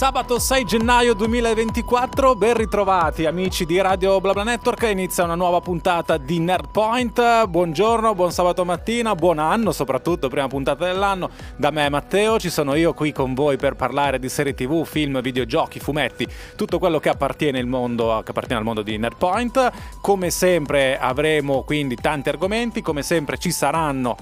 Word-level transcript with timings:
sabato 0.00 0.38
6 0.38 0.64
gennaio 0.64 1.12
2024, 1.12 2.34
ben 2.34 2.54
ritrovati 2.54 3.26
amici 3.26 3.66
di 3.66 3.78
Radio 3.82 4.18
BlaBla 4.18 4.44
Network, 4.44 4.80
inizia 4.90 5.24
una 5.24 5.34
nuova 5.34 5.60
puntata 5.60 6.16
di 6.16 6.38
Nerdpoint, 6.38 7.44
buongiorno, 7.44 8.14
buon 8.14 8.32
sabato 8.32 8.64
mattina, 8.64 9.14
buon 9.14 9.38
anno 9.38 9.72
soprattutto, 9.72 10.28
prima 10.28 10.46
puntata 10.46 10.86
dell'anno, 10.86 11.28
da 11.54 11.70
me 11.70 11.90
Matteo, 11.90 12.38
ci 12.38 12.48
sono 12.48 12.76
io 12.76 12.94
qui 12.94 13.12
con 13.12 13.34
voi 13.34 13.58
per 13.58 13.76
parlare 13.76 14.18
di 14.18 14.30
serie 14.30 14.54
tv, 14.54 14.86
film, 14.86 15.20
videogiochi, 15.20 15.80
fumetti, 15.80 16.26
tutto 16.56 16.78
quello 16.78 16.98
che 16.98 17.10
appartiene, 17.10 17.62
mondo, 17.62 18.22
che 18.24 18.30
appartiene 18.30 18.60
al 18.60 18.64
mondo 18.64 18.80
di 18.80 18.96
Nerdpoint, 18.96 19.70
come 20.00 20.30
sempre 20.30 20.98
avremo 20.98 21.62
quindi 21.62 21.96
tanti 21.96 22.30
argomenti, 22.30 22.80
come 22.80 23.02
sempre 23.02 23.36
ci 23.36 23.50
saranno 23.50 24.16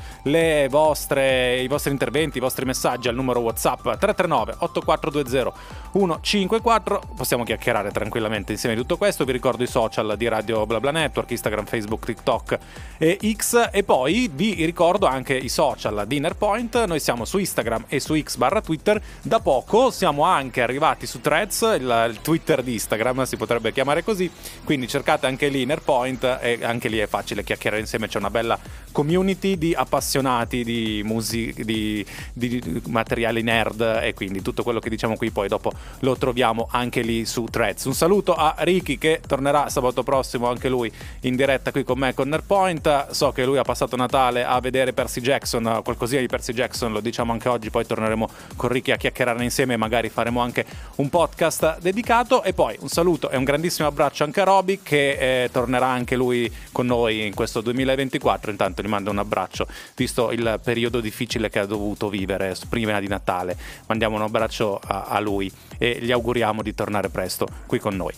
vostre, 0.69 1.61
i 1.61 1.69
vostri 1.69 1.93
interventi, 1.93 2.39
i 2.39 2.41
vostri 2.41 2.65
messaggi 2.65 3.07
al 3.07 3.15
numero 3.15 3.39
WhatsApp 3.39 3.83
339 3.83 4.57
8420 4.59 5.68
154. 5.93 7.03
Possiamo 7.17 7.45
chiacchierare 7.45 7.91
tranquillamente 7.91 8.53
insieme 8.53 8.75
di 8.75 8.81
tutto 8.81 8.97
questo. 8.97 9.25
Vi 9.25 9.33
ricordo 9.33 9.63
i 9.63 9.67
social 9.67 10.15
di 10.17 10.29
Radio 10.29 10.67
BlaBla 10.67 10.91
Network, 10.91 11.31
Instagram, 11.31 11.67
Facebook, 11.67 12.05
TikTok 12.05 12.59
e 12.99 13.19
X. 13.37 13.71
E 13.73 13.83
poi 13.83 14.31
vi 14.33 14.65
ricordo 14.65 15.07
anche 15.07 15.35
i 15.35 15.49
social 15.49 16.05
di 16.07 16.17
Innerpoint. 16.17 16.85
Noi 16.85 17.01
siamo 17.01 17.25
su 17.25 17.39
Instagram 17.39 17.85
e 17.89 18.01
su 18.01 18.19
X 18.21 18.37
barra 18.37 18.61
Twitter. 18.61 19.01
Da 19.23 19.41
poco 19.41 19.91
siamo 19.91 20.25
anche 20.25 20.63
arrivati 20.63 21.07
su 21.07 21.21
Threads, 21.21 21.77
il, 21.79 22.11
il 22.11 22.21
Twitter 22.21 22.63
di 22.63 22.75
Instagram 22.75 23.25
si 23.25 23.37
potrebbe 23.37 23.73
chiamare 23.73 24.05
così. 24.05 24.31
Quindi 24.65 24.87
cercate 24.89 25.27
anche 25.27 25.49
lì 25.49 25.63
Innerpoint 25.63 26.39
e 26.41 26.59
anche 26.63 26.89
lì 26.89 26.99
è 26.99 27.07
facile 27.07 27.43
chiacchierare 27.43 27.81
insieme. 27.81 28.09
C'è 28.09 28.19
una 28.19 28.31
bella 28.31 28.59
community 28.93 29.57
di 29.57 29.75
appassionati 29.75 30.65
di 30.65 31.03
musica, 31.05 31.63
di, 31.63 32.05
di 32.33 32.83
materiali 32.87 33.43
nerd 33.43 33.81
e 34.03 34.15
quindi 34.15 34.43
tutto 34.43 34.63
quello 34.63 34.81
che 34.81 34.91
diciamo 34.91 35.17
qui 35.17 35.31
poi 35.31 35.49
dopo 35.49 35.58
lo 36.01 36.17
troviamo 36.17 36.69
anche 36.71 37.01
lì 37.01 37.25
su 37.25 37.45
Threads. 37.45 37.85
Un 37.85 37.95
saluto 37.95 38.35
a 38.35 38.55
Ricky 38.59 38.99
che 38.99 39.21
tornerà 39.27 39.69
sabato 39.69 40.03
prossimo 40.03 40.49
anche 40.49 40.69
lui 40.69 40.93
in 41.21 41.37
diretta 41.37 41.71
qui 41.71 41.85
con 41.85 41.99
me 41.99 42.15
con 42.15 42.29
Nerpoint. 42.29 43.11
So 43.11 43.33
che 43.33 43.45
lui 43.45 43.59
ha 43.59 43.63
passato 43.63 43.97
Natale 43.97 44.45
a 44.45 44.61
vedere 44.61 44.93
Percy 44.93 45.21
Jackson, 45.21 45.81
qualcosina 45.83 46.21
di 46.21 46.27
Percy 46.27 46.53
Jackson, 46.53 46.93
lo 46.93 47.01
diciamo 47.01 47.33
anche 47.33 47.49
oggi, 47.49 47.71
poi 47.71 47.87
torneremo 47.87 48.29
con 48.57 48.69
Ricky 48.69 48.93
a 48.93 48.97
chiacchierare 48.97 49.43
insieme 49.43 49.75
e 49.75 49.77
magari 49.77 50.09
faremo 50.09 50.41
anche 50.41 50.65
un 50.97 51.09
podcast 51.09 51.79
dedicato. 51.81 52.43
E 52.43 52.53
poi 52.53 52.77
un 52.81 52.89
saluto 52.89 53.31
e 53.31 53.37
un 53.37 53.45
grandissimo 53.45 53.89
abbraccio 53.89 54.25
anche 54.25 54.41
a 54.41 54.45
Roby 54.45 54.81
che 54.83 55.45
eh, 55.45 55.51
tornerà 55.51 55.87
anche 55.87 56.17
lui 56.17 56.53
con 56.73 56.87
noi 56.87 57.27
in 57.27 57.35
questo 57.35 57.61
2024. 57.61 58.51
Intanto 58.51 58.83
gli 58.83 58.89
mando 58.89 59.11
un 59.11 59.19
abbraccio, 59.19 59.67
visto 59.95 60.31
il 60.31 60.61
periodo 60.63 61.01
difficile 61.01 61.49
che 61.49 61.59
ha 61.59 61.67
dovuto 61.67 62.09
vivere 62.09 62.55
prima 62.69 62.99
di 63.01 63.09
Natale. 63.09 63.57
Mandiamo 63.87 64.17
un 64.17 64.23
abbraccio 64.23 64.81
a, 64.83 65.05
a 65.05 65.21
lui 65.21 65.48
e 65.79 65.99
gli 66.01 66.13
auguriamo 66.13 66.63
di 66.63 66.75
tornare 66.75 67.09
presto 67.09 67.47
qui 67.67 67.79
con 67.79 67.97
noi. 67.97 68.15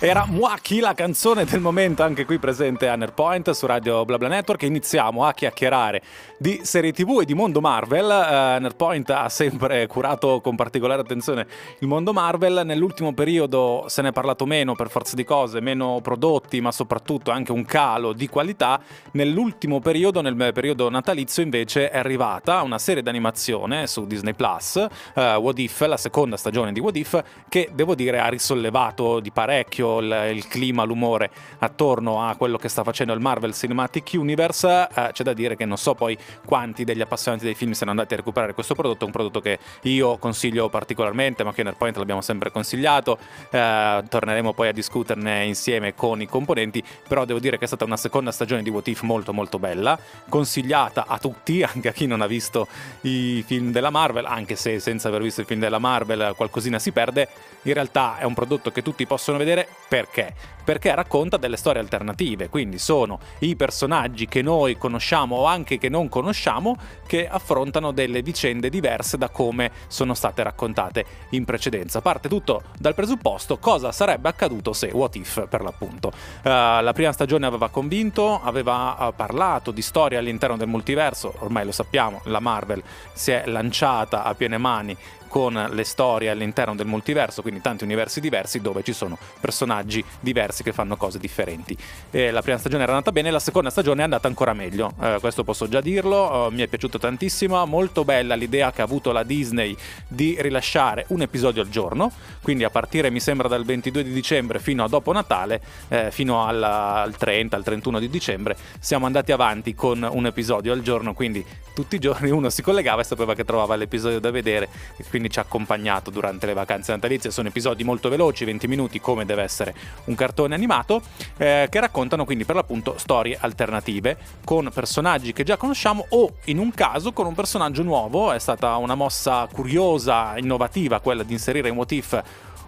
Era 0.00 0.26
Muaki 0.26 0.80
la 0.80 0.92
canzone 0.92 1.44
del 1.44 1.60
momento 1.60 2.02
anche 2.02 2.26
qui 2.26 2.38
presente 2.38 2.88
a 2.88 2.96
Nerpoint 2.96 3.52
su 3.52 3.64
Radio 3.64 4.04
BlaBla 4.04 4.28
Network. 4.28 4.62
Iniziamo 4.62 5.24
a 5.24 5.32
chiacchierare 5.32 6.02
di 6.36 6.60
serie 6.62 6.92
tv 6.92 7.20
e 7.20 7.24
di 7.24 7.32
mondo 7.32 7.62
Marvel. 7.62 8.04
Uh, 8.04 8.60
Nerpoint 8.60 9.08
ha 9.10 9.28
sempre 9.30 9.86
curato 9.86 10.40
con 10.42 10.56
particolare 10.56 11.00
attenzione 11.00 11.46
il 11.78 11.86
mondo 11.86 12.12
Marvel. 12.12 12.62
Nell'ultimo 12.66 13.14
periodo 13.14 13.84
se 13.86 14.02
ne 14.02 14.08
è 14.08 14.12
parlato 14.12 14.44
meno 14.44 14.74
per 14.74 14.90
forza 14.90 15.14
di 15.14 15.24
cose, 15.24 15.60
meno 15.60 16.00
prodotti, 16.02 16.60
ma 16.60 16.70
soprattutto 16.70 17.30
anche 17.30 17.52
un 17.52 17.64
calo 17.64 18.12
di 18.12 18.28
qualità. 18.28 18.78
Nell'ultimo 19.12 19.80
periodo, 19.80 20.20
nel 20.20 20.34
periodo 20.52 20.90
natalizio, 20.90 21.42
invece 21.42 21.88
è 21.88 21.96
arrivata 21.96 22.60
una 22.60 22.78
serie 22.78 23.02
d'animazione 23.02 23.86
su 23.86 24.06
Disney 24.06 24.34
Plus, 24.34 24.86
uh, 25.14 25.20
What 25.20 25.58
If, 25.60 25.80
la 25.86 25.96
seconda 25.96 26.36
stagione 26.36 26.72
di 26.72 26.80
What 26.80 26.96
If, 26.96 27.22
che 27.48 27.70
devo 27.72 27.94
dire 27.94 28.18
ha 28.18 28.28
risollevato 28.28 29.20
di 29.20 29.30
parecchio 29.30 29.83
il, 30.00 30.30
il, 30.34 30.46
clima, 30.48 30.84
l'umore 30.84 31.30
attorno 31.58 32.22
a 32.26 32.34
quello 32.36 32.56
che 32.56 32.68
sta 32.68 32.82
facendo 32.82 33.12
il 33.12 33.20
Marvel 33.20 33.54
Cinematic 33.54 34.12
Universe, 34.14 34.88
eh, 34.94 35.10
c'è 35.12 35.22
da 35.22 35.32
dire 35.32 35.56
che 35.56 35.64
non 35.64 35.76
so 35.76 35.94
poi 35.94 36.16
quanti 36.44 36.84
degli 36.84 37.00
appassionati 37.00 37.44
dei 37.44 37.54
film 37.54 37.72
siano 37.72 37.90
andati 37.92 38.14
a 38.14 38.16
recuperare 38.16 38.54
questo 38.54 38.74
prodotto, 38.74 39.04
un 39.04 39.12
prodotto 39.12 39.40
che 39.40 39.58
io 39.82 40.16
consiglio 40.18 40.68
particolarmente, 40.68 41.44
ma 41.44 41.52
che 41.52 41.62
nel 41.62 41.76
Point 41.76 41.96
l'abbiamo 41.96 42.20
sempre 42.20 42.50
consigliato, 42.50 43.18
eh, 43.50 44.02
torneremo 44.08 44.52
poi 44.52 44.68
a 44.68 44.72
discuterne 44.72 45.44
insieme 45.44 45.94
con 45.94 46.20
i 46.20 46.26
componenti, 46.26 46.82
però 47.06 47.24
devo 47.24 47.38
dire 47.38 47.58
che 47.58 47.64
è 47.64 47.66
stata 47.66 47.84
una 47.84 47.96
seconda 47.96 48.32
stagione 48.32 48.62
di 48.62 48.70
What 48.70 48.88
If 48.88 49.02
molto 49.02 49.32
molto 49.32 49.58
bella, 49.58 49.98
consigliata 50.28 51.04
a 51.06 51.18
tutti, 51.18 51.62
anche 51.64 51.88
a 51.88 51.92
chi 51.92 52.06
non 52.06 52.20
ha 52.20 52.26
visto 52.26 52.66
i 53.02 53.42
film 53.46 53.70
della 53.70 53.90
Marvel, 53.90 54.24
anche 54.24 54.56
se 54.56 54.78
senza 54.80 55.08
aver 55.08 55.22
visto 55.22 55.40
i 55.40 55.44
film 55.44 55.60
della 55.60 55.78
Marvel 55.78 56.34
qualcosina 56.36 56.78
si 56.78 56.92
perde, 56.92 57.28
in 57.62 57.74
realtà 57.74 58.18
è 58.18 58.24
un 58.24 58.34
prodotto 58.34 58.70
che 58.70 58.82
tutti 58.82 59.06
possono 59.06 59.38
vedere 59.38 59.68
perché? 59.88 60.34
Perché 60.64 60.94
racconta 60.94 61.36
delle 61.36 61.58
storie 61.58 61.80
alternative, 61.80 62.48
quindi 62.48 62.78
sono 62.78 63.20
i 63.40 63.54
personaggi 63.54 64.26
che 64.26 64.40
noi 64.40 64.78
conosciamo 64.78 65.36
o 65.36 65.44
anche 65.44 65.76
che 65.76 65.90
non 65.90 66.08
conosciamo 66.08 66.74
che 67.06 67.28
affrontano 67.28 67.92
delle 67.92 68.22
vicende 68.22 68.70
diverse 68.70 69.18
da 69.18 69.28
come 69.28 69.70
sono 69.88 70.14
state 70.14 70.42
raccontate 70.42 71.04
in 71.30 71.44
precedenza. 71.44 72.00
Parte 72.00 72.28
tutto 72.28 72.62
dal 72.78 72.94
presupposto 72.94 73.58
cosa 73.58 73.92
sarebbe 73.92 74.30
accaduto 74.30 74.72
se, 74.72 74.86
what 74.86 75.14
if 75.16 75.46
per 75.48 75.60
l'appunto. 75.60 76.08
Uh, 76.08 76.42
la 76.80 76.92
prima 76.94 77.12
stagione 77.12 77.44
aveva 77.44 77.68
convinto, 77.68 78.40
aveva 78.42 78.96
uh, 78.98 79.14
parlato 79.14 79.70
di 79.70 79.82
storie 79.82 80.16
all'interno 80.16 80.56
del 80.56 80.68
multiverso, 80.68 81.34
ormai 81.40 81.66
lo 81.66 81.72
sappiamo, 81.72 82.22
la 82.24 82.40
Marvel 82.40 82.82
si 83.12 83.32
è 83.32 83.42
lanciata 83.46 84.24
a 84.24 84.34
piene 84.34 84.56
mani 84.56 84.96
con 85.34 85.66
le 85.72 85.82
storie 85.82 86.30
all'interno 86.30 86.76
del 86.76 86.86
multiverso, 86.86 87.42
quindi 87.42 87.60
tanti 87.60 87.82
universi 87.82 88.20
diversi 88.20 88.60
dove 88.60 88.84
ci 88.84 88.92
sono 88.92 89.18
personaggi 89.40 90.04
diversi 90.20 90.62
che 90.62 90.72
fanno 90.72 90.96
cose 90.96 91.18
differenti. 91.18 91.76
E 92.12 92.30
la 92.30 92.40
prima 92.40 92.56
stagione 92.56 92.84
era 92.84 92.92
andata 92.92 93.10
bene, 93.10 93.32
la 93.32 93.40
seconda 93.40 93.68
stagione 93.68 94.02
è 94.02 94.04
andata 94.04 94.28
ancora 94.28 94.52
meglio, 94.52 94.92
eh, 95.02 95.16
questo 95.18 95.42
posso 95.42 95.66
già 95.66 95.80
dirlo, 95.80 96.46
eh, 96.46 96.52
mi 96.52 96.62
è 96.62 96.68
piaciuto 96.68 97.00
tantissimo, 97.00 97.66
molto 97.66 98.04
bella 98.04 98.36
l'idea 98.36 98.70
che 98.70 98.82
ha 98.82 98.84
avuto 98.84 99.10
la 99.10 99.24
Disney 99.24 99.76
di 100.06 100.36
rilasciare 100.38 101.04
un 101.08 101.22
episodio 101.22 101.62
al 101.62 101.68
giorno, 101.68 102.12
quindi 102.40 102.62
a 102.62 102.70
partire 102.70 103.10
mi 103.10 103.18
sembra 103.18 103.48
dal 103.48 103.64
22 103.64 104.04
di 104.04 104.12
dicembre 104.12 104.60
fino 104.60 104.84
a 104.84 104.88
dopo 104.88 105.10
Natale, 105.10 105.60
eh, 105.88 106.12
fino 106.12 106.46
al, 106.46 106.62
al 106.62 107.16
30, 107.16 107.56
al 107.56 107.64
31 107.64 107.98
di 107.98 108.08
dicembre, 108.08 108.56
siamo 108.78 109.06
andati 109.06 109.32
avanti 109.32 109.74
con 109.74 110.08
un 110.08 110.26
episodio 110.26 110.72
al 110.72 110.80
giorno, 110.82 111.12
quindi 111.12 111.44
tutti 111.74 111.96
i 111.96 111.98
giorni 111.98 112.30
uno 112.30 112.50
si 112.50 112.62
collegava 112.62 113.00
e 113.00 113.04
sapeva 113.04 113.34
che 113.34 113.44
trovava 113.44 113.74
l'episodio 113.74 114.20
da 114.20 114.30
vedere, 114.30 114.68
quindi 115.10 115.23
quindi 115.24 115.30
ci 115.30 115.38
ha 115.38 115.42
accompagnato 115.42 116.10
durante 116.10 116.46
le 116.46 116.52
vacanze 116.52 116.92
natalizie. 116.92 117.30
Sono 117.30 117.48
episodi 117.48 117.84
molto 117.84 118.08
veloci, 118.08 118.44
20 118.44 118.68
minuti, 118.68 119.00
come 119.00 119.24
deve 119.24 119.42
essere 119.42 119.74
un 120.04 120.14
cartone 120.14 120.54
animato, 120.54 121.00
eh, 121.36 121.66
che 121.70 121.80
raccontano 121.80 122.24
quindi 122.24 122.44
per 122.44 122.56
l'appunto 122.56 122.96
storie 122.98 123.36
alternative 123.40 124.16
con 124.44 124.70
personaggi 124.72 125.32
che 125.32 125.44
già 125.44 125.56
conosciamo 125.56 126.04
o 126.10 126.34
in 126.46 126.58
un 126.58 126.70
caso 126.72 127.12
con 127.12 127.26
un 127.26 127.34
personaggio 127.34 127.82
nuovo. 127.82 128.32
È 128.32 128.38
stata 128.38 128.76
una 128.76 128.94
mossa 128.94 129.48
curiosa, 129.50 130.36
innovativa 130.36 131.00
quella 131.00 131.22
di 131.22 131.32
inserire 131.32 131.68
in 131.68 131.76
What 131.76 131.92
If 131.92 132.22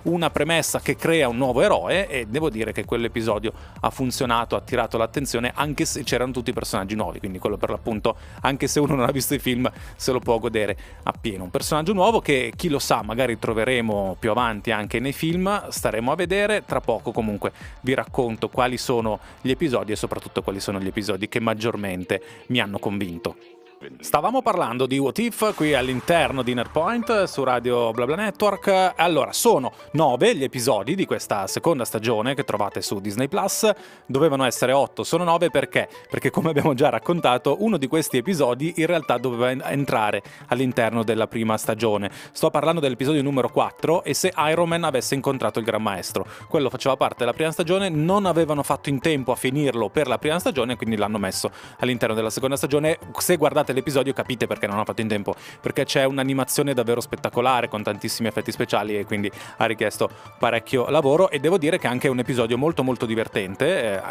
una 0.07 0.31
premessa 0.31 0.81
che 0.81 0.97
crea 0.97 1.29
un 1.29 1.37
nuovo 1.37 1.63
eroe 1.63 2.09
e 2.09 2.27
devo 2.27 2.51
dire 2.51 2.73
che 2.73 2.85
quell'episodio 2.85 3.53
ha 3.81 3.91
funzionato, 3.91 4.55
ha 4.55 4.59
attirato 4.59 4.97
l'attenzione 4.97 5.53
anche 5.55 5.85
se 5.85 6.03
c'erano 6.03 6.33
tutti 6.33 6.51
i 6.51 6.53
personaggi 6.53 6.95
nuovi, 6.95 7.19
quindi 7.19 7.39
quello 7.39 7.57
per 7.57 7.71
l'appunto 7.71 8.17
anche 8.43 8.67
se 8.67 8.81
uno 8.81 8.95
non 8.95 9.09
ha 9.09 9.13
visto 9.13 9.35
i 9.35 9.39
film 9.39 9.71
se 9.97 10.13
lo 10.13 10.19
può 10.19 10.39
godere 10.39 10.77
appieno. 11.05 11.45
Un 11.45 11.51
personaggio 11.51 11.93
nuovo 11.93 12.21
che 12.21 12.53
chi 12.57 12.69
lo 12.69 12.79
sa 12.79 13.03
magari 13.03 13.39
troveremo 13.39 14.17
più 14.19 14.31
avanti 14.31 14.71
anche 14.71 15.01
nei 15.01 15.13
film, 15.13 15.69
staremo 15.69 16.13
a 16.13 16.15
vedere, 16.15 16.65
tra 16.65 16.81
poco 16.81 17.13
comunque 17.13 17.53
vi 17.83 17.95
racconto 17.95 18.49
quali 18.49 18.77
sono 18.77 19.19
gli 19.41 19.51
episodi 19.51 19.93
e 19.93 19.97
soprattutto 19.97 20.43
quali 20.43 20.61
sono 20.61 20.81
gli 20.81 20.87
episodi 20.87 21.29
che 21.29 21.41
maggiormente 21.41 22.23
mi 22.49 22.61
hanno 22.61 22.79
convinto. 22.79 23.56
Stavamo 24.01 24.41
parlando 24.41 24.87
di 24.87 24.97
What 24.97 25.19
If 25.19 25.55
qui 25.55 25.75
all'interno 25.75 26.41
di 26.41 26.55
Nerpoint 26.55 27.25
su 27.25 27.45
Radio 27.45 27.91
BlaBla 27.91 28.17
Network. 28.17 28.95
Allora, 28.97 29.35
sono 29.35 29.71
nove 29.93 30.35
gli 30.35 30.43
episodi 30.43 30.95
di 30.95 31.05
questa 31.05 31.47
seconda 31.47 31.85
stagione 31.85 32.35
che 32.35 32.45
trovate 32.45 32.81
su 32.81 33.01
Disney 33.01 33.29
Plus. 33.29 33.71
Dovevano 34.07 34.47
essere 34.47 34.73
otto, 34.73 35.05
sono 35.05 35.25
nove 35.25 35.51
perché? 35.51 35.91
Perché, 36.09 36.31
come 36.31 36.49
abbiamo 36.49 36.73
già 36.73 36.89
raccontato, 36.89 37.59
uno 37.61 37.77
di 37.77 37.87
questi 37.87 38.17
episodi 38.17 38.73
in 38.79 38.87
realtà 38.87 39.19
doveva 39.19 39.71
entrare 39.71 40.23
all'interno 40.47 41.05
della 41.05 41.27
prima 41.27 41.59
stagione. 41.59 42.11
Sto 42.33 42.49
parlando 42.49 42.81
dell'episodio 42.81 43.23
numero 43.23 43.51
4 43.51 44.05
e 44.05 44.15
se 44.15 44.33
Iron 44.49 44.71
Man 44.71 44.85
avesse 44.85 45.15
incontrato 45.15 45.59
il 45.59 45.67
Gran 45.67 45.83
Maestro. 45.83 46.27
Quello 46.49 46.71
faceva 46.71 46.97
parte 46.97 47.17
della 47.19 47.35
prima 47.35 47.51
stagione, 47.51 47.91
non 47.91 48.25
avevano 48.25 48.63
fatto 48.63 48.89
in 48.89 49.01
tempo 49.01 49.33
a 49.33 49.37
finirlo 49.37 49.91
per 49.91 50.07
la 50.07 50.17
prima 50.17 50.39
stagione, 50.39 50.77
quindi 50.77 50.97
l'hanno 50.97 51.19
messo 51.19 51.51
all'interno 51.81 52.15
della 52.15 52.31
seconda 52.31 52.57
stagione. 52.57 52.99
Se 53.19 53.37
guardate 53.37 53.65
guardate 53.67 53.73
l'episodio 53.73 54.13
capite 54.13 54.47
perché 54.47 54.67
non 54.67 54.79
ho 54.79 54.85
fatto 54.85 55.01
in 55.01 55.09
tempo, 55.09 55.35
perché 55.61 55.85
c'è 55.85 56.05
un'animazione 56.05 56.75
davvero 56.75 57.01
spettacolare 57.01 57.69
con 57.69 57.83
tantissimi 57.83 58.29
effetti 58.29 58.53
speciali 58.53 58.99
e 58.99 59.05
quindi 59.05 59.31
ha 59.57 59.65
richiesto 59.67 60.09
parecchio 60.39 60.89
lavoro 60.89 61.31
e 61.31 61.41
devo 61.41 61.59
dire 61.59 61.79
che 61.79 61.87
è 61.87 61.91
anche 61.91 62.09
un 62.09 62.19
episodio 62.19 62.57
molto 62.57 62.83
molto 62.83 63.07
divertente, 63.07 63.95
eh, 63.95 64.03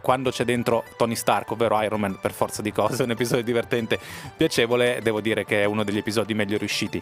quando 0.00 0.30
c'è 0.30 0.44
dentro 0.44 0.84
Tony 0.96 1.14
Stark, 1.14 1.50
ovvero 1.50 1.80
Iron 1.82 2.00
Man 2.00 2.18
per 2.20 2.32
forza 2.32 2.62
di 2.62 2.72
cose, 2.72 3.02
un 3.02 3.10
episodio 3.10 3.44
divertente, 3.44 3.98
piacevole, 4.36 5.00
devo 5.02 5.20
dire 5.20 5.44
che 5.44 5.62
è 5.62 5.64
uno 5.64 5.84
degli 5.84 5.98
episodi 5.98 6.34
meglio 6.34 6.56
riusciti. 6.56 7.00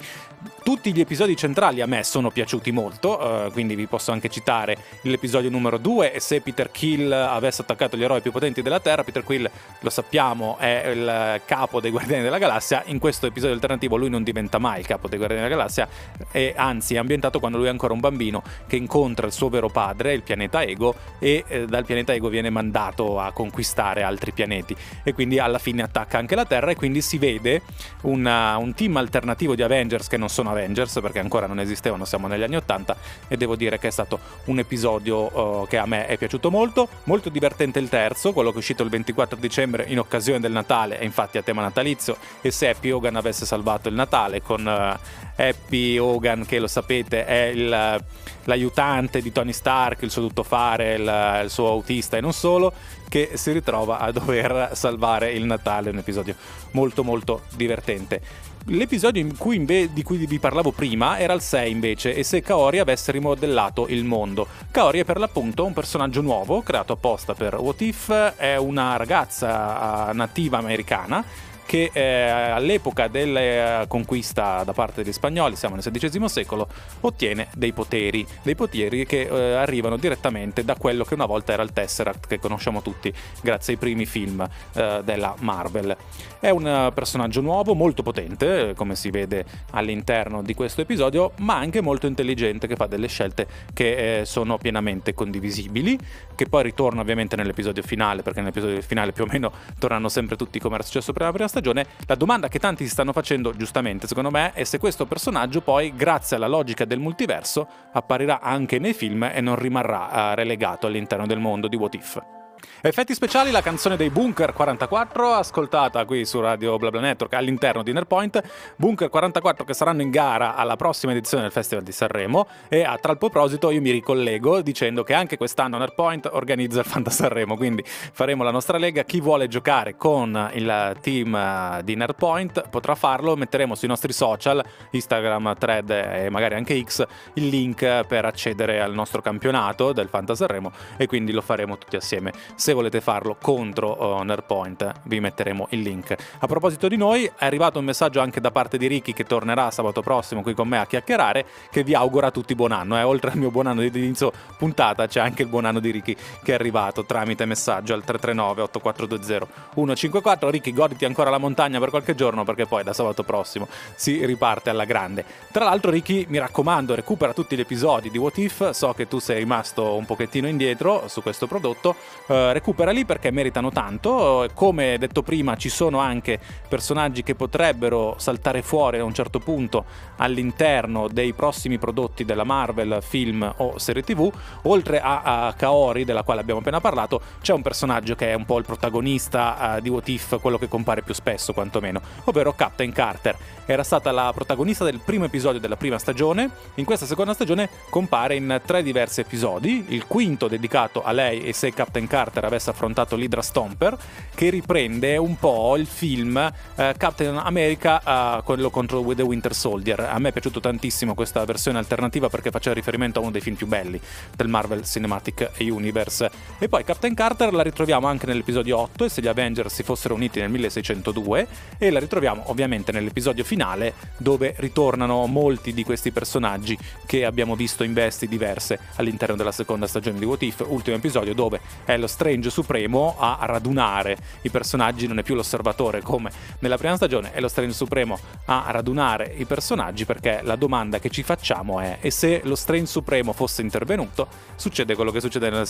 Tutti 0.63 0.93
gli 0.93 1.01
episodi 1.01 1.37
centrali 1.37 1.81
a 1.81 1.87
me 1.87 2.05
sono 2.05 2.31
piaciuti 2.31 2.71
molto, 2.71 3.47
eh, 3.47 3.51
quindi 3.51 3.75
vi 3.75 3.87
posso 3.87 4.13
anche 4.13 4.29
citare 4.29 4.77
l'episodio 5.03 5.51
numero 5.51 5.77
2 5.77 6.13
e 6.13 6.21
se 6.21 6.41
Peter 6.41 6.71
Kill 6.71 7.11
avesse 7.11 7.63
attaccato 7.63 7.97
gli 7.97 8.05
eroi 8.05 8.21
più 8.21 8.31
potenti 8.31 8.63
della 8.63 8.79
Terra, 8.79 9.03
Peter 9.03 9.25
Quill 9.25 9.51
lo 9.81 9.91
sappiamo 9.91 10.57
è 10.59 10.87
il 10.87 11.41
capo 11.45 11.81
dei 11.81 11.91
Guardiani 11.91 12.23
della 12.23 12.39
Galassia, 12.39 12.85
in 12.87 13.01
questo 13.01 13.27
episodio 13.27 13.55
alternativo 13.57 13.97
lui 13.97 14.09
non 14.09 14.23
diventa 14.23 14.59
mai 14.59 14.79
il 14.79 14.87
capo 14.87 15.09
dei 15.09 15.19
Guardiani 15.19 15.49
della 15.49 15.57
Galassia 15.57 15.89
e 16.31 16.55
anzi 16.57 16.95
è 16.95 16.99
ambientato 16.99 17.41
quando 17.41 17.59
lui 17.59 17.67
è 17.67 17.71
ancora 17.71 17.93
un 17.93 18.01
bambino 18.01 18.45
che 18.69 18.77
incontra 18.77 19.27
il 19.27 19.33
suo 19.33 19.49
vero 19.49 19.69
padre, 19.69 20.15
il 20.15 20.23
pianeta 20.23 20.63
Ego 20.63 20.95
e 21.19 21.45
eh, 21.49 21.67
dal 21.67 21.85
pianeta 21.85 22.13
Ego 22.13 22.29
viene 22.29 22.51
mandato 22.51 23.19
a 23.19 23.33
conquistare 23.33 24.05
altri 24.05 24.31
pianeti. 24.31 24.77
E 25.03 25.13
quindi 25.13 25.41
alla 25.41 25.59
fine 25.59 25.83
attacca 25.83 26.19
anche 26.19 26.37
la 26.37 26.45
Terra 26.45 26.71
e 26.71 26.77
quindi 26.77 27.03
si 27.03 27.19
vede 27.19 27.63
una, 28.03 28.57
un 28.59 28.75
team 28.75 28.97
alternativo 28.97 29.57
di 29.57 29.63
Avengers 29.63 30.07
che 30.07 30.17
non 30.17 30.29
sono 30.29 30.51
Avengers 30.53 30.99
perché 31.01 31.19
ancora 31.19 31.47
non 31.47 31.61
esistevano, 31.61 32.05
siamo 32.05 32.27
negli 32.27 32.43
anni 32.43 32.57
80 32.57 32.97
e 33.29 33.37
devo 33.37 33.57
dire 33.57 33.79
che 33.79 33.89
è 33.89 33.91
stato 33.91 34.19
un 34.45 34.59
episodio 34.59 35.63
uh, 35.63 35.67
che 35.67 35.79
a 35.79 35.87
me 35.87 36.07
è 36.07 36.17
piaciuto 36.17 36.51
molto, 36.51 36.89
molto 37.05 37.29
divertente 37.29 37.79
il 37.79 37.89
terzo, 37.89 38.33
quello 38.33 38.51
che 38.51 38.57
è 38.57 38.59
uscito 38.59 38.83
il 38.83 38.91
24 38.91 39.39
dicembre 39.39 39.85
in 39.89 39.99
occasione 39.99 40.41
del 40.41 40.53
Natale 40.53 40.99
e 40.99 41.05
infatti 41.05 41.39
a 41.39 41.43
tema 41.43 41.63
natalizio 41.63 42.17
e 42.41 42.51
se 42.51 42.69
Happy 42.69 42.91
Hogan 42.91 43.17
avesse 43.17 43.45
salvato 43.45 43.89
il 43.89 43.95
Natale 43.95 44.43
con 44.43 44.65
uh, 44.65 45.21
Happy 45.37 45.99
Hogan 45.99 46.47
che 46.47 46.59
lo 46.59 46.67
sapete 46.67 47.25
è 47.25 47.45
il, 47.45 48.05
l'aiutante 48.45 49.21
di 49.21 49.33
Tony 49.33 49.53
Stark, 49.53 50.03
il 50.03 50.11
suo 50.11 50.23
tuttofare, 50.23 50.95
il, 50.95 51.41
il 51.45 51.51
suo 51.51 51.69
autista 51.69 52.17
e 52.17 52.21
non 52.21 52.33
solo, 52.33 52.73
che 53.09 53.33
si 53.35 53.53
ritrova 53.53 53.99
a 53.99 54.11
dover 54.11 54.71
salvare 54.73 55.33
il 55.33 55.45
Natale, 55.45 55.91
un 55.91 55.99
episodio 55.99 56.35
molto 56.73 57.05
molto 57.05 57.43
divertente. 57.55 58.51
L'episodio 58.67 59.27
inve- 59.53 59.93
di 59.93 60.03
cui 60.05 60.25
vi 60.25 60.39
parlavo 60.39 60.71
prima 60.71 61.19
era 61.19 61.33
il 61.33 61.41
6 61.41 61.71
invece 61.71 62.15
e 62.15 62.23
se 62.23 62.43
Kaori 62.43 62.79
avesse 62.79 63.11
rimodellato 63.11 63.89
il 63.89 64.05
mondo. 64.05 64.47
Kaori 64.71 65.01
è 65.01 65.05
per 65.05 65.19
l'appunto 65.19 65.65
un 65.65 65.73
personaggio 65.73 66.21
nuovo 66.21 66.63
creato 66.63 66.93
apposta 66.93 67.35
per 67.35 67.55
What 67.57 67.81
If, 67.81 68.13
è 68.37 68.57
una 68.57 68.97
ragazza 68.97 70.07
ah, 70.07 70.13
nativa 70.13 70.59
americana 70.59 71.25
che 71.65 71.91
eh, 71.93 72.29
all'epoca 72.29 73.09
della 73.09 73.85
conquista 73.87 74.63
da 74.65 74.73
parte 74.73 75.03
degli 75.03 75.13
spagnoli, 75.13 75.57
siamo 75.57 75.75
nel 75.75 75.85
XVI 75.85 76.29
secolo, 76.29 76.69
ottiene 77.01 77.49
dei 77.55 77.73
poteri, 77.73 78.27
dei 78.43 78.55
poteri 78.55 79.07
che 79.07 79.23
eh, 79.23 79.55
arrivano 79.55 79.97
direttamente 79.97 80.65
da 80.65 80.77
quello 80.77 81.05
che 81.05 81.15
una 81.15 81.27
volta 81.27 81.53
era 81.53 81.63
il 81.63 81.73
Tesseract 81.73 82.27
che 82.27 82.39
conosciamo 82.39 82.83
tutti 82.83 83.13
grazie 83.41 83.75
ai 83.75 83.79
primi 83.79 84.07
film 84.07 84.47
eh, 84.75 85.01
della 85.05 85.35
Marvel. 85.41 85.97
È 86.39 86.51
un 86.51 86.91
personaggio 86.93 87.41
nuovo, 87.41 87.75
molto 87.75 88.03
potente, 88.03 88.75
come 88.75 88.97
si 88.97 89.11
vede 89.11 89.45
all'interno 89.71 90.43
di 90.43 90.55
questo 90.55 90.81
episodio, 90.81 91.33
ma 91.39 91.57
anche 91.57 91.81
molto 91.81 92.07
intelligente 92.07 92.67
che 92.67 92.75
fa 92.75 92.87
delle 92.87 93.07
scelte 93.07 93.47
che 93.73 94.21
eh, 94.21 94.25
sono 94.25 94.59
pienamente 94.59 95.15
condivisibili, 95.15 95.97
che 96.35 96.47
poi 96.47 96.65
ritorna 96.65 97.01
ovviamente 97.01 97.37
nell'episodio 97.37 97.83
finale, 97.83 98.23
perché 98.23 98.41
nell'episodio 98.41 98.81
finale 98.83 99.13
più 99.13 99.25
o 99.25 99.27
meno 99.31 99.53
tornano 99.79 100.09
sempre 100.09 100.37
tutti 100.37 100.59
come 100.59 100.75
era 100.75 100.85
successo 100.85 101.13
per 101.13 101.23
la 101.23 101.33
prima 101.33 101.49
stagione, 101.53 101.87
la 102.07 102.15
domanda 102.15 102.49
che 102.49 102.59
tanti 102.59 102.85
si 102.85 102.91
stanno 102.91 103.13
facendo, 103.13 103.55
giustamente 103.55 104.07
secondo 104.07 104.31
me, 104.31 104.53
è 104.55 104.65
se 104.65 104.79
questo 104.79 105.05
personaggio 105.05 105.61
poi, 105.61 105.95
grazie 105.95 106.37
alla 106.37 106.49
logica 106.49 106.87
del 106.87 106.99
multiverso, 106.99 107.69
apparirà 107.93 108.41
anche 108.41 108.79
nei 108.79 108.95
film 108.95 109.25
e 109.25 109.41
non 109.43 109.57
rimarrà 109.57 110.31
uh, 110.33 110.35
relegato 110.35 110.87
all'interno 110.87 111.27
del 111.27 111.39
mondo 111.39 111.69
di 111.69 111.77
What 111.77 111.95
If. 111.95 112.42
Effetti 112.81 113.15
speciali, 113.15 113.51
la 113.51 113.63
canzone 113.63 113.97
dei 113.97 114.11
Bunker 114.11 114.53
44, 114.53 115.33
ascoltata 115.33 116.05
qui 116.05 116.25
su 116.25 116.41
Radio 116.41 116.77
BlaBla 116.79 117.01
Network 117.01 117.33
all'interno 117.35 117.83
di 117.83 117.93
Nerpoint. 117.93 118.43
Bunker 118.77 119.09
44 119.09 119.65
che 119.65 119.75
saranno 119.75 120.03
in 120.03 120.11
gara 120.11 120.57
alla 120.57 120.77
prossima 120.77 121.13
edizione 121.13 121.45
del 121.45 121.53
Festival 121.53 121.85
di 121.85 121.93
Sanremo. 121.93 122.47
E 122.69 122.83
a 122.83 122.99
tal 122.99 123.19
proposito 123.19 123.71
io 123.71 123.81
mi 123.81 123.91
ricollego 123.91 124.63
dicendo 124.63 125.05
che 125.05 125.15
anche 125.15 125.37
quest'anno 125.37 125.79
Nerpoint 125.79 126.29
organizza 126.33 126.81
il 126.81 126.87
Fanta 126.87 127.11
Sanremo. 127.11 127.57
Quindi 127.57 127.85
faremo 127.85 128.43
la 128.43 128.51
nostra 128.51 128.79
lega. 128.79 129.05
Chi 129.05 129.21
vuole 129.21 129.49
giocare 129.49 129.97
con 129.97 130.51
il 130.55 130.97
team 131.01 131.81
di 131.83 131.95
Nerpoint 131.95 132.69
potrà 132.69 132.95
farlo. 132.95 133.37
Metteremo 133.37 133.75
sui 133.75 133.89
nostri 133.89 134.13
social, 134.13 134.63
Instagram, 134.91 135.57
Thread 135.57 135.91
e 135.91 136.31
magari 136.31 136.55
anche 136.55 136.81
X, 136.83 137.07
il 137.35 137.49
link 137.49 138.05
per 138.07 138.25
accedere 138.25 138.81
al 138.81 138.93
nostro 138.93 139.21
campionato 139.21 139.93
del 139.93 140.09
Fanta 140.09 140.35
Sanremo. 140.35 140.73
E 140.97 141.07
quindi 141.07 141.33
lo 141.33 141.43
faremo 141.43 141.79
tutti 141.79 141.97
assieme 141.97 142.33
se 142.55 142.73
volete 142.73 143.01
farlo 143.01 143.37
contro 143.41 144.17
uh, 144.17 144.23
Nerpoint 144.23 144.93
vi 145.05 145.21
metteremo 145.21 145.69
il 145.71 145.81
link. 145.81 146.15
A 146.39 146.47
proposito 146.47 146.89
di 146.89 146.97
noi, 146.97 147.25
è 147.25 147.45
arrivato 147.45 147.79
un 147.79 147.85
messaggio 147.85 148.21
anche 148.21 148.41
da 148.41 148.51
parte 148.51 148.79
di 148.79 148.87
Ricky 148.87 149.13
che 149.13 149.25
tornerà 149.25 149.71
sabato 149.71 150.01
prossimo 150.03 150.43
qui 150.43 150.55
con 150.55 150.69
me 150.69 150.79
a 150.79 150.87
chiacchierare, 150.87 151.45
che 151.71 151.83
vi 151.83 151.95
augura 151.95 152.29
a 152.29 152.31
tutti 152.31 152.55
buon 152.55 152.73
anno. 152.73 152.99
Eh? 152.99 153.03
Oltre 153.03 153.31
al 153.31 153.39
mio 153.39 153.51
buon 153.51 153.67
anno 153.67 153.81
di 153.81 153.99
inizio 153.99 154.33
puntata 154.57 155.07
c'è 155.07 155.21
anche 155.21 155.43
il 155.43 155.49
buon 155.49 155.65
anno 155.65 155.81
di 155.81 155.91
Ricky 155.91 156.17
che 156.43 156.53
è 156.53 156.55
arrivato 156.55 157.05
tramite 157.05 157.45
messaggio 157.45 157.95
al 157.95 158.05
339 158.05 158.63
8420 158.63 159.47
154. 159.75 160.51
Ricky, 160.51 160.73
goditi 160.73 161.05
ancora 161.05 161.31
la 161.31 161.39
montagna 161.39 161.79
per 161.79 161.91
qualche 161.91 162.15
giorno 162.15 162.45
perché 162.45 162.67
poi 162.67 162.83
da 162.83 162.93
sabato 162.93 163.23
prossimo 163.23 163.69
si 163.95 164.25
riparte 164.25 164.71
alla 164.71 164.85
grande. 164.85 165.25
Tra 165.51 165.65
l'altro 165.65 165.91
Ricky, 165.91 166.27
mi 166.29 166.39
raccomando, 166.39 166.95
recupera 166.95 167.33
tutti 167.33 167.57
gli 167.57 167.61
episodi 167.61 168.11
di 168.11 168.19
What 168.19 168.39
If, 168.39 168.71
so 168.71 168.93
che 168.93 169.09
tu 169.09 169.19
sei 169.19 169.39
rimasto 169.39 169.95
un 169.95 170.05
pochettino 170.05 170.49
indietro 170.49 171.09
su 171.09 171.23
questo 171.23 171.47
prodotto. 171.47 171.97
Uh, 172.27 172.42
eh, 172.43 172.53
recuperali 172.53 173.05
perché 173.05 173.31
meritano 173.31 173.71
tanto. 173.71 174.49
Come 174.55 174.99
detto 174.99 175.23
prima, 175.23 175.57
ci 175.57 175.69
sono 175.69 175.99
anche 175.99 176.39
personaggi 176.69 177.23
che 177.23 177.35
potrebbero 177.35 178.15
saltare 178.19 178.63
fuori 178.63 178.99
a 178.99 179.05
un 179.05 179.15
certo 179.15 179.39
punto 179.39 179.85
all'interno 180.17 181.09
dei 181.09 181.33
prossimi 181.33 181.79
prodotti 181.79 182.25
della 182.25 182.45
Marvel, 182.45 182.99
film 183.01 183.53
o 183.59 183.79
serie 183.79 184.03
TV. 184.03 184.31
Oltre 184.63 185.01
a, 185.01 185.47
a 185.47 185.53
Kaori, 185.55 186.05
della 186.05 186.23
quale 186.23 186.41
abbiamo 186.41 186.61
appena 186.61 186.81
parlato, 186.81 187.21
c'è 187.41 187.53
un 187.53 187.63
personaggio 187.63 188.15
che 188.15 188.31
è 188.31 188.35
un 188.35 188.45
po' 188.45 188.59
il 188.59 188.65
protagonista 188.65 189.77
uh, 189.77 189.81
di 189.81 189.89
What 189.89 190.09
If, 190.09 190.41
quello 190.41 190.59
che 190.59 190.69
compare 190.69 191.03
più 191.03 191.15
spesso 191.15 191.53
quantomeno, 191.53 192.01
ovvero 192.25 192.53
Captain 192.55 192.93
Carter. 192.93 193.37
Era 193.65 193.83
stata 193.85 194.11
la 194.11 194.33
protagonista 194.35 194.85
del 194.85 195.01
primo 195.05 195.25
episodio 195.25 195.61
della 195.61 195.77
prima 195.77 195.99
stagione. 195.99 196.51
In 196.75 196.85
questa 196.85 197.07
seconda 197.07 197.35
stagione 197.35 197.69
compare 197.91 198.35
in 198.35 198.61
tre 198.65 198.83
diversi 198.83 199.21
episodi. 199.21 199.87
Il 199.89 200.07
quinto 200.07 200.49
dedicato 200.49 201.03
a 201.03 201.13
lei 201.13 201.45
e 201.45 201.53
se 201.53 201.73
Captain 201.73 202.07
Carter 202.07 202.32
Carter 202.33 202.45
avesse 202.45 202.71
affrontato 202.71 203.15
l'Hydra 203.15 203.43
Stomper, 203.43 203.97
che 204.35 204.49
riprende 204.49 205.19
un 205.19 205.37
po' 205.37 205.77
il 205.77 205.87
film 205.87 206.37
eh, 206.77 206.95
Captain 206.97 207.37
America, 207.37 208.39
eh, 208.39 208.43
quello 208.43 208.71
contro 208.71 209.05
The 209.15 209.23
Winter 209.23 209.55
Soldier. 209.55 210.01
A 210.01 210.19
me 210.19 210.31
è 210.31 210.33
piaciuto 210.33 210.59
tantissimo 210.59 211.15
questa 211.15 211.45
versione 211.45 211.77
alternativa 211.77 212.31
perché 212.31 212.51
faceva 212.51 212.75
riferimento 212.75 213.19
a 213.19 213.23
uno 213.23 213.31
dei 213.31 213.43
film 213.43 213.57
più 213.57 213.67
belli 213.67 214.01
del 214.35 214.49
Marvel 214.49 214.85
Cinematic 214.85 215.51
Universe. 215.59 216.31
E 216.59 216.69
poi 216.69 216.85
Captain 216.85 217.15
Carter 217.15 217.53
la 217.53 217.63
ritroviamo 217.63 218.07
anche 218.07 218.27
nell'episodio 218.27 218.79
8, 218.79 219.05
e 219.05 219.09
se 219.11 219.21
gli 219.21 219.27
Avengers 219.27 219.75
si 219.75 219.83
fossero 219.83 220.15
uniti 220.15 220.41
nel 220.41 220.49
1602, 220.51 221.47
e 221.77 221.91
la 221.91 221.99
ritroviamo 221.99 222.45
ovviamente 222.47 222.93
nell'episodio 222.93 223.45
finale 223.45 223.93
dove 224.17 224.55
ritornano 224.59 225.27
molti 225.27 225.75
di 225.75 225.85
questi 225.85 226.13
personaggi 226.13 226.79
che 227.05 227.27
abbiamo 227.27 227.57
visto 227.57 227.85
in 227.85 227.93
vesti 227.93 228.27
diverse 228.27 228.79
all'interno 228.97 229.37
della 229.37 229.53
seconda 229.53 229.87
stagione 229.87 230.19
di 230.19 230.25
What 230.25 230.43
If, 230.43 230.65
ultimo 230.67 230.97
episodio 230.97 231.35
dove 231.35 231.61
è 231.85 231.97
lo 231.99 232.07
Strange 232.23 232.51
Supremo 232.51 233.17
a 233.19 233.39
radunare 233.41 234.17
i 234.43 234.49
personaggi, 234.49 235.09
non 235.09 235.19
è 235.19 235.25
più 235.25 235.35
l'osservatore 235.35 236.03
come 236.03 236.31
nella 236.61 236.77
prima 236.77 236.95
stagione, 236.95 237.33
è 237.33 237.41
lo 237.41 237.49
Strange 237.49 237.75
Supremo 237.75 238.17
a 238.45 238.67
radunare 238.69 239.35
i 239.39 239.45
personaggi 239.45 240.05
perché 240.05 240.39
la 240.45 240.55
domanda 240.55 241.01
che 241.01 241.11
ci 241.11 241.25
facciamo 241.25 241.81
è 241.81 241.99
e 242.01 242.13
se 242.13 242.41
lo 242.45 242.55
Strange 242.55 242.87
Supremo 242.87 243.33
fosse 243.33 243.63
intervenuto 243.63 244.29
succede 244.55 244.95
quello 244.95 245.11
che 245.11 245.19
succede 245.19 245.51
nel, 245.51 245.67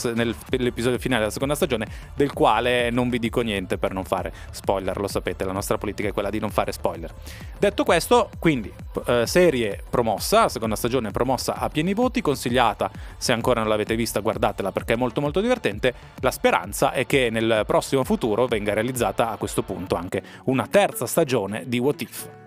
nell'episodio 0.51 0.99
finale 0.99 1.21
della 1.21 1.33
seconda 1.33 1.55
stagione 1.55 1.87
del 2.15 2.35
quale 2.35 2.91
non 2.91 3.09
vi 3.09 3.19
dico 3.19 3.41
niente 3.41 3.79
per 3.79 3.95
non 3.95 4.05
fare 4.05 4.31
spoiler, 4.51 4.99
lo 4.99 5.09
sapete, 5.09 5.47
la 5.47 5.53
nostra 5.53 5.79
politica 5.79 6.11
è 6.11 6.13
quella 6.13 6.29
di 6.29 6.39
non 6.39 6.51
fare 6.51 6.71
spoiler. 6.73 7.15
Detto 7.59 7.83
questo, 7.85 8.29
quindi 8.39 8.71
eh, 9.07 9.27
serie 9.27 9.83
promossa, 9.89 10.51
seconda 10.51 10.77
stagione 10.77 11.13
promossa 11.13 11.55
a 11.55 11.71
pieni 11.71 11.95
voti, 11.95 12.21
consigliata 12.21 12.91
se 13.17 13.33
ancora 13.33 13.61
non 13.61 13.71
l'avete 13.71 13.97
vista 13.97 14.21
guardatela 14.21 14.71
perché 14.71 14.93
è 14.93 14.97
molto 14.97 15.23
molto 15.23 15.41
divertente, 15.41 15.95
la 16.21 16.31
speranza 16.33 16.91
è 16.91 17.07
che 17.07 17.31
nel 17.31 17.63
prossimo 17.65 18.03
futuro 18.03 18.47
venga 18.47 18.75
realizzata 18.75 19.31
a 19.31 19.37
questo 19.37 19.63
punto 19.63 19.95
anche 19.95 20.21
una 20.47 20.67
terza 20.67 21.07
stagione 21.07 21.63
di 21.67 21.79
What 21.79 22.01
If. 22.01 22.42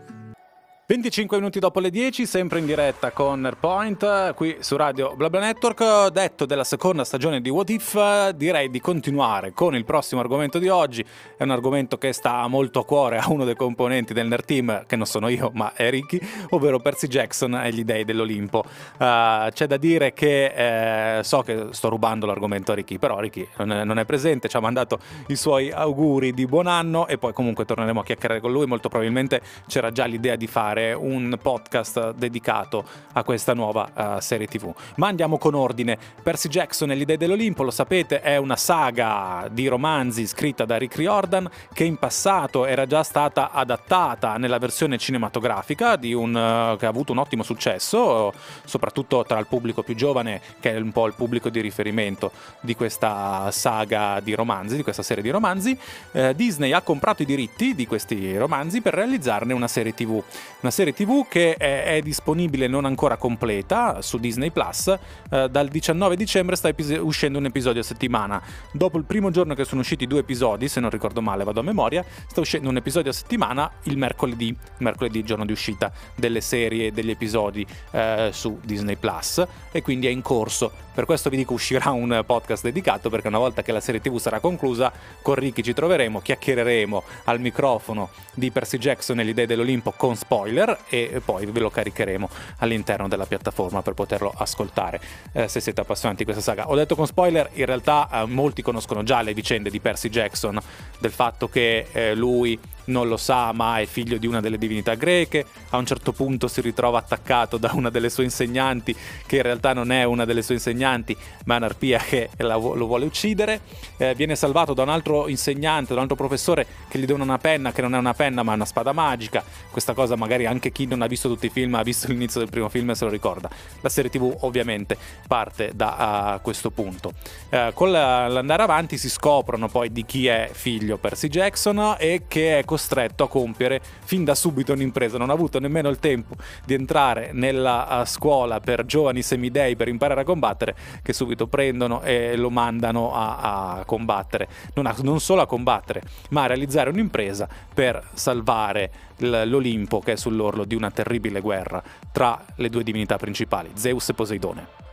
25 0.88 1.38
minuti 1.38 1.58
dopo 1.58 1.80
le 1.80 1.90
10, 1.90 2.28
sempre 2.28 2.60
in 2.60 2.68
diretta 2.68 3.10
con 3.10 3.44
Airpoint, 3.44 4.36
qui 4.36 4.58
su 4.60 4.76
Radio 4.76 5.16
BlaBla 5.16 5.40
Network. 5.40 6.10
Detto 6.10 6.46
della 6.46 6.64
seconda 6.64 7.04
stagione 7.04 7.42
di 7.42 7.50
What 7.50 7.72
If, 7.72 8.30
direi 8.36 8.70
di 8.70 8.80
continuare 8.80 9.52
con 9.52 9.74
il 9.74 9.84
prossimo 9.84 10.22
argomento 10.22 10.60
di 10.60 10.68
oggi. 10.68 11.04
È 11.36 11.42
un 11.42 11.50
argomento 11.50 11.98
che 11.98 12.14
sta 12.14 12.46
molto 12.46 12.82
a 12.82 12.86
cuore 12.86 13.18
a 13.18 13.32
uno 13.32 13.46
dei 13.46 13.56
componenti 13.56 14.14
del 14.14 14.28
Nerd 14.28 14.46
Team, 14.46 14.86
che 14.86 14.96
non 14.96 15.08
sono 15.08 15.28
io, 15.28 15.50
ma 15.56 15.74
è 15.74 15.90
Ricky, 15.90 16.20
ovvero 16.52 16.78
Percy 16.78 17.08
Jackson 17.08 17.56
e 17.56 17.74
gli 17.74 17.84
dei 17.84 18.06
dell'Olimpo. 18.06 18.64
Uh, 19.00 19.50
c'è 19.50 19.66
da 19.66 19.78
dire 19.78 20.14
che 20.14 21.18
eh, 21.18 21.24
so 21.24 21.42
che 21.42 21.70
sto 21.72 21.90
rubando 21.90 22.28
l'argomento 22.28 22.74
a 22.74 22.76
Ricky, 22.76 23.00
però 23.00 23.20
Ricky 23.20 23.48
non 23.58 23.98
è, 23.98 24.06
presente, 24.06 24.48
ci 24.48 24.56
ha 24.56 24.60
mandato 24.60 25.00
i 25.30 25.36
suoi 25.36 25.72
auguri 25.72 26.32
di 26.32 26.46
buon 26.46 26.68
anno 26.68 27.08
e 27.08 27.18
poi 27.18 27.34
comunque 27.34 27.66
torneremo 27.66 28.02
a 28.02 28.04
chiacchierare 28.04 28.40
con 28.40 28.52
lui. 28.52 28.68
Molto 28.68 28.88
probabilmente 28.88 29.42
c'era 29.66 29.90
già 29.90 30.06
l'idea 30.06 30.36
di 30.36 30.46
fare 30.46 30.74
fare 30.76 30.92
un 30.92 31.38
podcast 31.42 32.12
dedicato 32.16 32.84
a 33.14 33.24
questa 33.24 33.54
nuova 33.54 33.90
uh, 33.94 34.20
serie 34.20 34.46
tv. 34.46 34.74
Ma 34.96 35.08
andiamo 35.08 35.38
con 35.38 35.56
ordine. 35.56 35.98
Percy 36.22 36.50
Jackson 36.50 36.92
e 36.92 36.96
l'idea 36.96 37.16
dell'Olimpo, 37.16 37.64
lo 37.64 37.72
sapete, 37.72 38.20
è 38.20 38.36
una 38.36 38.58
saga 38.58 39.48
di 39.50 39.68
romanzi 39.68 40.28
scritta 40.28 40.66
da 40.66 40.76
Rick 40.76 40.98
Riordan 40.98 41.50
che 41.72 41.86
in 41.86 41.96
passato 41.96 42.66
era 42.66 42.86
già 42.86 43.04
stata 43.04 43.52
adattata 43.52 44.36
nella 44.36 44.58
versione 44.58 44.98
cinematografica 44.98 45.98
un, 46.02 46.36
uh, 46.36 46.78
che 46.78 46.86
ha 46.86 46.90
avuto 46.90 47.14
un 47.14 47.20
ottimo 47.20 47.44
successo, 47.44 48.34
soprattutto 48.66 49.24
tra 49.24 49.40
il 49.40 49.48
pubblico 49.48 49.82
più 49.82 49.96
giovane, 49.96 50.42
che 50.60 50.74
è 50.74 50.78
un 50.78 50.92
po' 50.92 51.08
il 51.08 51.14
pubblico 51.14 51.50
di 51.50 51.62
riferimento 51.62 52.32
di 52.60 52.76
questa 52.76 53.50
saga 53.52 54.20
di 54.20 54.34
romanzi, 54.34 54.76
di 54.76 54.84
questa 54.84 55.04
serie 55.04 55.24
di 55.24 55.30
romanzi. 55.30 55.78
Uh, 56.12 56.34
Disney 56.34 56.74
ha 56.74 56.82
comprato 56.82 57.22
i 57.22 57.26
diritti 57.26 57.74
di 57.76 57.88
questi 57.88 58.36
romanzi 58.36 58.82
per 58.82 58.94
realizzarne 58.94 59.54
una 59.54 59.70
serie 59.70 59.94
TV. 59.94 60.22
Una 60.66 60.74
serie 60.74 60.94
TV 60.94 61.28
che 61.28 61.54
è, 61.58 61.84
è 61.84 62.02
disponibile 62.02 62.66
non 62.66 62.86
ancora 62.86 63.18
completa 63.18 64.02
su 64.02 64.18
Disney 64.18 64.50
Plus. 64.50 64.92
Uh, 65.30 65.48
dal 65.48 65.68
19 65.68 66.16
dicembre 66.16 66.56
sta 66.56 66.70
epi- 66.70 66.96
uscendo 66.96 67.38
un 67.38 67.46
episodio 67.46 67.82
a 67.82 67.84
settimana. 67.84 68.42
Dopo 68.72 68.98
il 68.98 69.04
primo 69.04 69.30
giorno 69.30 69.54
che 69.54 69.64
sono 69.64 69.82
usciti 69.82 70.08
due 70.08 70.22
episodi, 70.22 70.68
se 70.68 70.80
non 70.80 70.90
ricordo 70.90 71.22
male, 71.22 71.44
vado 71.44 71.60
a 71.60 71.64
memoria, 71.64 72.04
sta 72.26 72.42
uscendo 72.42 72.68
un 72.68 72.78
episodio 72.78 73.12
a 73.12 73.14
settimana 73.14 73.72
il 73.84 73.96
mercoledì, 73.96 74.58
mercoledì 74.80 75.24
giorno 75.24 75.46
di 75.46 75.52
uscita 75.52 75.92
delle 76.16 76.42
serie, 76.42 76.92
degli 76.92 77.12
episodi 77.12 77.64
uh, 77.92 78.32
su 78.32 78.58
Disney 78.64 78.96
Plus 78.96 79.46
e 79.72 79.84
quindi 79.84 80.08
è 80.08 80.10
in 80.10 80.24
corso. 80.24 80.72
Per 80.96 81.06
questo 81.06 81.30
vi 81.30 81.36
dico 81.36 81.54
uscirà 81.54 81.92
un 81.92 82.24
podcast 82.26 82.64
dedicato 82.64 83.10
perché 83.10 83.28
una 83.28 83.38
volta 83.38 83.62
che 83.62 83.72
la 83.72 83.82
serie 83.82 84.02
TV 84.02 84.18
sarà 84.18 84.40
conclusa, 84.40 84.92
con 85.22 85.36
Ricky 85.36 85.62
ci 85.62 85.74
troveremo, 85.74 86.22
chiacchiereremo 86.22 87.04
al 87.26 87.40
microfono 87.40 88.10
di 88.34 88.50
Percy 88.50 88.78
Jackson 88.78 89.20
e 89.20 89.26
le 89.26 89.32
idee 89.32 89.46
dell'Olimpo 89.46 89.92
con 89.92 90.16
spoiler 90.16 90.55
e 90.90 91.22
poi 91.24 91.46
ve 91.46 91.60
lo 91.60 91.70
caricheremo 91.70 92.30
all'interno 92.60 93.08
della 93.08 93.26
piattaforma 93.26 93.82
per 93.82 93.94
poterlo 93.94 94.34
ascoltare 94.36 95.00
eh, 95.34 95.48
se 95.48 95.60
siete 95.60 95.82
appassionati 95.82 96.20
di 96.20 96.24
questa 96.24 96.42
saga. 96.42 96.70
Ho 96.70 96.76
detto 96.76 96.96
con 96.96 97.06
spoiler, 97.08 97.50
in 97.54 97.66
realtà 97.66 98.08
eh, 98.12 98.26
molti 98.26 98.62
conoscono 98.62 99.04
già 99.04 99.22
le 99.22 99.34
vicende 99.34 99.70
di 99.70 99.80
Percy 99.80 100.10
Jackson, 100.10 100.60
del 101.00 101.12
fatto 101.12 101.48
che 101.50 101.88
eh, 101.92 102.16
lui 102.16 102.60
non 102.86 103.08
lo 103.08 103.18
sa, 103.18 103.52
ma 103.52 103.80
è 103.80 103.86
figlio 103.86 104.18
di 104.18 104.28
una 104.28 104.42
delle 104.42 104.58
divinità 104.58 104.96
greche. 104.96 105.46
A 105.70 105.78
un 105.78 105.86
certo 105.86 106.12
punto 106.12 106.48
si 106.48 106.62
ritrova 106.62 107.00
attaccato 107.00 107.58
da 107.58 107.72
una 107.74 107.90
delle 107.90 108.10
sue 108.10 108.24
insegnanti, 108.24 108.96
che 109.26 109.38
in 109.38 109.42
realtà 109.42 109.74
non 109.74 109.92
è 109.92 110.04
una 110.04 110.26
delle 110.26 110.42
sue 110.42 110.56
insegnanti, 110.56 111.16
ma 111.46 111.56
è 111.56 111.58
un'arpia 111.58 112.00
che 112.00 112.30
lo 112.38 112.86
vuole 112.86 113.06
uccidere. 113.06 113.62
Eh, 113.98 114.14
viene 114.16 114.36
salvato 114.36 114.74
da 114.74 114.84
un 114.84 114.90
altro 114.90 115.28
insegnante, 115.28 115.90
da 115.90 115.96
un 115.96 116.02
altro 116.02 116.16
professore 116.16 116.66
che 116.88 117.00
gli 117.00 117.06
dona 117.06 117.24
una 117.24 117.38
penna, 117.38 117.72
che 117.72 117.82
non 117.82 117.96
è 117.96 117.98
una 117.98 118.14
penna, 118.14 118.44
ma 118.44 118.52
è 118.52 118.56
una 118.56 118.66
spada 118.66 118.92
magica. 118.92 119.44
Questa 119.72 119.94
cosa 119.94 120.16
magari 120.16 120.46
anche 120.46 120.72
chi 120.72 120.86
non 120.86 121.02
ha 121.02 121.08
visto 121.08 121.28
tutti 121.28 121.48
i 121.48 121.50
film, 121.50 121.76
ha 121.76 121.84
visto 121.84 122.08
l'inizio 122.08 122.40
del 122.40 122.50
primo 122.50 122.70
film 122.70 122.90
e 122.92 122.96
se 122.96 123.06
lo 123.06 123.12
ricorda. 123.12 123.50
La 123.82 123.90
serie 123.90 124.10
TV 124.10 124.36
ovviamente 124.42 124.98
parte 125.28 125.72
da 125.74 126.36
uh, 126.36 126.42
questo 126.42 126.72
punto. 126.72 127.14
Uh, 127.50 127.74
con 127.74 127.92
l'andare 127.92 128.64
avanti 128.64 128.98
si 128.98 129.10
scoprono 129.10 129.68
poi 129.68 129.92
di 129.92 130.06
chi 130.06 130.28
è 130.28 130.50
figlio 130.52 130.98
Percy 130.98 131.28
Jackson 131.28 131.96
e 131.98 132.24
che 132.28 132.60
è 132.60 132.66
costretto 132.76 133.24
a 133.24 133.30
compiere 133.30 133.80
fin 134.04 134.26
da 134.26 134.36
subito 134.36 134.74
un'impresa, 134.74 135.18
non 135.18 135.30
ha 135.30 135.34
avuto 135.34 135.60
nemmeno 135.60 135.88
il 135.88 135.98
tempo 135.98 136.36
di 136.66 136.74
entrare 136.74 137.30
nella 137.32 138.02
uh, 138.02 138.06
scuola 138.06 138.60
per 138.60 138.86
giovani 138.86 139.22
semidei 139.22 139.78
per 139.78 139.88
imparare 139.88 140.22
a 140.22 140.24
combattere, 140.26 140.76
che 141.02 141.14
subito 141.14 141.48
prendono 141.48 142.02
e 142.02 142.36
lo 142.36 142.50
mandano 142.50 143.14
a, 143.16 143.78
a 143.78 143.86
combattere, 143.86 144.50
non, 144.74 144.88
a, 144.88 144.96
non 145.04 145.22
solo 145.22 145.42
a 145.42 145.48
combattere, 145.48 146.02
ma 146.32 146.44
a 146.44 146.48
realizzare 146.48 146.90
un'impresa 146.90 147.48
per 147.74 148.10
salvare 148.14 148.92
l'Olimpo 149.20 150.02
che 150.02 150.14
è 150.14 150.16
sull'orlo 150.18 150.66
di 150.66 150.76
una 150.76 150.92
terribile 150.92 151.40
guerra 151.40 151.82
tra 152.12 152.44
le 152.56 152.70
due 152.70 152.84
divinità 152.84 153.16
principali, 153.16 153.72
Zeus 153.76 154.10
e 154.10 154.14
Poseidone. 154.14 154.85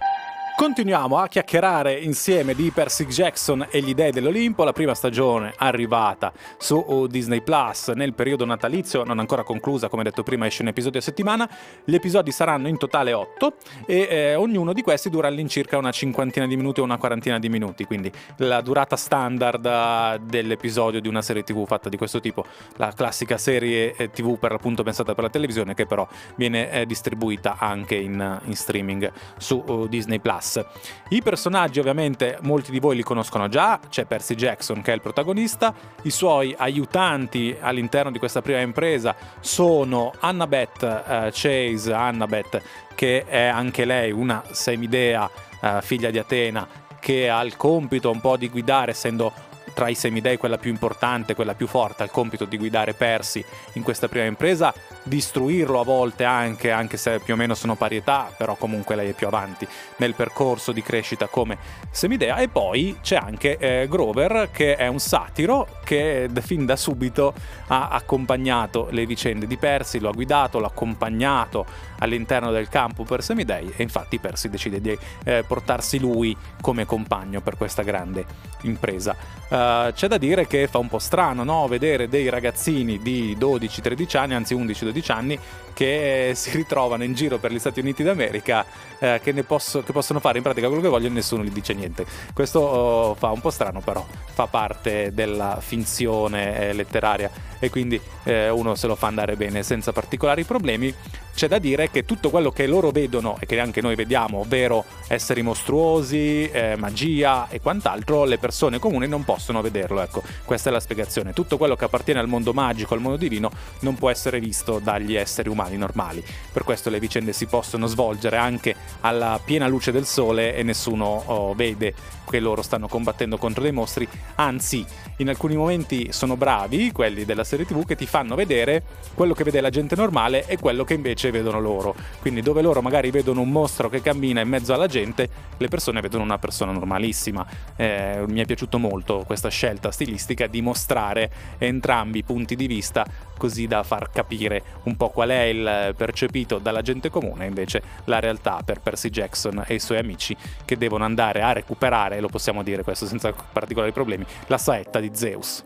Continuiamo 0.55 1.17
a 1.17 1.27
chiacchierare 1.27 1.99
insieme 1.99 2.55
di 2.55 2.71
Percy 2.71 3.07
Jackson 3.07 3.67
e 3.71 3.81
gli 3.81 3.95
dei 3.95 4.13
dell'Olimpo, 4.13 4.63
la 4.63 4.73
prima 4.73 4.95
stagione 4.95 5.55
arrivata 5.57 6.33
su 6.57 6.77
uh, 6.77 7.07
Disney 7.09 7.41
Plus 7.41 7.89
nel 7.89 8.15
periodo 8.15 8.45
natalizio, 8.45 9.03
non 9.03 9.19
ancora 9.19 9.43
conclusa, 9.43 9.89
come 9.89 10.05
detto 10.05 10.23
prima 10.23 10.47
esce 10.47 10.63
un 10.63 10.69
episodio 10.69 11.01
a 11.01 11.03
settimana, 11.03 11.49
gli 11.85 11.95
episodi 11.95 12.31
saranno 12.31 12.69
in 12.69 12.77
totale 12.77 13.13
8 13.13 13.55
e 13.87 14.07
eh, 14.09 14.35
ognuno 14.37 14.73
di 14.73 14.83
questi 14.83 15.11
dura 15.11 15.27
all'incirca 15.27 15.79
una 15.79 15.91
cinquantina 15.91 16.47
di 16.47 16.57
minuti 16.57 16.81
o 16.81 16.85
una 16.85 16.99
quarantina 16.99 17.41
di 17.41 17.49
minuti, 17.49 17.85
quindi 17.85 18.13
la 18.37 18.61
durata 18.61 18.95
standard 18.95 19.65
uh, 19.65 20.25
dell'episodio 20.25 21.01
di 21.01 21.09
una 21.09 21.23
serie 21.23 21.43
tv 21.43 21.67
fatta 21.67 21.89
di 21.89 21.97
questo 21.97 22.21
tipo, 22.21 22.45
la 22.77 22.93
classica 22.95 23.37
serie 23.37 23.95
eh, 23.97 24.11
tv 24.11 24.39
per 24.39 24.53
l'appunto 24.53 24.85
pensata 24.85 25.15
per 25.15 25.25
la 25.25 25.31
televisione 25.31 25.75
che 25.75 25.87
però 25.87 26.07
viene 26.37 26.71
eh, 26.71 26.87
distribuita 26.87 27.57
anche 27.59 27.97
in, 27.97 28.41
in 28.45 28.55
streaming 28.55 29.11
su 29.39 29.65
uh, 29.67 29.89
Disney 29.89 30.21
Plus. 30.21 30.42
Plus. 30.43 30.65
I 31.11 31.23
personaggi 31.23 31.79
ovviamente 31.79 32.37
molti 32.41 32.73
di 32.73 32.81
voi 32.81 32.97
li 32.97 33.05
conoscono 33.05 33.49
già, 33.49 33.79
c'è 33.89 34.07
Percy 34.07 34.35
Jackson 34.35 34.83
che 34.83 34.91
è 34.91 34.95
il 34.95 35.01
protagonista, 35.01 35.73
i 36.03 36.11
suoi 36.11 36.53
aiutanti 36.59 37.57
all'interno 37.61 38.11
di 38.11 38.19
questa 38.19 38.43
prima 38.43 38.59
impresa 38.59 39.15
sono 39.39 40.13
Annabeth 40.19 40.83
uh, 40.83 41.31
Chase, 41.31 41.93
Annabeth 41.93 42.61
che 42.97 43.25
è 43.25 43.45
anche 43.45 43.85
lei 43.85 44.11
una 44.11 44.43
semidea 44.51 45.31
uh, 45.61 45.81
figlia 45.81 46.11
di 46.11 46.19
Atena 46.19 46.67
che 46.99 47.29
ha 47.31 47.43
il 47.43 47.57
compito 47.57 48.11
un 48.11 48.21
po' 48.21 48.37
di 48.37 48.49
guidare 48.49 48.91
essendo 48.91 49.33
tra 49.75 49.89
i 49.89 49.95
semidei 49.95 50.37
quella 50.37 50.59
più 50.59 50.71
importante, 50.71 51.35
quella 51.35 51.55
più 51.55 51.67
forte, 51.67 52.03
ha 52.03 52.05
il 52.05 52.11
compito 52.11 52.45
di 52.45 52.59
guidare 52.59 52.95
Percy 52.95 53.45
in 53.75 53.83
questa 53.83 54.09
prima 54.09 54.27
impresa, 54.27 54.73
distruirlo 55.05 55.81
a 55.81 55.85
volte 55.85 56.25
anche, 56.25 56.71
anche 56.71 56.97
se 56.97 57.19
più 57.19 57.35
o 57.35 57.37
meno 57.37 57.55
sono 57.55 57.75
parietà, 57.75 58.33
però 58.37 58.55
comunque 58.55 58.95
lei 58.95 59.11
è 59.11 59.13
più 59.13 59.27
avanti 59.27 59.67
nel 59.97 60.15
percorso 60.15 60.73
di 60.73 60.83
crescita 60.83 61.27
come 61.27 61.59
semidea. 61.91 62.37
E 62.37 62.49
poi 62.49 62.99
c'è 63.03 63.17
anche 63.17 63.57
eh, 63.59 63.87
Grover 63.89 64.51
che 64.53 64.77
è 64.77 64.87
un 64.87 64.99
satiro 64.99 65.67
che 65.85 66.29
fin 66.41 66.65
da 66.65 66.77
subito 66.77 67.35
ha 67.69 67.89
accompagnato 67.89 68.89
le 68.91 69.07
vicende 69.07 69.47
di 69.47 69.57
Percy, 69.57 69.99
lo 69.99 70.11
ha 70.11 70.13
guidato, 70.13 70.59
l'ha 70.59 70.69
accompagnato 70.69 71.67
all'interno 71.99 72.51
del 72.51 72.69
campo 72.69 73.05
per 73.05 73.23
semidei 73.23 73.73
e 73.77 73.83
infatti 73.83 74.19
Percy 74.19 74.49
decide 74.49 74.81
di 74.81 74.97
eh, 75.25 75.45
portarsi 75.47 75.99
lui 75.99 76.37
come 76.61 76.85
compagno 76.85 77.41
per 77.41 77.57
questa 77.57 77.83
grande 77.83 78.25
impresa. 78.63 79.15
Uh, 79.49 79.93
c'è 79.93 80.09
da 80.09 80.17
dire 80.17 80.47
che 80.47 80.67
fa 80.67 80.79
un 80.79 80.89
po' 80.89 80.99
strano 80.99 81.45
no? 81.45 81.67
vedere 81.67 82.09
dei 82.09 82.29
ragazzini 82.29 82.99
di 82.99 83.37
12-13 83.39 84.17
anni, 84.17 84.35
anzi 84.35 84.55
11-12 84.55 84.92
anni, 85.09 85.39
che 85.73 86.33
si 86.37 86.51
ritrovano 86.57 87.05
in 87.05 87.15
giro 87.15 87.39
per 87.39 87.53
gli 87.53 87.59
Stati 87.59 87.81
Uniti 87.81 88.03
d'America 88.03 88.65
eh, 88.99 89.21
che, 89.23 89.33
posso, 89.43 89.83
che, 89.83 89.93
possono 89.93 90.21
fare 90.21 90.39
in 90.39 90.43
pratica 90.43 90.67
quello 90.67 90.83
che 90.83 90.89
vogliono 90.89 91.13
e 91.13 91.17
nessuno 91.17 91.43
gli 91.43 91.51
dice 91.51 91.75
niente. 91.75 92.07
Questo 92.33 92.61
oh, 92.61 93.15
fa 93.15 93.31
un 93.31 93.41
po' 93.41 93.51
strano 93.51 93.81
però, 93.81 94.05
fa 94.33 94.47
parte 94.47 95.13
della 95.13 95.59
finzione 95.61 96.69
eh, 96.69 96.73
letteraria 96.73 97.31
e 97.59 97.71
quindi 97.71 98.01
eh, 98.25 98.49
uno 98.49 98.75
se 98.75 98.87
lo 98.87 98.97
fa 98.97 99.07
andare 99.07 99.37
bene 99.37 99.63
senza 99.63 99.93
particolari 99.93 100.45
problemi. 100.45 100.95
C'è 101.35 101.49
da 101.49 101.59
dire 101.59 101.91
che 101.91 102.05
tutto 102.05 102.31
quello 102.31 102.51
che 102.51 102.67
loro 102.67 102.91
vedono 102.91 103.37
e 103.41 103.47
che 103.47 103.59
anche 103.59 103.81
noi 103.81 103.95
vediamo, 103.95 104.41
ovvero 104.41 104.85
esseri 105.09 105.43
mostruosi, 105.43 106.49
eh, 106.51 106.77
magia 106.77 107.49
e 107.49 107.61
quant'altro, 107.61 108.25
le 108.25 108.39
persone 108.39 108.79
comuni 108.79 109.09
non 109.09 109.25
possono 109.25 109.61
vederlo. 109.61 110.01
Ecco, 110.03 110.23
questa 110.45 110.71
è 110.71 110.73
la 110.73 110.81
spiegazione. 110.81 111.33
Tutto 111.33 111.57
quello 111.57 111.77
che 111.77 111.85
appartiene 111.85 112.21
al 112.21 112.29
mondo 112.29 112.53
magico, 112.53 112.95
al 112.95 113.01
mondo 113.01 113.17
divino, 113.17 113.51
non 113.81 113.95
può 113.95 114.11
essere 114.11 114.41
visto 114.41 114.79
dagli 114.79 115.15
esseri 115.15 115.49
umani 115.49 115.77
normali. 115.77 116.23
Per 116.53 116.65
questo 116.65 116.91
le 116.91 117.01
vicende 117.01 117.33
si 117.33 117.47
possono 117.47 117.87
svolgere 117.87 118.37
anche 118.37 118.75
alla 119.01 119.41
piena 119.43 119.67
luce 119.67 119.91
del 119.91 120.07
sole 120.07 120.55
e 120.55 120.63
nessuno 120.63 121.23
oh, 121.27 121.55
vede 121.55 121.95
che 122.33 122.41
loro 122.41 122.63
stanno 122.63 122.89
combattendo 122.89 123.37
contro 123.37 123.63
dei 123.63 123.73
mostri, 123.73 124.09
anzi 124.37 124.85
in 125.19 125.29
alcuni 125.29 125.55
momenti 125.55 126.13
sono 126.13 126.35
bravi 126.37 126.91
quelli 126.91 127.27
della 127.27 127.45
serie 127.45 127.67
tv 127.67 127.85
che 127.85 127.95
ti 127.95 128.07
fanno 128.07 128.35
vedere 128.35 128.83
quello 129.15 129.35
che 129.35 129.45
vede 129.45 129.61
la 129.61 129.69
gente 129.69 129.95
normale 129.95 130.47
e 130.47 130.59
quello 130.59 130.83
che 130.85 130.95
invece 130.95 131.22
vedono 131.31 131.61
loro. 131.61 131.95
Quindi 132.21 132.43
dove 132.43 132.63
loro 132.63 132.83
magari 132.83 133.11
vedono 133.11 133.41
un 133.41 133.51
mostro 133.51 133.89
che 133.89 134.01
cammina 134.01 134.41
in 134.41 134.49
mezzo 134.49 134.75
alla 134.75 134.87
gente, 134.87 135.29
le 135.57 135.69
persone 135.69 136.01
vedono 136.01 136.25
una 136.25 136.39
persona 136.39 136.73
normalissima. 136.73 137.47
Eh, 137.77 138.25
mi 138.27 138.41
è 138.41 138.45
piaciuto 138.45 138.79
molto 138.79 139.23
questa 139.27 139.49
scelta 139.49 139.91
stilistica 139.91 140.47
di 140.47 140.61
mostrare 140.61 141.31
entrambi 141.59 142.19
i 142.19 142.23
punti 142.23 142.57
di 142.57 142.67
vista 142.67 143.07
così 143.43 143.67
da 143.67 143.83
far 143.83 144.11
capire 144.13 144.63
un 144.85 144.97
po' 144.97 145.11
qual 145.11 145.31
è 145.31 145.43
il 145.43 145.95
percepito 145.97 146.59
dalla 146.59 146.81
gente 146.81 147.11
comune, 147.11 147.47
invece 147.47 147.83
la 148.05 148.21
realtà 148.21 148.61
per 148.65 148.81
Percy 148.81 149.11
Jackson 149.11 149.65
e 149.67 149.75
i 149.75 149.81
suoi 149.81 149.99
amici 149.99 150.37
che 150.65 150.77
devono 150.79 151.05
andare 151.05 151.43
a 151.43 151.53
recuperare, 151.53 152.21
lo 152.21 152.29
possiamo 152.29 152.63
dire 152.63 152.85
questo 152.85 153.07
senza 153.07 153.33
particolari 153.33 153.91
problemi, 153.91 154.25
la 154.47 154.59
saetta 154.59 155.01
di 155.01 155.11
Zeus. 155.13 155.65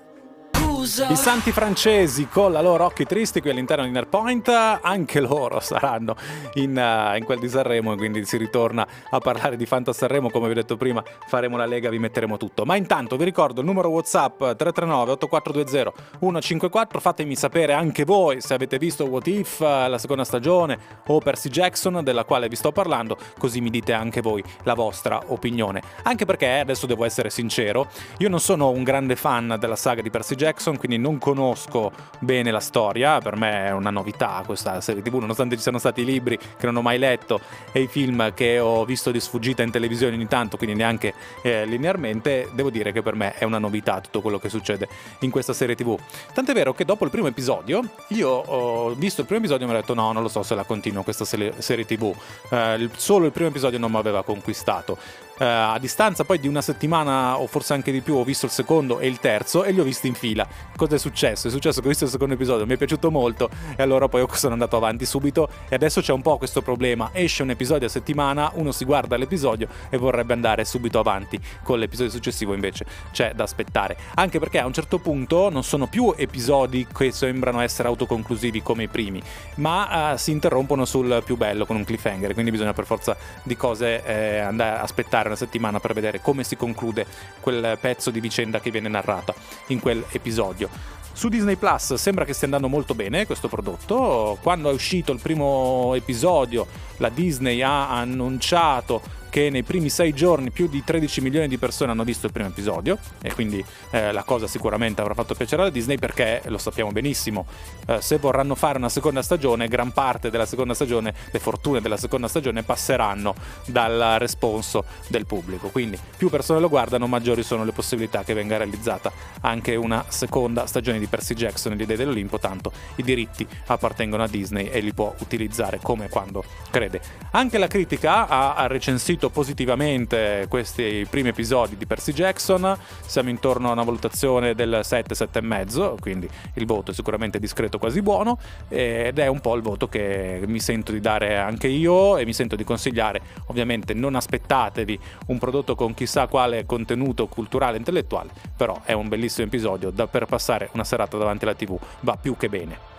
I 0.78 1.16
santi 1.16 1.52
francesi 1.52 2.28
con 2.28 2.52
la 2.52 2.60
loro 2.60 2.84
occhi 2.84 3.06
tristi 3.06 3.40
qui 3.40 3.48
all'interno 3.48 3.84
di 3.84 3.90
Nerpoint, 3.90 4.48
anche 4.48 5.20
loro 5.20 5.58
saranno 5.58 6.16
in, 6.54 6.76
uh, 6.76 7.16
in, 7.16 7.24
quel 7.24 7.38
di 7.38 7.48
Sanremo 7.48 7.94
e 7.94 7.96
quindi 7.96 8.24
si 8.26 8.36
ritorna 8.36 8.86
a 9.08 9.18
parlare 9.18 9.56
di 9.56 9.64
Fanta 9.64 9.94
Sanremo, 9.94 10.28
come 10.28 10.46
vi 10.46 10.52
ho 10.52 10.54
detto 10.54 10.76
prima 10.76 11.02
faremo 11.28 11.56
la 11.56 11.64
Lega, 11.64 11.88
vi 11.88 11.98
metteremo 11.98 12.36
tutto. 12.36 12.66
Ma 12.66 12.76
intanto 12.76 13.16
vi 13.16 13.24
ricordo 13.24 13.60
il 13.60 13.66
numero 13.66 13.88
Whatsapp 13.88 14.36
339 14.38 15.12
8420 15.12 15.92
154, 16.20 17.00
fatemi 17.00 17.36
sapere 17.36 17.72
anche 17.72 18.04
voi 18.04 18.42
se 18.42 18.52
avete 18.52 18.76
visto 18.76 19.06
What 19.06 19.26
If, 19.28 19.60
eh, 19.62 19.88
la 19.88 19.98
seconda 19.98 20.24
stagione 20.24 20.78
o 21.06 21.18
Percy 21.20 21.48
Jackson 21.48 22.04
della 22.04 22.24
quale 22.24 22.48
vi 22.48 22.56
sto 22.56 22.70
parlando, 22.70 23.16
così 23.38 23.62
mi 23.62 23.70
dite 23.70 23.94
anche 23.94 24.20
voi 24.20 24.44
la 24.64 24.74
vostra 24.74 25.20
opinione. 25.28 25.80
Anche 26.02 26.26
perché, 26.26 26.58
adesso 26.58 26.86
devo 26.86 27.06
essere 27.06 27.30
sincero, 27.30 27.88
io 28.18 28.28
non 28.28 28.40
sono 28.40 28.68
un 28.68 28.82
grande 28.82 29.16
fan 29.16 29.56
della 29.58 29.76
saga 29.76 30.02
di 30.02 30.10
Percy 30.10 30.34
Jackson, 30.34 30.65
quindi 30.74 30.98
non 30.98 31.18
conosco 31.18 31.92
bene 32.18 32.50
la 32.50 32.60
storia, 32.60 33.20
per 33.20 33.36
me 33.36 33.66
è 33.66 33.72
una 33.72 33.90
novità 33.90 34.42
questa 34.44 34.80
serie 34.80 35.02
tv, 35.02 35.16
nonostante 35.16 35.56
ci 35.56 35.62
siano 35.62 35.78
stati 35.78 36.00
i 36.00 36.04
libri 36.04 36.36
che 36.36 36.66
non 36.66 36.76
ho 36.76 36.82
mai 36.82 36.98
letto 36.98 37.40
e 37.72 37.82
i 37.82 37.86
film 37.86 38.34
che 38.34 38.58
ho 38.58 38.84
visto 38.84 39.10
di 39.10 39.20
sfuggita 39.20 39.62
in 39.62 39.70
televisione 39.70 40.14
ogni 40.14 40.26
tanto, 40.26 40.56
quindi 40.56 40.76
neanche 40.76 41.14
eh, 41.42 41.64
linearmente, 41.66 42.48
devo 42.52 42.70
dire 42.70 42.92
che 42.92 43.02
per 43.02 43.14
me 43.14 43.34
è 43.34 43.44
una 43.44 43.58
novità 43.58 44.00
tutto 44.00 44.20
quello 44.20 44.38
che 44.38 44.48
succede 44.48 44.88
in 45.20 45.30
questa 45.30 45.52
serie 45.52 45.74
tv. 45.74 45.98
Tant'è 46.32 46.52
vero 46.52 46.74
che 46.74 46.84
dopo 46.84 47.04
il 47.04 47.10
primo 47.10 47.28
episodio, 47.28 47.82
io 48.08 48.28
ho 48.28 48.90
visto 48.94 49.20
il 49.20 49.26
primo 49.26 49.42
episodio 49.42 49.66
e 49.66 49.70
mi 49.70 49.76
ho 49.76 49.80
detto 49.80 49.94
no, 49.94 50.12
non 50.12 50.22
lo 50.22 50.28
so 50.28 50.42
se 50.42 50.54
la 50.54 50.64
continuo 50.64 51.02
questa 51.02 51.24
serie 51.24 51.84
tv, 51.84 52.14
eh, 52.50 52.88
solo 52.96 53.26
il 53.26 53.32
primo 53.32 53.48
episodio 53.48 53.78
non 53.78 53.90
mi 53.90 53.98
aveva 53.98 54.22
conquistato 54.22 54.98
eh, 55.38 55.44
a 55.44 55.78
distanza 55.78 56.24
poi 56.24 56.38
di 56.38 56.48
una 56.48 56.62
settimana 56.62 57.38
o 57.38 57.46
forse 57.46 57.74
anche 57.74 57.92
di 57.92 58.00
più 58.00 58.14
ho 58.14 58.24
visto 58.24 58.46
il 58.46 58.52
secondo 58.52 58.98
e 58.98 59.06
il 59.06 59.18
terzo 59.20 59.64
e 59.64 59.72
li 59.72 59.80
ho 59.80 59.84
visti 59.84 60.06
in 60.06 60.14
fila. 60.14 60.46
Cosa 60.76 60.96
è 60.96 60.98
successo? 60.98 61.48
È 61.48 61.50
successo 61.50 61.80
che 61.80 61.86
ho 61.86 61.90
visto 61.90 62.04
il 62.04 62.10
secondo 62.10 62.34
episodio, 62.34 62.66
mi 62.66 62.74
è 62.74 62.76
piaciuto 62.76 63.10
molto 63.10 63.50
e 63.76 63.82
allora 63.82 64.08
poi 64.08 64.24
sono 64.32 64.52
andato 64.52 64.76
avanti 64.76 65.06
subito 65.06 65.48
e 65.68 65.74
adesso 65.74 66.00
c'è 66.00 66.12
un 66.12 66.22
po' 66.22 66.38
questo 66.38 66.62
problema. 66.62 67.10
Esce 67.12 67.42
un 67.42 67.50
episodio 67.50 67.86
a 67.86 67.90
settimana, 67.90 68.50
uno 68.54 68.72
si 68.72 68.84
guarda 68.84 69.16
l'episodio 69.16 69.68
e 69.88 69.96
vorrebbe 69.96 70.32
andare 70.32 70.64
subito 70.64 70.98
avanti 70.98 71.40
con 71.62 71.78
l'episodio 71.78 72.10
successivo 72.10 72.54
invece 72.54 72.86
c'è 73.12 73.32
da 73.34 73.44
aspettare. 73.44 73.96
Anche 74.14 74.38
perché 74.38 74.58
a 74.58 74.66
un 74.66 74.72
certo 74.72 74.98
punto 74.98 75.50
non 75.50 75.62
sono 75.62 75.86
più 75.86 76.14
episodi 76.16 76.86
che 76.86 77.12
sembrano 77.12 77.60
essere 77.60 77.88
autoconclusivi 77.88 78.62
come 78.62 78.84
i 78.84 78.88
primi, 78.88 79.22
ma 79.56 80.12
uh, 80.12 80.16
si 80.16 80.30
interrompono 80.30 80.84
sul 80.84 81.22
più 81.24 81.36
bello 81.36 81.66
con 81.66 81.76
un 81.76 81.84
cliffhanger, 81.84 82.32
quindi 82.32 82.50
bisogna 82.50 82.72
per 82.72 82.86
forza 82.86 83.16
di 83.42 83.56
cose 83.56 84.02
eh, 84.04 84.38
andare 84.38 84.78
aspettare 84.78 85.25
aspettare 85.26 85.28
una 85.28 85.36
settimana 85.36 85.80
per 85.80 85.92
vedere 85.92 86.20
come 86.20 86.44
si 86.44 86.56
conclude 86.56 87.06
quel 87.40 87.78
pezzo 87.80 88.10
di 88.10 88.20
vicenda 88.20 88.60
che 88.60 88.70
viene 88.70 88.88
narrata 88.88 89.34
in 89.68 89.80
quell'episodio. 89.80 90.68
Su 91.12 91.28
Disney 91.28 91.56
Plus 91.56 91.94
sembra 91.94 92.24
che 92.24 92.34
stia 92.34 92.46
andando 92.46 92.68
molto 92.68 92.94
bene 92.94 93.26
questo 93.26 93.48
prodotto. 93.48 94.38
Quando 94.42 94.70
è 94.70 94.72
uscito 94.72 95.12
il 95.12 95.20
primo 95.20 95.94
episodio, 95.94 96.66
la 96.98 97.08
Disney 97.08 97.62
ha 97.62 97.90
annunciato 97.90 99.00
che 99.36 99.50
nei 99.50 99.64
primi 99.64 99.90
sei 99.90 100.14
giorni 100.14 100.50
più 100.50 100.66
di 100.66 100.82
13 100.82 101.20
milioni 101.20 101.46
di 101.46 101.58
persone 101.58 101.90
hanno 101.90 102.04
visto 102.04 102.24
il 102.24 102.32
primo 102.32 102.48
episodio 102.48 102.96
e 103.20 103.34
quindi 103.34 103.62
eh, 103.90 104.10
la 104.10 104.22
cosa 104.22 104.46
sicuramente 104.46 105.02
avrà 105.02 105.12
fatto 105.12 105.34
piacere 105.34 105.60
alla 105.60 105.70
Disney 105.70 105.98
perché 105.98 106.40
lo 106.46 106.56
sappiamo 106.56 106.90
benissimo, 106.90 107.44
eh, 107.86 108.00
se 108.00 108.16
vorranno 108.16 108.54
fare 108.54 108.78
una 108.78 108.88
seconda 108.88 109.20
stagione, 109.20 109.68
gran 109.68 109.92
parte 109.92 110.30
della 110.30 110.46
seconda 110.46 110.72
stagione, 110.72 111.12
le 111.30 111.38
fortune 111.38 111.82
della 111.82 111.98
seconda 111.98 112.28
stagione 112.28 112.62
passeranno 112.62 113.34
dal 113.66 114.16
responso 114.18 114.84
del 115.08 115.26
pubblico, 115.26 115.68
quindi 115.68 115.98
più 116.16 116.30
persone 116.30 116.58
lo 116.58 116.70
guardano 116.70 117.06
maggiori 117.06 117.42
sono 117.42 117.62
le 117.62 117.72
possibilità 117.72 118.24
che 118.24 118.32
venga 118.32 118.56
realizzata 118.56 119.12
anche 119.42 119.74
una 119.74 120.02
seconda 120.08 120.64
stagione 120.64 120.98
di 120.98 121.08
Percy 121.08 121.34
Jackson 121.34 121.72
e 121.72 121.76
l'idea 121.76 121.96
dell'Olimpo, 121.96 122.38
tanto 122.38 122.72
i 122.94 123.02
diritti 123.02 123.46
appartengono 123.66 124.22
a 124.22 124.28
Disney 124.28 124.68
e 124.68 124.80
li 124.80 124.94
può 124.94 125.14
utilizzare 125.18 125.78
come 125.82 126.06
e 126.06 126.08
quando 126.08 126.42
crede. 126.70 127.02
Anche 127.32 127.58
la 127.58 127.66
critica 127.66 128.28
ha, 128.28 128.66
recensito 128.66 129.25
ricevuto 129.26 129.30
positivamente 129.30 130.46
questi 130.48 131.06
primi 131.08 131.28
episodi 131.28 131.76
di 131.76 131.86
Percy 131.86 132.12
Jackson, 132.12 132.76
siamo 133.04 133.28
intorno 133.28 133.68
a 133.68 133.72
una 133.72 133.82
valutazione 133.82 134.54
del 134.54 134.80
7, 134.82 135.14
7,5, 135.14 135.98
quindi 136.00 136.28
il 136.54 136.66
voto 136.66 136.90
è 136.90 136.94
sicuramente 136.94 137.38
discreto, 137.38 137.78
quasi 137.78 138.02
buono, 138.02 138.38
ed 138.68 139.18
è 139.18 139.26
un 139.26 139.40
po' 139.40 139.54
il 139.56 139.62
voto 139.62 139.88
che 139.88 140.42
mi 140.46 140.60
sento 140.60 140.92
di 140.92 141.00
dare 141.00 141.36
anche 141.36 141.68
io 141.68 142.16
e 142.16 142.24
mi 142.24 142.32
sento 142.32 142.56
di 142.56 142.64
consigliare. 142.64 143.20
Ovviamente 143.46 143.94
non 143.94 144.14
aspettatevi 144.14 144.98
un 145.26 145.38
prodotto 145.38 145.74
con 145.74 145.94
chissà 145.94 146.26
quale 146.26 146.66
contenuto 146.66 147.26
culturale 147.26 147.74
e 147.74 147.78
intellettuale, 147.78 148.30
però 148.56 148.80
è 148.84 148.92
un 148.92 149.08
bellissimo 149.08 149.46
episodio 149.46 149.90
da 149.90 150.06
per 150.06 150.26
passare 150.26 150.70
una 150.72 150.84
serata 150.84 151.16
davanti 151.16 151.44
alla 151.44 151.54
TV, 151.54 151.78
va 152.00 152.16
più 152.16 152.36
che 152.36 152.48
bene. 152.48 152.94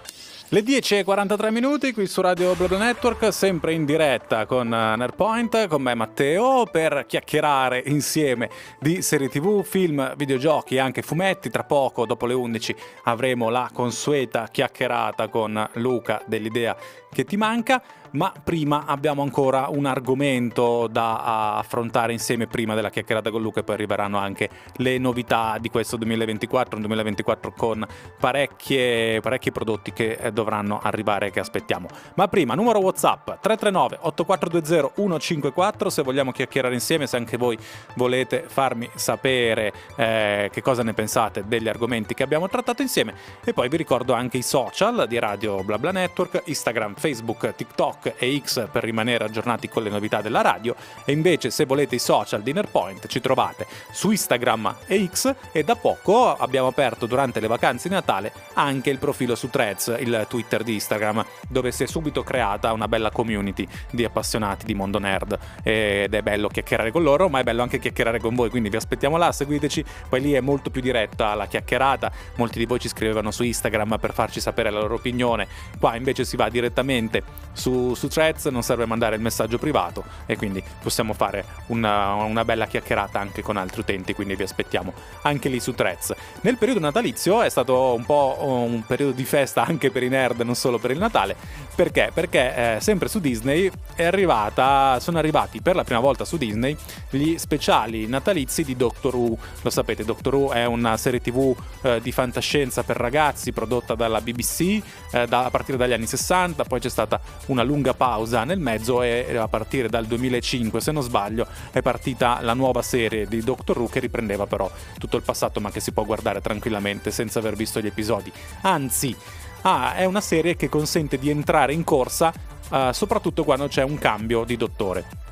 Le 0.49 0.61
10.43 0.61 1.51
minuti 1.51 1.91
qui 1.91 2.07
su 2.07 2.21
Radio 2.21 2.55
Blood 2.55 2.71
Network, 2.71 3.33
sempre 3.33 3.73
in 3.73 3.83
diretta 3.83 4.45
con 4.45 4.73
eh, 4.73 4.95
Nerpoint, 4.95 5.67
con 5.67 5.81
me 5.81 5.93
Matteo, 5.93 6.65
per 6.71 7.03
chiacchierare 7.05 7.83
insieme 7.87 8.49
di 8.79 9.01
serie 9.01 9.27
tv, 9.27 9.61
film, 9.65 10.15
videogiochi 10.15 10.75
e 10.75 10.79
anche 10.79 11.01
fumetti. 11.01 11.49
Tra 11.49 11.65
poco, 11.65 12.05
dopo 12.05 12.25
le 12.25 12.33
11, 12.33 12.73
avremo 13.03 13.49
la 13.49 13.69
consueta 13.73 14.47
chiacchierata 14.49 15.27
con 15.27 15.69
Luca 15.73 16.21
dell'idea 16.25 16.77
che 17.11 17.25
ti 17.25 17.35
manca 17.35 17.81
ma 18.11 18.31
prima 18.43 18.85
abbiamo 18.85 19.21
ancora 19.21 19.67
un 19.69 19.85
argomento 19.85 20.87
da 20.87 21.57
affrontare 21.57 22.11
insieme 22.13 22.47
prima 22.47 22.75
della 22.75 22.89
chiacchierata 22.89 23.29
con 23.31 23.41
Luca 23.41 23.59
e 23.59 23.63
poi 23.63 23.75
arriveranno 23.75 24.17
anche 24.17 24.49
le 24.77 24.97
novità 24.97 25.57
di 25.59 25.69
questo 25.69 25.97
2024, 25.97 26.75
un 26.75 26.81
2024 26.81 27.53
con 27.55 27.85
parecchie, 28.19 29.19
parecchi 29.19 29.51
prodotti 29.51 29.93
che 29.93 30.17
eh, 30.19 30.31
dovranno 30.31 30.79
arrivare 30.81 31.31
che 31.31 31.39
aspettiamo. 31.39 31.87
Ma 32.15 32.27
prima, 32.27 32.53
numero 32.53 32.79
WhatsApp 32.79 33.25
339 33.41 33.97
8420 34.01 35.17
154 35.17 35.89
se 35.89 36.01
vogliamo 36.01 36.31
chiacchierare 36.31 36.73
insieme, 36.73 37.07
se 37.07 37.17
anche 37.17 37.37
voi 37.37 37.57
volete 37.95 38.43
farmi 38.47 38.89
sapere 38.95 39.73
eh, 39.95 40.49
che 40.51 40.61
cosa 40.61 40.83
ne 40.83 40.93
pensate 40.93 41.43
degli 41.47 41.67
argomenti 41.67 42.13
che 42.13 42.23
abbiamo 42.23 42.47
trattato 42.47 42.81
insieme 42.81 43.13
e 43.43 43.53
poi 43.53 43.69
vi 43.69 43.77
ricordo 43.77 44.13
anche 44.13 44.37
i 44.37 44.41
social 44.43 45.05
di 45.07 45.19
Radio 45.19 45.63
BlaBla 45.63 45.91
Network, 45.91 46.43
Instagram, 46.45 46.95
Facebook, 46.95 47.55
TikTok 47.55 47.96
TikTok 47.97 48.13
e 48.17 48.41
X 48.43 48.67
per 48.71 48.83
rimanere 48.83 49.25
aggiornati 49.25 49.67
con 49.67 49.83
le 49.83 49.89
novità 49.89 50.21
della 50.21 50.41
radio. 50.41 50.75
E 51.05 51.11
invece 51.11 51.49
se 51.49 51.65
volete 51.65 51.95
i 51.95 51.99
social 51.99 52.41
di 52.41 52.53
Nerpoint 52.53 53.07
ci 53.07 53.19
trovate 53.19 53.65
su 53.91 54.11
Instagram 54.11 54.75
e 54.85 55.09
X. 55.11 55.33
E 55.51 55.63
da 55.63 55.75
poco 55.75 56.35
abbiamo 56.35 56.67
aperto 56.67 57.05
durante 57.05 57.39
le 57.39 57.47
vacanze 57.47 57.89
di 57.89 57.95
Natale 57.95 58.31
anche 58.53 58.89
il 58.89 58.99
profilo 58.99 59.35
su 59.35 59.49
Threads, 59.49 59.95
il 59.99 60.25
Twitter 60.29 60.63
di 60.63 60.73
Instagram, 60.73 61.25
dove 61.47 61.71
si 61.71 61.83
è 61.83 61.87
subito 61.87 62.23
creata 62.23 62.71
una 62.73 62.87
bella 62.87 63.11
community 63.11 63.67
di 63.91 64.03
appassionati 64.03 64.65
di 64.65 64.73
mondo 64.73 64.99
nerd. 64.99 65.37
Ed 65.63 66.13
è 66.13 66.21
bello 66.21 66.47
chiacchierare 66.47 66.91
con 66.91 67.03
loro, 67.03 67.29
ma 67.29 67.39
è 67.39 67.43
bello 67.43 67.61
anche 67.61 67.79
chiacchierare 67.79 68.19
con 68.19 68.35
voi, 68.35 68.49
quindi 68.49 68.69
vi 68.69 68.77
aspettiamo 68.77 69.17
là, 69.17 69.31
seguiteci, 69.31 69.83
poi 70.09 70.21
lì 70.21 70.33
è 70.33 70.39
molto 70.39 70.69
più 70.69 70.81
diretta 70.81 71.33
la 71.33 71.47
chiacchierata, 71.47 72.11
molti 72.35 72.59
di 72.59 72.65
voi 72.65 72.79
ci 72.79 72.87
scrivevano 72.87 73.31
su 73.31 73.43
Instagram 73.43 73.97
per 73.99 74.13
farci 74.13 74.39
sapere 74.39 74.69
la 74.69 74.79
loro 74.79 74.95
opinione, 74.95 75.47
qua 75.79 75.95
invece 75.95 76.25
si 76.25 76.35
va 76.35 76.49
direttamente 76.49 77.23
su 77.53 77.86
su, 77.93 78.07
Threads 78.07 78.45
non 78.45 78.63
serve 78.63 78.85
mandare 78.85 79.15
il 79.15 79.21
messaggio 79.21 79.57
privato 79.57 80.03
e 80.25 80.37
quindi 80.37 80.63
possiamo 80.81 81.13
fare 81.13 81.45
una, 81.67 82.13
una, 82.13 82.45
bella 82.45 82.67
chiacchierata 82.67 83.19
anche 83.19 83.41
con 83.41 83.57
altri 83.57 83.81
utenti, 83.81 84.13
quindi 84.13 84.35
vi 84.35 84.43
aspettiamo 84.43 84.93
anche 85.23 85.49
lì 85.49 85.59
su 85.59 85.73
Threads. 85.73 86.13
Nel 86.41 86.57
periodo 86.57 86.79
natalizio 86.79 87.41
è 87.41 87.49
stato 87.49 87.93
un 87.93 88.05
po' 88.05 88.37
un 88.39 88.83
periodo 88.85 89.11
di 89.11 89.25
festa 89.25 89.65
anche 89.65 89.91
per 89.91 90.03
i 90.03 90.09
nerd, 90.09 90.41
non 90.41 90.55
solo 90.55 90.79
per 90.79 90.91
il 90.91 90.97
Natale, 90.97 91.35
perché? 91.75 92.09
Perché 92.13 92.75
eh, 92.75 92.81
sempre 92.81 93.07
su 93.07 93.19
Disney 93.19 93.69
è 93.95 94.05
arrivata, 94.05 94.99
sono 94.99 95.19
arrivati 95.19 95.61
per 95.61 95.75
la 95.75 95.83
prima 95.83 95.99
volta 95.99 96.25
su 96.25 96.37
Disney 96.37 96.75
gli 97.09 97.37
speciali 97.37 98.07
natalizi 98.07 98.63
di 98.63 98.75
Doctor 98.75 99.15
Who. 99.15 99.37
Lo 99.61 99.69
sapete, 99.69 100.03
Doctor 100.03 100.33
Who 100.33 100.51
è 100.51 100.65
una 100.65 100.97
serie 100.97 101.21
tv 101.21 101.55
eh, 101.83 102.01
di 102.01 102.11
fantascienza 102.11 102.83
per 102.83 102.97
ragazzi 102.97 103.51
prodotta 103.51 103.95
dalla 103.95 104.21
BBC 104.21 104.81
eh, 105.11 105.27
da, 105.27 105.45
a 105.45 105.49
partire 105.49 105.77
dagli 105.77 105.93
anni 105.93 106.07
60, 106.07 106.63
poi 106.63 106.79
c'è 106.79 106.89
stata 106.89 107.19
una 107.47 107.63
lunga 107.63 107.76
lunga 107.77 107.93
pausa 107.93 108.43
nel 108.43 108.59
mezzo 108.59 109.03
e 109.03 109.37
a 109.37 109.47
partire 109.47 109.87
dal 109.87 110.05
2005, 110.05 110.81
se 110.81 110.91
non 110.91 111.03
sbaglio, 111.03 111.45
è 111.71 111.81
partita 111.83 112.39
la 112.41 112.55
nuova 112.55 112.81
serie 112.81 113.27
di 113.27 113.41
Doctor 113.41 113.77
Who 113.77 113.87
che 113.87 113.99
riprendeva 113.99 114.47
però 114.47 114.69
tutto 114.97 115.15
il 115.15 115.21
passato 115.21 115.59
ma 115.59 115.69
che 115.69 115.79
si 115.79 115.91
può 115.91 116.03
guardare 116.03 116.41
tranquillamente 116.41 117.11
senza 117.11 117.37
aver 117.37 117.55
visto 117.55 117.79
gli 117.79 117.85
episodi. 117.85 118.31
Anzi, 118.61 119.15
ah, 119.61 119.93
è 119.93 120.05
una 120.05 120.21
serie 120.21 120.55
che 120.55 120.69
consente 120.69 121.19
di 121.19 121.29
entrare 121.29 121.73
in 121.73 121.83
corsa 121.83 122.33
uh, 122.69 122.91
soprattutto 122.91 123.43
quando 123.43 123.67
c'è 123.67 123.83
un 123.83 123.99
cambio 123.99 124.43
di 124.43 124.57
dottore 124.57 125.26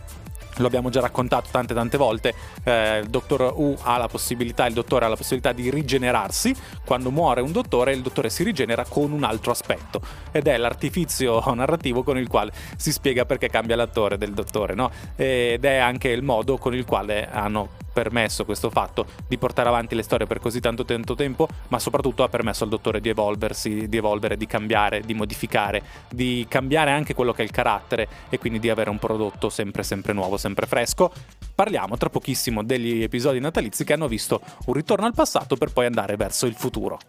lo 0.58 0.68
abbiamo 0.68 0.90
già 0.90 1.02
raccontato 1.02 1.50
tante 1.52 1.74
tante 1.74 1.98
volte, 1.98 2.34
eh, 2.64 3.00
il 3.00 3.08
dottor 3.08 3.54
U 3.56 3.76
ha 3.82 3.98
la 3.98 4.08
possibilità, 4.08 4.66
il 4.66 4.74
dottore 4.74 5.06
ha 5.06 5.08
la 5.08 5.16
possibilità 5.16 5.52
di 5.52 5.70
rigenerarsi, 5.70 6.56
quando 6.86 7.12
muore 7.12 7.42
un 7.42 7.52
dottore 7.52 7.94
il 7.94 8.02
dottore 8.02 8.30
si 8.30 8.44
rigenera 8.44 8.86
con 8.88 9.12
un 9.12 9.24
altro 9.24 9.52
aspetto 9.52 10.02
ed 10.32 10.48
è 10.48 10.58
l'artifizio 10.58 11.42
narrativo 11.54 12.04
con 12.04 12.18
il 12.18 12.28
quale 12.28 12.52
si 12.78 12.92
spiega 12.92 13.26
perché 13.26 13.50
cambia 13.50 13.76
l'attore 13.76 14.18
del 14.18 14.34
dottore, 14.34 14.74
no? 14.74 14.92
ed 15.16 15.64
è 15.64 15.76
anche 15.78 16.10
il 16.10 16.24
modo 16.24 16.58
con 16.58 16.74
il 16.74 16.86
quale 16.86 17.30
hanno 17.30 17.84
permesso 17.96 18.44
questo 18.44 18.70
fatto 18.70 19.06
di 19.26 19.38
portare 19.38 19.70
avanti 19.70 19.96
le 19.96 20.04
storie 20.04 20.28
per 20.28 20.40
così 20.40 20.60
tanto, 20.60 20.84
tanto 20.84 21.16
tempo, 21.16 21.48
ma 21.70 21.80
soprattutto 21.80 22.24
ha 22.24 22.28
permesso 22.28 22.66
al 22.66 22.70
dottore 22.70 23.00
di 23.00 23.08
evolversi, 23.08 23.88
di 23.88 23.96
evolvere, 23.96 24.36
di 24.36 24.46
cambiare, 24.46 25.00
di 25.00 25.14
modificare, 25.14 25.82
di 26.10 26.46
cambiare 26.50 26.92
anche 26.92 27.14
quello 27.14 27.32
che 27.32 27.42
è 27.42 27.46
il 27.46 27.52
carattere 27.52 28.08
e 28.28 28.38
quindi 28.38 28.60
di 28.60 28.70
avere 28.70 28.90
un 28.90 29.00
prodotto 29.00 29.48
sempre 29.48 29.84
sempre 29.84 30.12
nuovo, 30.12 30.36
sempre 30.36 30.68
fresco. 30.68 31.10
Parliamo 31.56 31.96
tra 31.96 32.10
pochissimo 32.10 32.64
degli 32.64 33.02
episodi 33.02 33.40
natalizi 33.40 33.86
che 33.86 33.94
hanno 33.94 34.10
visto 34.10 34.42
un 34.66 34.74
ritorno 34.74 35.06
al 35.06 35.14
passato 35.14 35.56
per 35.56 35.72
poi 35.72 35.86
andare 35.86 36.18
verso 36.18 36.46
il 36.46 36.56
futuro. 36.56 37.00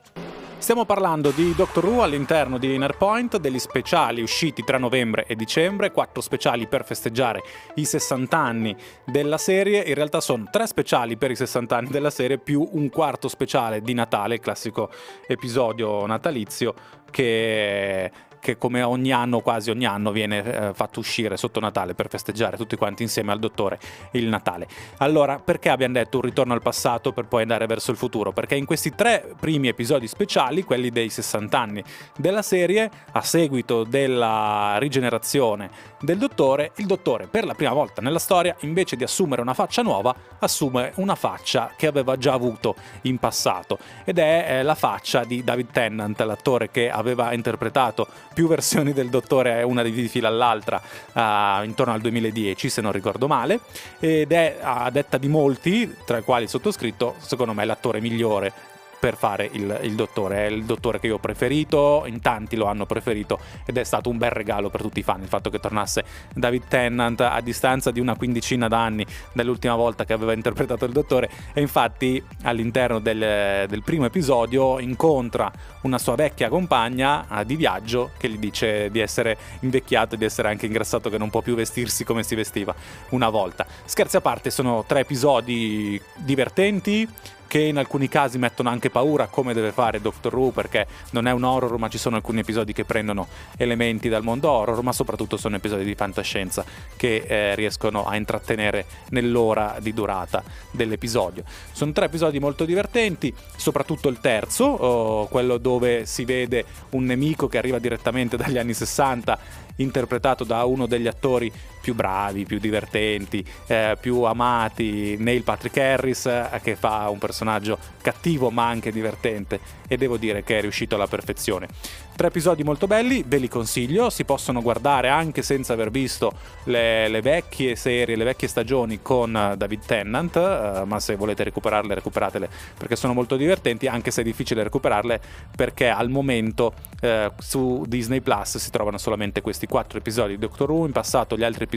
Stiamo 0.59 0.87
parlando 0.87 1.31
di 1.31 1.55
Doctor 1.55 1.85
Who 1.85 2.03
all'interno 2.03 2.59
di 2.59 2.75
Inner 2.75 2.97
Point, 2.97 3.37
degli 3.37 3.59
speciali 3.59 4.23
usciti 4.23 4.65
tra 4.65 4.79
novembre 4.79 5.27
e 5.27 5.37
dicembre, 5.37 5.93
quattro 5.93 6.21
speciali 6.21 6.67
per 6.67 6.85
festeggiare 6.85 7.43
i 7.75 7.85
60 7.85 8.37
anni 8.37 8.75
della 9.05 9.39
serie, 9.39 9.83
in 9.83 9.95
realtà 9.95 10.21
sono 10.21 10.49
tre 10.51 10.67
speciali 10.67 11.17
per 11.17 11.31
i 11.31 11.37
60 11.37 11.77
anni 11.77 11.89
della 11.89 12.11
serie 12.11 12.39
più 12.39 12.67
un 12.73 12.89
quarto 12.89 13.29
speciale 13.29 13.81
di 13.81 13.95
Natale, 13.95 14.41
classico 14.41 14.91
episodio 15.29 16.05
natalizio 16.07 16.75
che 17.11 18.11
che 18.47 18.59
come 18.59 18.83
ogni 18.83 19.11
anno, 19.11 19.41
quasi 19.41 19.71
ogni 19.71 19.87
anno, 19.87 20.13
viene 20.13 20.69
eh, 20.69 20.73
fatto 20.73 21.01
uscire 21.01 21.37
sotto 21.37 21.59
Natale 21.59 21.95
per 21.95 22.09
festeggiare 22.09 22.57
tutti 22.57 22.77
quanti 22.77 23.03
insieme 23.03 23.33
al 23.33 23.41
dottore 23.41 23.81
il 24.13 24.29
Natale. 24.29 24.69
Allora, 24.99 25.41
perché 25.41 25.69
abbiamo 25.69 25.95
detto 25.95 26.19
un 26.19 26.23
ritorno 26.23 26.53
al 26.53 26.63
passato 26.63 27.13
per 27.13 27.25
poi 27.27 27.43
andare 27.43 27.67
verso 27.67 27.91
il 27.91 27.97
futuro? 27.97 28.31
Perché 28.31 28.55
in 28.55 28.65
questi 28.65 28.95
tre 28.95 29.35
primi 29.41 29.67
episodi 29.67 30.07
speciali, 30.07 30.63
quelli 30.63 30.91
dei 30.91 31.09
60 31.09 31.59
anni 31.59 31.83
della 32.17 32.43
serie, 32.43 32.89
a 33.11 33.21
seguito 33.21 33.83
della 33.83 34.77
rigenerazione 34.79 35.69
del 36.01 36.19
dottore, 36.19 36.71
il 36.77 36.87
dottore 36.87 37.27
per 37.27 37.45
la 37.45 37.55
prima 37.55 37.73
volta 37.73 38.01
nella 38.01 38.21
storia, 38.21 38.55
invece 38.61 38.95
di 38.95 39.03
assumere 39.03 39.43
una 39.43 39.55
faccia 39.55 39.83
nuova, 39.83 40.15
assume 40.39 40.93
una 40.97 41.17
faccia 41.17 41.73
che 41.77 41.89
aveva 41.89 42.17
già 42.17 42.33
avuto 42.33 42.77
in 43.03 43.19
passato 43.19 43.79
ed 44.05 44.19
è 44.19 44.47
eh, 44.49 44.63
la 44.63 44.77
faccia 44.77 45.25
di 45.25 45.43
David 45.43 45.73
Tennant, 45.73 46.21
l'attore 46.21 46.71
che 46.71 46.89
aveva 46.91 47.33
interpretato 47.33 48.07
più 48.37 48.49
versioni 48.49 48.93
del 48.93 49.09
dottore, 49.09 49.63
una 49.63 49.83
di 49.83 50.09
fila 50.09 50.29
all'altra, 50.29 50.79
uh, 51.15 51.65
intorno 51.65 51.95
al 51.95 52.03
2010 52.03 52.69
se 52.69 52.83
non 52.83 52.93
ricordo 52.93 53.27
male, 53.27 53.61
ed 53.99 54.31
è 54.31 54.59
a 54.61 54.91
detta 54.91 55.17
di 55.17 55.27
molti, 55.27 55.97
tra 56.05 56.19
i 56.19 56.23
quali 56.23 56.43
il 56.43 56.51
sottoscritto, 56.51 57.15
secondo 57.17 57.55
me 57.55 57.65
l'attore 57.65 57.99
migliore 57.99 58.75
per 58.99 59.17
fare 59.17 59.49
il, 59.53 59.81
il, 59.83 59.95
dottore. 59.95 60.47
È 60.47 60.51
il 60.51 60.65
dottore 60.65 60.99
che 60.99 61.07
io 61.07 61.17
ho 61.17 61.19
preferito, 61.19 62.05
in 62.07 62.21
tanti 62.21 62.57
lo 62.57 62.67
hanno 62.67 62.87
preferito 62.87 63.39
ed 63.65 63.77
è 63.77 63.85
stato 63.85 64.09
un 64.09 64.19
bel 64.19 64.31
regalo 64.31 64.71
per 64.71 64.81
tutti 64.81 65.01
i 65.01 65.03
fan 65.03 65.23
il 65.23 65.29
fatto 65.29 65.51
che 65.51 65.59
tornasse 65.59 66.05
David 66.33 66.65
Tennant 66.69 67.21
a 67.21 67.41
distanza 67.41 67.91
di 67.91 68.01
una 68.01 68.17
quindicina 68.17 68.69
d'anni 68.69 69.05
dall'ultima 69.33 69.75
volta 69.75 70.05
che 70.05 70.13
aveva 70.13 70.33
interpretato 70.33 70.85
il 70.85 70.93
dottore 70.93 71.29
e 71.53 71.61
infatti 71.61 72.23
all'interno 72.43 72.99
del, 72.99 73.67
del 73.69 73.83
primo 73.83 74.07
episodio 74.07 74.79
incontra 74.79 75.51
una 75.83 75.99
sua 75.99 76.15
vecchia 76.15 76.49
compagna 76.49 77.27
uh, 77.29 77.45
di 77.45 77.57
viaggio 77.57 78.11
che 78.19 78.29
gli 78.29 78.39
dice 78.39 78.91
di 78.91 79.01
essere 79.01 79.37
invecchiato 79.61 80.15
e 80.15 80.19
di 80.19 80.25
essere 80.25 80.49
anche 80.49 80.67
ingrassato 80.67 81.09
che 81.11 81.19
non 81.19 81.31
può 81.31 81.41
più 81.41 81.55
vestirsi 81.55 82.05
come 82.05 82.23
si 82.23 82.35
vestiva 82.35 82.75
una 83.11 83.29
volta. 83.29 83.67
Scherzi 83.85 84.17
a 84.17 84.21
parte, 84.21 84.51
sono 84.51 84.85
tre 84.87 85.01
episodi 85.01 86.01
divertenti 86.17 87.09
che 87.47 87.61
in 87.61 87.79
alcuni 87.79 88.09
casi 88.09 88.39
mettono 88.39 88.69
anche 88.69 88.91
paura 88.91 89.27
come 89.27 89.55
deve 89.55 89.73
fare 89.73 90.01
Doctor 90.01 90.35
Who 90.35 90.51
perché 90.51 90.87
non 91.11 91.27
è 91.27 91.33
un 91.33 91.45
horror 91.45 91.79
ma 91.79 91.89
ci 91.89 91.99
sono 91.99 92.17
alcuni 92.17 92.41
episodi 92.41 92.73
che 92.73 92.85
prendono 92.85 93.27
elementi 93.57 94.09
dal 94.09 94.23
mondo 94.23 94.51
horror 94.51 94.83
ma 94.83 94.93
soprattutto 94.93 95.37
sono 95.37 95.57
episodi 95.57 95.85
di 95.85 95.95
fantascienza 95.95 96.65
che 96.97 97.25
eh, 97.27 97.55
riescono 97.55 98.07
a 98.07 98.17
intrattenere 98.17 98.87
nell'ora 99.11 99.77
di 99.81 99.93
durata 99.93 100.43
dell'episodio. 100.71 101.45
Sono 101.73 101.93
tre 101.93 102.07
episodi 102.07 102.39
molto 102.39 102.65
divertenti, 102.65 103.33
soprattutto 103.57 104.09
il 104.09 104.21
terzo, 104.21 104.65
oh, 104.65 105.27
quello 105.29 105.59
dove 105.59 106.07
si 106.07 106.25
vede 106.25 106.65
un 106.91 107.05
nemico 107.05 107.49
che 107.49 107.59
arriva 107.59 107.79
direttamente 107.79 108.37
dagli 108.37 108.59
anni 108.59 108.75
60 108.75 109.65
interpretato 109.77 110.45
da 110.45 110.65
uno 110.65 110.87
degli 110.87 111.07
attori 111.07 111.53
più 111.87 111.95
bravi, 111.95 112.45
più 112.47 112.59
divertenti, 112.59 113.45
eh, 113.69 113.97
più 114.01 114.23
amati, 114.23 115.17
Neil 115.21 115.45
Patrick 115.45 115.77
Harris, 115.79 116.27
eh, 116.27 116.61
che 116.61 116.75
fa 116.75 117.09
un 117.09 117.19
personaggio 117.19 117.79
cattivo 118.03 118.51
ma 118.51 118.67
anche 118.67 118.91
divertente. 118.91 119.61
E 119.87 119.97
devo 119.97 120.17
dire 120.17 120.43
che 120.43 120.59
è 120.59 120.61
riuscito 120.61 120.97
alla 120.97 121.07
perfezione. 121.07 121.69
Tre 122.17 122.29
episodi 122.29 122.65
molto 122.65 122.87
belli, 122.87 123.23
ve 123.27 123.37
li 123.37 123.47
consiglio, 123.47 124.09
si 124.09 124.25
possono 124.25 124.63
guardare 124.63 125.11
anche 125.11 125.43
senza 125.43 125.75
aver 125.75 125.91
visto 125.91 126.33
le, 126.65 127.09
le 127.09 127.21
vecchie 127.21 127.77
serie, 127.77 128.17
le 128.17 128.25
vecchie 128.25 128.49
stagioni 128.49 129.01
con 129.03 129.37
eh, 129.37 129.55
David 129.57 129.85
Tennant, 129.85 130.35
eh, 130.35 130.83
ma 130.87 130.99
se 130.99 131.15
volete 131.15 131.45
recuperarle, 131.45 131.95
recuperatele 131.95 132.49
perché 132.77 132.97
sono 132.97 133.13
molto 133.13 133.37
divertenti, 133.37 133.87
anche 133.87 134.11
se 134.11 134.23
è 134.23 134.25
difficile 134.25 134.63
recuperarle 134.63 135.21
perché 135.55 135.89
al 135.89 136.09
momento 136.09 136.73
eh, 137.01 137.31
su 137.39 137.85
Disney 137.87 138.21
Plus 138.23 138.57
si 138.57 138.71
trovano 138.71 138.97
solamente 138.97 139.43
questi 139.43 139.67
quattro 139.67 139.99
episodi. 139.99 140.33
Di 140.33 140.39
Doctor 140.39 140.71
Who, 140.71 140.87
in 140.87 140.93
passato 140.93 141.37
gli 141.37 141.45
altri 141.45 141.65
episodi, 141.65 141.76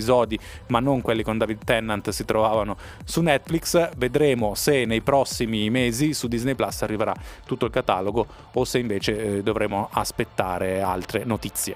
ma 0.68 0.80
non 0.80 1.02
quelli 1.02 1.24
con 1.24 1.38
David 1.38 1.64
Tennant, 1.64 2.10
si 2.10 2.26
trovavano 2.26 2.78
su 3.04 3.22
Netflix, 3.22 3.90
vedremo 3.98 4.56
se 4.56 4.86
nei 4.86 5.02
prossimi 5.02 5.70
mesi 5.70 6.14
su 6.14 6.28
Disney 6.28 6.56
Plus 6.56 6.82
arriverà 6.82 7.14
tutto 7.46 7.66
il 7.66 7.72
catalogo 7.72 8.26
o 8.54 8.66
se 8.66 8.80
invece 8.80 9.38
eh, 9.38 9.44
dovremo 9.44 9.90
aspettare 9.92 10.18
aspettare 10.20 10.82
altre 10.82 11.24
notizie. 11.24 11.76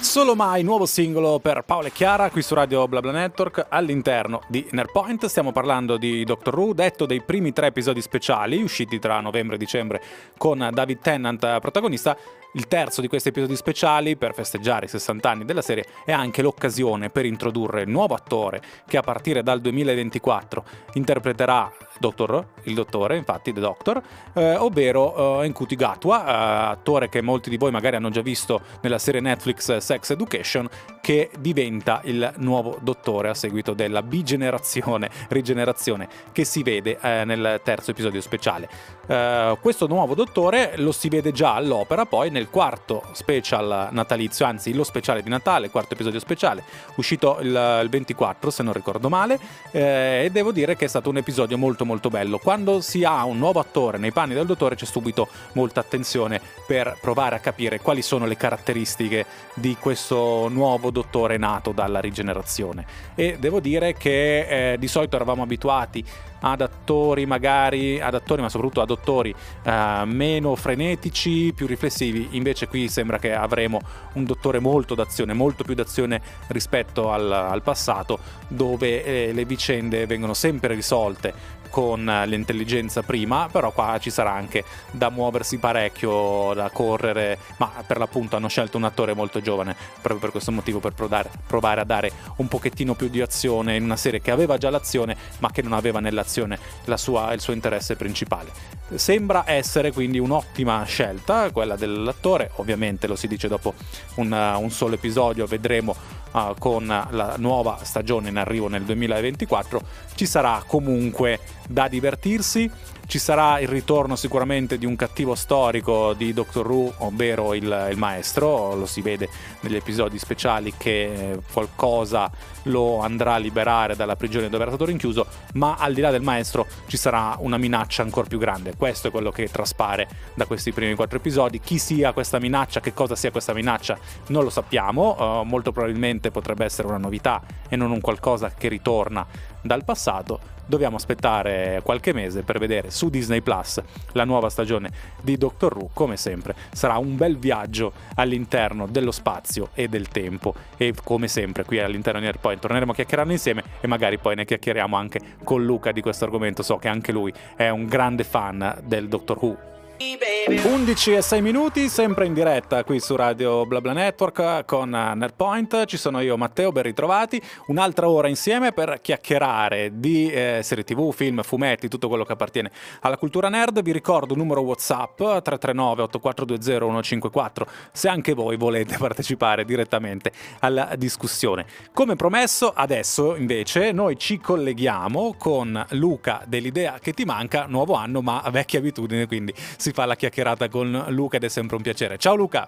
Solo 0.00 0.34
mai 0.34 0.62
nuovo 0.62 0.86
singolo 0.86 1.38
per 1.38 1.62
Paolo 1.64 1.86
e 1.86 1.92
Chiara 1.92 2.30
qui 2.30 2.42
su 2.42 2.54
Radio 2.54 2.86
BlaBla 2.86 3.10
Network 3.10 3.66
all'interno 3.68 4.42
di 4.48 4.66
Nerpoint. 4.70 5.26
Stiamo 5.26 5.50
parlando 5.50 5.96
di 5.96 6.24
Doctor 6.24 6.58
Who, 6.58 6.74
detto 6.74 7.06
dei 7.06 7.22
primi 7.22 7.52
tre 7.52 7.68
episodi 7.68 8.02
speciali 8.02 8.62
usciti 8.62 8.98
tra 8.98 9.20
novembre 9.20 9.56
e 9.56 9.58
dicembre 9.58 10.02
con 10.36 10.68
David 10.72 11.00
Tennant 11.00 11.58
protagonista 11.60 12.16
il 12.54 12.68
terzo 12.68 13.00
di 13.00 13.08
questi 13.08 13.28
episodi 13.28 13.56
speciali, 13.56 14.16
per 14.16 14.34
festeggiare 14.34 14.86
i 14.86 14.88
60 14.88 15.28
anni 15.28 15.44
della 15.44 15.62
serie, 15.62 15.84
è 16.04 16.12
anche 16.12 16.42
l'occasione 16.42 17.10
per 17.10 17.24
introdurre 17.24 17.82
il 17.82 17.88
nuovo 17.88 18.14
attore 18.14 18.62
che 18.86 18.96
a 18.96 19.02
partire 19.02 19.42
dal 19.42 19.60
2024 19.60 20.64
interpreterà 20.94 21.72
Doctor, 21.98 22.46
il 22.64 22.74
dottore, 22.74 23.16
infatti 23.16 23.52
The 23.52 23.60
Doctor, 23.60 24.02
eh, 24.34 24.56
ovvero 24.56 25.42
eh, 25.42 25.48
Nkuti 25.48 25.76
Gatwa, 25.76 26.26
eh, 26.26 26.70
attore 26.72 27.08
che 27.08 27.22
molti 27.22 27.50
di 27.50 27.56
voi 27.56 27.70
magari 27.70 27.96
hanno 27.96 28.10
già 28.10 28.20
visto 28.20 28.60
nella 28.80 28.98
serie 28.98 29.20
Netflix 29.20 29.76
Sex 29.76 30.10
Education, 30.10 30.68
che 31.00 31.30
diventa 31.38 32.00
il 32.04 32.32
nuovo 32.38 32.78
dottore 32.80 33.28
a 33.28 33.34
seguito 33.34 33.74
della 33.74 34.02
bigenerazione, 34.02 35.08
rigenerazione 35.28 36.08
che 36.32 36.44
si 36.44 36.62
vede 36.62 36.98
eh, 37.00 37.24
nel 37.24 37.60
terzo 37.62 37.92
episodio 37.92 38.20
speciale. 38.20 38.68
Eh, 39.06 39.56
questo 39.60 39.86
nuovo 39.86 40.14
dottore 40.14 40.72
lo 40.76 40.92
si 40.92 41.08
vede 41.08 41.30
già 41.30 41.54
all'opera 41.54 42.06
poi 42.06 42.30
nel 42.30 42.43
quarto 42.48 43.02
special 43.12 43.88
natalizio, 43.90 44.46
anzi 44.46 44.72
lo 44.72 44.84
speciale 44.84 45.22
di 45.22 45.28
Natale, 45.28 45.70
quarto 45.70 45.94
episodio 45.94 46.20
speciale, 46.20 46.62
uscito 46.96 47.38
il, 47.40 47.80
il 47.82 47.88
24 47.88 48.50
se 48.50 48.62
non 48.62 48.72
ricordo 48.72 49.08
male, 49.08 49.38
eh, 49.70 50.24
e 50.24 50.30
devo 50.30 50.52
dire 50.52 50.76
che 50.76 50.86
è 50.86 50.88
stato 50.88 51.10
un 51.10 51.16
episodio 51.16 51.58
molto 51.58 51.84
molto 51.84 52.08
bello. 52.08 52.38
Quando 52.38 52.80
si 52.80 53.04
ha 53.04 53.24
un 53.24 53.38
nuovo 53.38 53.60
attore 53.60 53.98
nei 53.98 54.12
panni 54.12 54.34
del 54.34 54.46
dottore 54.46 54.76
c'è 54.76 54.84
subito 54.84 55.28
molta 55.52 55.80
attenzione 55.80 56.40
per 56.66 56.98
provare 57.00 57.36
a 57.36 57.40
capire 57.40 57.80
quali 57.80 58.02
sono 58.02 58.26
le 58.26 58.36
caratteristiche 58.36 59.26
di 59.54 59.76
questo 59.78 60.48
nuovo 60.48 60.90
dottore 60.90 61.36
nato 61.36 61.72
dalla 61.72 62.00
rigenerazione. 62.00 62.86
E 63.14 63.36
devo 63.38 63.60
dire 63.60 63.94
che 63.94 64.72
eh, 64.72 64.78
di 64.78 64.88
solito 64.88 65.16
eravamo 65.16 65.42
abituati 65.42 66.04
ad 66.44 66.60
attori 66.60 67.24
magari, 67.26 68.00
ad 68.00 68.14
attori 68.14 68.42
ma 68.42 68.48
soprattutto 68.48 68.82
ad 68.82 68.90
attori 68.90 69.34
eh, 69.64 70.02
meno 70.04 70.54
frenetici, 70.54 71.52
più 71.54 71.66
riflessivi, 71.66 72.28
invece 72.32 72.68
qui 72.68 72.88
sembra 72.88 73.18
che 73.18 73.32
avremo 73.32 73.80
un 74.14 74.24
dottore 74.24 74.58
molto 74.58 74.94
d'azione, 74.94 75.32
molto 75.32 75.64
più 75.64 75.74
d'azione 75.74 76.20
rispetto 76.48 77.10
al, 77.10 77.30
al 77.32 77.62
passato, 77.62 78.18
dove 78.48 79.04
eh, 79.04 79.32
le 79.32 79.44
vicende 79.44 80.06
vengono 80.06 80.34
sempre 80.34 80.74
risolte 80.74 81.62
con 81.74 82.04
l'intelligenza 82.04 83.02
prima, 83.02 83.48
però 83.50 83.72
qua 83.72 83.98
ci 83.98 84.10
sarà 84.10 84.30
anche 84.30 84.62
da 84.92 85.10
muoversi 85.10 85.58
parecchio, 85.58 86.52
da 86.54 86.70
correre, 86.70 87.36
ma 87.56 87.72
per 87.84 87.98
l'appunto 87.98 88.36
hanno 88.36 88.46
scelto 88.46 88.76
un 88.76 88.84
attore 88.84 89.12
molto 89.12 89.40
giovane 89.40 89.74
proprio 89.94 90.20
per 90.20 90.30
questo 90.30 90.52
motivo, 90.52 90.78
per 90.78 90.92
provare, 90.92 91.80
a 91.80 91.84
dare 91.84 92.12
un 92.36 92.46
pochettino 92.46 92.94
più 92.94 93.08
di 93.08 93.20
azione 93.20 93.74
in 93.74 93.82
una 93.82 93.96
serie 93.96 94.20
che 94.20 94.30
aveva 94.30 94.56
già 94.56 94.70
l'azione, 94.70 95.16
ma 95.40 95.50
che 95.50 95.62
non 95.62 95.72
aveva 95.72 95.98
nell'azione 95.98 96.60
sua, 96.94 97.32
il 97.32 97.40
suo 97.40 97.52
interesse 97.52 97.96
principale. 97.96 98.52
Sembra 98.94 99.42
essere 99.44 99.90
quindi 99.90 100.20
un'ottima 100.20 100.84
scelta 100.84 101.50
quella 101.50 101.74
dell'attore, 101.74 102.52
ovviamente 102.56 103.08
lo 103.08 103.16
si 103.16 103.26
dice 103.26 103.48
dopo 103.48 103.74
un, 104.14 104.30
un 104.30 104.70
solo 104.70 104.94
episodio, 104.94 105.44
vedremo 105.46 106.22
uh, 106.34 106.54
con 106.58 106.86
la 106.86 107.34
nuova 107.38 107.78
stagione 107.82 108.28
in 108.28 108.36
arrivo 108.36 108.68
nel 108.68 108.82
2024, 108.82 109.80
ci 110.14 110.26
sarà 110.26 110.62
comunque 110.66 111.38
da 111.66 111.88
divertirsi 111.88 112.70
ci 113.06 113.18
sarà 113.18 113.60
il 113.60 113.68
ritorno 113.68 114.16
sicuramente 114.16 114.78
di 114.78 114.86
un 114.86 114.96
cattivo 114.96 115.34
storico 115.34 116.14
di 116.14 116.32
Doctor 116.32 116.70
Who, 116.70 116.94
ovvero 116.98 117.54
il, 117.54 117.88
il 117.90 117.98
maestro, 117.98 118.74
lo 118.74 118.86
si 118.86 119.00
vede 119.00 119.28
negli 119.60 119.76
episodi 119.76 120.18
speciali 120.18 120.72
che 120.76 121.38
qualcosa 121.52 122.30
lo 122.64 123.00
andrà 123.00 123.34
a 123.34 123.38
liberare 123.38 123.96
dalla 123.96 124.16
prigione 124.16 124.48
dove 124.48 124.62
era 124.62 124.70
stato 124.70 124.86
rinchiuso, 124.86 125.26
ma 125.54 125.76
al 125.78 125.92
di 125.92 126.00
là 126.00 126.10
del 126.10 126.22
maestro 126.22 126.66
ci 126.86 126.96
sarà 126.96 127.36
una 127.40 127.56
minaccia 127.56 128.02
ancora 128.02 128.26
più 128.26 128.38
grande. 128.38 128.74
Questo 128.76 129.08
è 129.08 129.10
quello 129.10 129.30
che 129.30 129.48
traspare 129.48 130.08
da 130.34 130.46
questi 130.46 130.72
primi 130.72 130.94
quattro 130.94 131.18
episodi. 131.18 131.60
Chi 131.60 131.78
sia 131.78 132.12
questa 132.12 132.38
minaccia, 132.38 132.80
che 132.80 132.94
cosa 132.94 133.16
sia 133.16 133.30
questa 133.30 133.52
minaccia, 133.52 133.98
non 134.28 134.44
lo 134.44 134.50
sappiamo. 134.50 135.40
Uh, 135.40 135.44
molto 135.44 135.72
probabilmente 135.72 136.30
potrebbe 136.30 136.64
essere 136.64 136.88
una 136.88 136.98
novità 136.98 137.42
e 137.68 137.76
non 137.76 137.90
un 137.90 138.00
qualcosa 138.00 138.50
che 138.50 138.68
ritorna 138.68 139.26
dal 139.64 139.82
passato 139.82 140.52
dobbiamo 140.66 140.96
aspettare 140.96 141.80
qualche 141.82 142.12
mese 142.12 142.42
per 142.42 142.58
vedere 142.58 142.90
su 142.90 143.08
Disney 143.08 143.40
Plus 143.40 143.82
la 144.12 144.24
nuova 144.24 144.50
stagione 144.50 144.90
di 145.22 145.36
Doctor 145.36 145.76
Who. 145.76 145.90
Come 145.92 146.16
sempre, 146.16 146.54
sarà 146.72 146.98
un 146.98 147.16
bel 147.16 147.38
viaggio 147.38 147.92
all'interno 148.16 148.86
dello 148.86 149.10
spazio 149.10 149.70
e 149.72 149.88
del 149.88 150.08
tempo. 150.08 150.54
E 150.76 150.94
come 151.02 151.28
sempre, 151.28 151.64
qui 151.64 151.80
all'interno 151.80 152.20
di 152.20 152.26
Airpoint 152.26 152.60
torneremo 152.60 152.92
a 152.92 152.94
chiacchierarne 152.94 153.32
insieme 153.32 153.62
e 153.80 153.86
magari 153.86 154.18
poi 154.18 154.34
ne 154.34 154.44
chiacchieriamo 154.44 154.96
anche 154.96 155.20
con 155.42 155.64
Luca 155.64 155.92
di 155.92 156.02
questo 156.02 156.24
argomento. 156.24 156.62
So 156.62 156.76
che 156.76 156.88
anche 156.88 157.12
lui 157.12 157.32
è 157.56 157.68
un 157.70 157.86
grande 157.86 158.24
fan 158.24 158.82
del 158.84 159.08
Doctor 159.08 159.38
Who. 159.40 159.73
11 159.96 161.12
e 161.12 161.22
6 161.22 161.40
minuti, 161.40 161.88
sempre 161.88 162.26
in 162.26 162.34
diretta 162.34 162.82
qui 162.82 162.98
su 162.98 163.14
Radio 163.14 163.64
BlaBla 163.64 163.92
Network 163.92 164.64
con 164.64 164.90
Nerdpoint. 164.90 165.84
Ci 165.84 165.96
sono 165.96 166.20
io, 166.20 166.36
Matteo, 166.36 166.72
ben 166.72 166.82
ritrovati. 166.82 167.40
Un'altra 167.66 168.08
ora 168.08 168.28
insieme 168.28 168.72
per 168.72 168.98
chiacchierare 169.00 169.98
di 170.00 170.30
eh, 170.30 170.60
serie 170.62 170.82
TV, 170.82 171.12
film, 171.12 171.42
fumetti, 171.42 171.88
tutto 171.88 172.08
quello 172.08 172.24
che 172.24 172.32
appartiene 172.32 172.70
alla 173.00 173.16
cultura 173.16 173.48
nerd. 173.48 173.82
Vi 173.82 173.92
ricordo 173.92 174.32
il 174.32 174.38
numero 174.40 174.62
WhatsApp 174.62 175.16
339 175.16 176.02
8420 176.02 177.02
154 177.02 177.66
se 177.92 178.08
anche 178.08 178.34
voi 178.34 178.56
volete 178.56 178.96
partecipare 178.98 179.64
direttamente 179.64 180.32
alla 180.60 180.94
discussione. 180.96 181.66
Come 181.92 182.16
promesso, 182.16 182.72
adesso 182.74 183.36
invece 183.36 183.92
noi 183.92 184.18
ci 184.18 184.38
colleghiamo 184.38 185.34
con 185.38 185.84
Luca 185.90 186.42
dell'idea 186.46 186.98
che 187.00 187.12
ti 187.12 187.24
manca, 187.24 187.66
nuovo 187.66 187.94
anno 187.94 188.22
ma 188.22 188.42
vecchia 188.50 188.80
abitudine, 188.80 189.26
quindi 189.26 189.54
si 189.84 189.92
fa 189.92 190.06
la 190.06 190.16
chiacchierata 190.16 190.70
con 190.70 191.04
Luca 191.08 191.36
ed 191.36 191.44
è 191.44 191.48
sempre 191.50 191.76
un 191.76 191.82
piacere. 191.82 192.16
Ciao 192.16 192.34
Luca! 192.34 192.66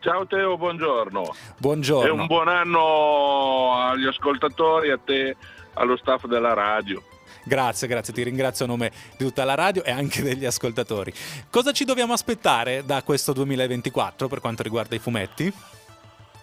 Ciao 0.00 0.26
Teo, 0.26 0.56
buongiorno. 0.56 1.34
Buongiorno. 1.58 2.08
E 2.08 2.10
un 2.10 2.26
buon 2.26 2.48
anno 2.48 3.74
agli 3.74 4.06
ascoltatori, 4.06 4.90
a 4.90 4.98
te, 4.98 5.36
allo 5.74 5.98
staff 5.98 6.24
della 6.24 6.54
radio. 6.54 7.02
Grazie, 7.44 7.88
grazie, 7.88 8.14
ti 8.14 8.22
ringrazio 8.22 8.64
a 8.64 8.68
nome 8.68 8.90
di 9.18 9.24
tutta 9.26 9.44
la 9.44 9.54
radio 9.54 9.84
e 9.84 9.90
anche 9.90 10.22
degli 10.22 10.46
ascoltatori. 10.46 11.12
Cosa 11.50 11.72
ci 11.72 11.84
dobbiamo 11.84 12.14
aspettare 12.14 12.86
da 12.86 13.02
questo 13.02 13.34
2024 13.34 14.26
per 14.26 14.40
quanto 14.40 14.62
riguarda 14.62 14.94
i 14.94 15.00
fumetti? 15.00 15.52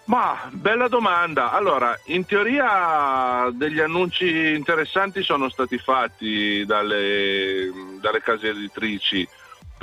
Ma 0.04 0.48
bella 0.52 0.86
domanda. 0.86 1.50
Allora, 1.50 1.98
in 2.06 2.24
teoria 2.24 3.50
degli 3.52 3.80
annunci 3.80 4.54
interessanti 4.54 5.24
sono 5.24 5.48
stati 5.48 5.76
fatti 5.78 6.64
dalle, 6.66 7.68
dalle 8.00 8.20
case 8.20 8.50
editrici 8.50 9.28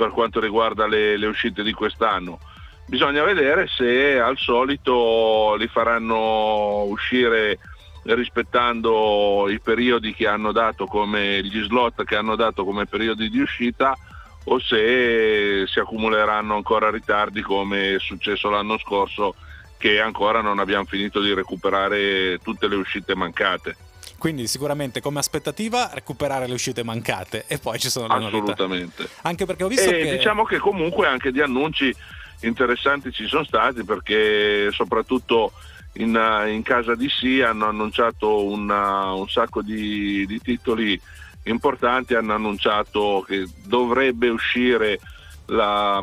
per 0.00 0.12
quanto 0.12 0.40
riguarda 0.40 0.86
le, 0.86 1.18
le 1.18 1.26
uscite 1.26 1.62
di 1.62 1.72
quest'anno. 1.72 2.38
Bisogna 2.86 3.22
vedere 3.22 3.66
se 3.66 4.18
al 4.18 4.38
solito 4.38 5.56
li 5.58 5.68
faranno 5.68 6.84
uscire 6.84 7.58
rispettando 8.04 9.50
i 9.50 9.60
periodi 9.60 10.14
che 10.14 10.26
hanno 10.26 10.52
dato 10.52 10.86
come 10.86 11.42
gli 11.42 11.62
slot 11.64 12.04
che 12.04 12.16
hanno 12.16 12.34
dato 12.34 12.64
come 12.64 12.86
periodi 12.86 13.28
di 13.28 13.40
uscita 13.40 13.94
o 14.44 14.58
se 14.58 15.64
si 15.66 15.78
accumuleranno 15.78 16.54
ancora 16.54 16.90
ritardi 16.90 17.42
come 17.42 17.96
è 17.96 17.98
successo 17.98 18.48
l'anno 18.48 18.78
scorso 18.78 19.34
che 19.76 20.00
ancora 20.00 20.40
non 20.40 20.60
abbiamo 20.60 20.86
finito 20.86 21.20
di 21.20 21.34
recuperare 21.34 22.38
tutte 22.38 22.68
le 22.68 22.76
uscite 22.76 23.14
mancate. 23.14 23.76
Quindi 24.20 24.46
sicuramente 24.46 25.00
come 25.00 25.18
aspettativa 25.18 25.88
recuperare 25.94 26.46
le 26.46 26.52
uscite 26.52 26.84
mancate 26.84 27.44
e 27.46 27.56
poi 27.56 27.78
ci 27.78 27.88
sono 27.88 28.06
le 28.06 28.20
novità. 28.20 28.52
Assolutamente. 28.52 29.08
Anche 29.22 29.46
perché 29.46 29.64
ho 29.64 29.68
visto 29.68 29.88
e 29.88 30.02
che... 30.02 30.16
Diciamo 30.18 30.44
che 30.44 30.58
comunque 30.58 31.06
anche 31.06 31.32
di 31.32 31.40
annunci 31.40 31.90
interessanti 32.42 33.12
ci 33.12 33.26
sono 33.26 33.44
stati 33.44 33.82
perché 33.82 34.68
soprattutto 34.72 35.52
in, 35.94 36.10
in 36.48 36.62
casa 36.62 36.94
DC 36.94 37.42
hanno 37.42 37.66
annunciato 37.66 38.44
una, 38.44 39.10
un 39.14 39.26
sacco 39.26 39.62
di, 39.62 40.26
di 40.26 40.38
titoli 40.38 41.00
importanti, 41.44 42.12
hanno 42.12 42.34
annunciato 42.34 43.24
che 43.26 43.48
dovrebbe 43.64 44.28
uscire 44.28 45.00
la, 45.46 45.98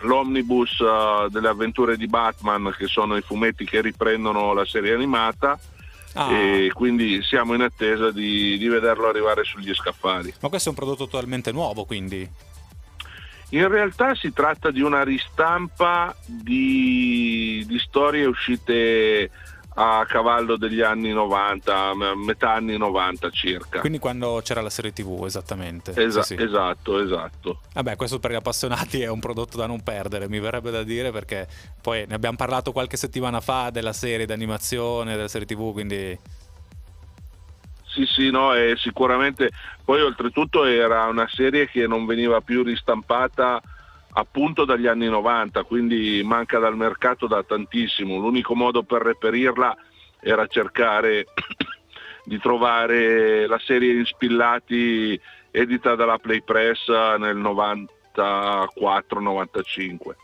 l'omnibus 0.00 0.78
uh, 0.78 1.28
delle 1.28 1.48
avventure 1.48 1.98
di 1.98 2.06
Batman, 2.06 2.74
che 2.74 2.86
sono 2.86 3.18
i 3.18 3.22
fumetti 3.22 3.66
che 3.66 3.82
riprendono 3.82 4.54
la 4.54 4.64
serie 4.64 4.94
animata, 4.94 5.58
Ah. 6.14 6.30
e 6.30 6.70
quindi 6.74 7.22
siamo 7.22 7.54
in 7.54 7.62
attesa 7.62 8.10
di, 8.10 8.58
di, 8.58 8.68
vederlo 8.68 9.08
arrivare 9.08 9.44
sugli 9.44 9.72
scaffali. 9.72 10.34
Ma 10.40 10.48
questo 10.48 10.68
è 10.68 10.72
un 10.72 10.78
prodotto 10.78 11.08
totalmente 11.08 11.52
nuovo 11.52 11.84
quindi? 11.84 12.28
In 13.50 13.68
realtà 13.68 14.14
si 14.14 14.32
tratta 14.32 14.70
di 14.70 14.80
una 14.80 15.02
ristampa 15.04 16.14
di, 16.24 17.64
di 17.66 17.78
storie 17.78 18.24
uscite 18.24 19.30
a 19.74 20.04
cavallo 20.06 20.56
degli 20.56 20.80
anni 20.80 21.12
90, 21.12 21.92
metà 22.16 22.52
anni 22.52 22.76
90 22.76 23.30
circa. 23.30 23.80
Quindi 23.80 23.98
quando 23.98 24.40
c'era 24.44 24.60
la 24.60 24.70
serie 24.70 24.92
TV, 24.92 25.24
esattamente. 25.24 25.92
Esa- 25.96 26.22
sì, 26.22 26.36
sì. 26.36 26.42
Esatto, 26.42 27.00
esatto. 27.00 27.60
Vabbè, 27.72 27.96
questo 27.96 28.18
per 28.18 28.32
gli 28.32 28.36
appassionati 28.36 29.00
è 29.00 29.08
un 29.08 29.20
prodotto 29.20 29.56
da 29.56 29.66
non 29.66 29.82
perdere, 29.82 30.28
mi 30.28 30.40
verrebbe 30.40 30.70
da 30.70 30.82
dire, 30.82 31.10
perché 31.10 31.48
poi 31.80 32.04
ne 32.06 32.14
abbiamo 32.14 32.36
parlato 32.36 32.72
qualche 32.72 32.96
settimana 32.96 33.40
fa 33.40 33.70
della 33.70 33.92
serie 33.92 34.26
d'animazione, 34.26 35.16
della 35.16 35.28
serie 35.28 35.46
TV, 35.46 35.72
quindi... 35.72 36.18
Sì, 37.86 38.06
sì, 38.06 38.30
no, 38.30 38.54
e 38.54 38.74
sicuramente 38.78 39.50
poi 39.84 40.00
oltretutto 40.00 40.64
era 40.64 41.04
una 41.04 41.28
serie 41.28 41.68
che 41.68 41.86
non 41.86 42.06
veniva 42.06 42.40
più 42.40 42.62
ristampata 42.62 43.60
appunto 44.14 44.64
dagli 44.64 44.86
anni 44.86 45.08
90, 45.08 45.64
quindi 45.64 46.22
manca 46.24 46.58
dal 46.58 46.76
mercato 46.76 47.26
da 47.26 47.42
tantissimo. 47.42 48.18
L'unico 48.18 48.54
modo 48.54 48.82
per 48.82 49.00
reperirla 49.02 49.76
era 50.20 50.46
cercare 50.46 51.26
di 52.24 52.38
trovare 52.38 53.46
la 53.46 53.58
serie 53.58 53.94
in 53.94 54.04
spillati 54.04 55.18
edita 55.50 55.94
dalla 55.94 56.18
Play 56.18 56.42
Press 56.42 56.88
nel 56.88 57.36
94-95. 57.36 60.14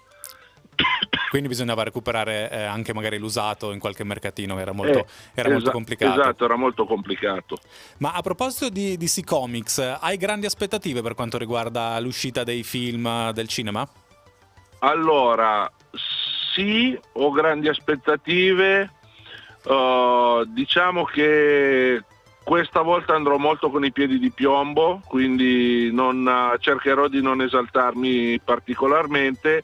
Quindi 1.29 1.49
bisognava 1.49 1.83
recuperare 1.83 2.51
eh, 2.51 2.63
anche 2.63 2.95
magari 2.95 3.19
l'usato 3.19 3.73
in 3.73 3.79
qualche 3.79 4.05
mercatino, 4.05 4.59
era 4.59 4.73
molto, 4.73 4.99
eh, 4.99 5.07
era 5.35 5.51
molto 5.51 5.71
complicato. 5.71 6.21
Esatto, 6.21 6.45
era 6.45 6.57
molto 6.57 6.87
complicato. 6.87 7.59
Ma 7.99 8.13
a 8.13 8.23
proposito 8.23 8.69
di 8.69 8.97
DC 8.97 9.25
Comics, 9.25 9.79
hai 10.01 10.17
grandi 10.17 10.47
aspettative 10.47 11.03
per 11.03 11.15
quanto 11.15 11.39
riguarda 11.39 11.99
l'uscita 12.01 12.45
dei 12.45 12.63
film 12.63 13.31
del 13.33 13.49
cinema? 13.49 13.87
Allora, 14.81 15.71
sì, 16.55 16.99
ho 17.13 17.31
grandi 17.31 17.69
aspettative. 17.69 18.93
Uh, 19.65 20.45
diciamo 20.47 21.05
che 21.05 22.03
questa 22.49 22.81
volta 22.81 23.15
andrò 23.15 23.37
molto 23.37 23.69
con 23.69 23.85
i 23.85 23.93
piedi 23.93 24.19
di 24.19 24.31
piombo, 24.31 25.03
quindi 25.07 25.93
non, 25.93 26.57
cercherò 26.59 27.07
di 27.09 27.21
non 27.21 27.43
esaltarmi 27.43 28.41
particolarmente 28.41 29.63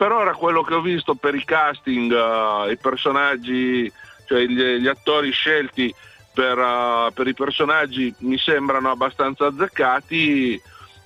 per 0.00 0.12
ora 0.12 0.32
quello 0.32 0.62
che 0.62 0.72
ho 0.72 0.80
visto 0.80 1.14
per 1.14 1.34
i 1.34 1.44
casting, 1.44 2.10
uh, 2.10 2.70
i 2.70 2.78
personaggi, 2.78 3.92
cioè 4.24 4.46
gli, 4.46 4.78
gli 4.78 4.86
attori 4.86 5.30
scelti 5.30 5.94
per, 6.32 6.56
uh, 6.56 7.12
per, 7.12 7.28
i 7.28 7.34
personaggi 7.34 8.14
mi 8.20 8.38
sembrano 8.38 8.90
abbastanza 8.90 9.44
azzeccati. 9.44 10.58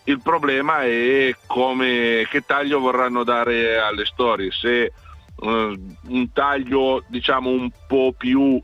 Il 0.04 0.20
problema 0.22 0.82
è 0.82 1.34
come, 1.48 2.24
che 2.30 2.44
taglio 2.46 2.78
vorranno 2.78 3.24
dare 3.24 3.80
alle 3.80 4.04
storie, 4.04 4.52
se 4.52 4.92
uh, 5.38 5.48
un 5.48 6.32
taglio 6.32 7.02
diciamo 7.08 7.50
un 7.50 7.68
po' 7.88 8.14
più 8.16 8.62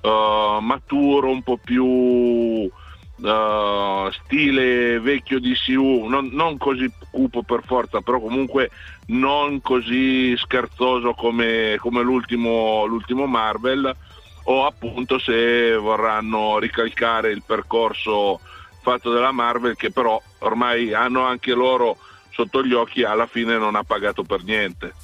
maturo, 0.00 1.28
un 1.28 1.42
po' 1.42 1.58
più 1.58 2.70
uh, 3.16 4.10
stile 4.10 5.00
vecchio 5.00 5.40
DCU, 5.40 6.06
non, 6.06 6.30
non 6.32 6.56
così 6.58 6.90
cupo 7.10 7.42
per 7.42 7.62
forza, 7.64 8.00
però 8.00 8.20
comunque 8.20 8.70
non 9.06 9.60
così 9.60 10.36
scherzoso 10.36 11.14
come, 11.14 11.76
come 11.78 12.02
l'ultimo, 12.02 12.84
l'ultimo 12.84 13.26
Marvel, 13.26 13.94
o 14.44 14.66
appunto 14.66 15.18
se 15.18 15.74
vorranno 15.76 16.58
ricalcare 16.58 17.30
il 17.30 17.42
percorso 17.44 18.40
fatto 18.80 19.12
dalla 19.12 19.32
Marvel, 19.32 19.76
che 19.76 19.90
però 19.90 20.20
ormai 20.38 20.92
hanno 20.92 21.24
anche 21.24 21.52
loro 21.52 21.96
sotto 22.30 22.62
gli 22.62 22.72
occhi, 22.72 23.02
alla 23.02 23.26
fine 23.26 23.58
non 23.58 23.74
ha 23.74 23.82
pagato 23.82 24.22
per 24.22 24.44
niente. 24.44 24.94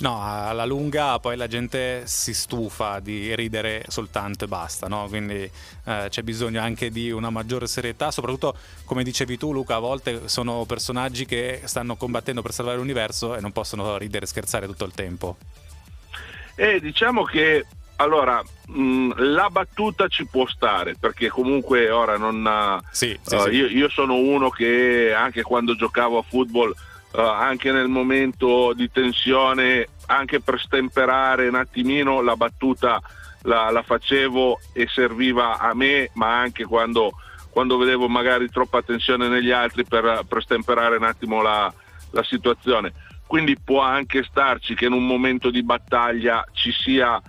No, 0.00 0.22
alla 0.22 0.64
lunga 0.64 1.18
poi 1.18 1.36
la 1.36 1.46
gente 1.46 2.02
si 2.06 2.32
stufa 2.32 3.00
di 3.00 3.34
ridere 3.34 3.84
soltanto 3.88 4.44
e 4.44 4.48
basta, 4.48 4.88
no? 4.88 5.06
quindi 5.08 5.50
eh, 5.84 6.06
c'è 6.08 6.22
bisogno 6.22 6.62
anche 6.62 6.90
di 6.90 7.10
una 7.10 7.28
maggiore 7.28 7.66
serietà, 7.66 8.10
soprattutto 8.10 8.56
come 8.86 9.02
dicevi 9.04 9.36
tu 9.36 9.52
Luca, 9.52 9.74
a 9.74 9.78
volte 9.78 10.26
sono 10.28 10.64
personaggi 10.64 11.26
che 11.26 11.60
stanno 11.64 11.96
combattendo 11.96 12.40
per 12.40 12.52
salvare 12.52 12.78
l'universo 12.78 13.36
e 13.36 13.40
non 13.40 13.52
possono 13.52 13.98
ridere 13.98 14.24
e 14.24 14.28
scherzare 14.28 14.66
tutto 14.66 14.86
il 14.86 14.92
tempo. 14.92 15.36
E 16.54 16.76
eh, 16.76 16.80
diciamo 16.80 17.24
che 17.24 17.66
allora, 17.96 18.42
mh, 18.68 18.80
mm, 18.80 19.12
la 19.16 19.50
battuta 19.50 20.08
ci 20.08 20.24
può 20.24 20.46
stare 20.46 20.96
perché 20.98 21.28
comunque 21.28 21.90
ora 21.90 22.16
non... 22.16 22.80
Sì, 22.90 23.18
sì, 23.20 23.34
uh, 23.34 23.40
sì. 23.42 23.50
Io, 23.50 23.66
io, 23.66 23.88
sono 23.90 24.14
uno 24.14 24.48
che 24.48 25.12
anche 25.12 25.42
quando 25.42 25.76
giocavo 25.76 26.18
a 26.18 26.22
football, 26.22 26.74
uh, 27.12 27.20
anche 27.20 27.72
nel 27.72 27.88
momento 27.88 28.72
di 28.74 28.90
tensione, 28.90 29.86
anche 30.06 30.40
per 30.40 30.60
stemperare 30.60 31.48
un 31.48 31.54
attimino 31.54 32.20
la 32.20 32.36
battuta 32.36 33.00
la, 33.42 33.70
la 33.70 33.82
facevo 33.82 34.58
e 34.72 34.86
serviva 34.88 35.58
a 35.58 35.74
me, 35.74 36.10
ma 36.14 36.38
anche 36.38 36.64
quando, 36.64 37.12
quando, 37.50 37.76
vedevo 37.78 38.08
magari 38.08 38.48
troppa 38.50 38.82
tensione 38.82 39.28
negli 39.28 39.50
altri 39.50 39.84
per, 39.84 40.22
per 40.28 40.42
stemperare 40.42 40.96
un 40.96 41.04
attimo 41.04 41.42
la, 41.42 41.72
la 42.10 42.22
situazione. 42.22 42.92
Quindi 43.26 43.56
può 43.58 43.80
anche 43.80 44.24
starci 44.24 44.74
che 44.74 44.86
in 44.86 44.92
un 44.92 45.06
momento 45.06 45.50
di 45.50 45.62
battaglia 45.62 46.44
ci 46.52 46.72
sia 46.72 47.20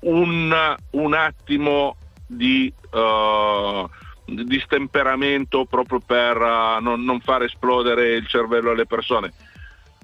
un, 0.00 0.76
un 0.90 1.14
attimo 1.14 1.96
di, 2.26 2.72
uh, 2.92 3.88
di, 4.24 4.60
stemperamento 4.60 5.64
proprio 5.64 6.00
per 6.00 6.36
uh, 6.36 6.82
non, 6.82 7.02
non 7.04 7.20
far 7.20 7.42
esplodere 7.42 8.14
il 8.14 8.26
cervello 8.26 8.70
alle 8.70 8.86
persone 8.86 9.32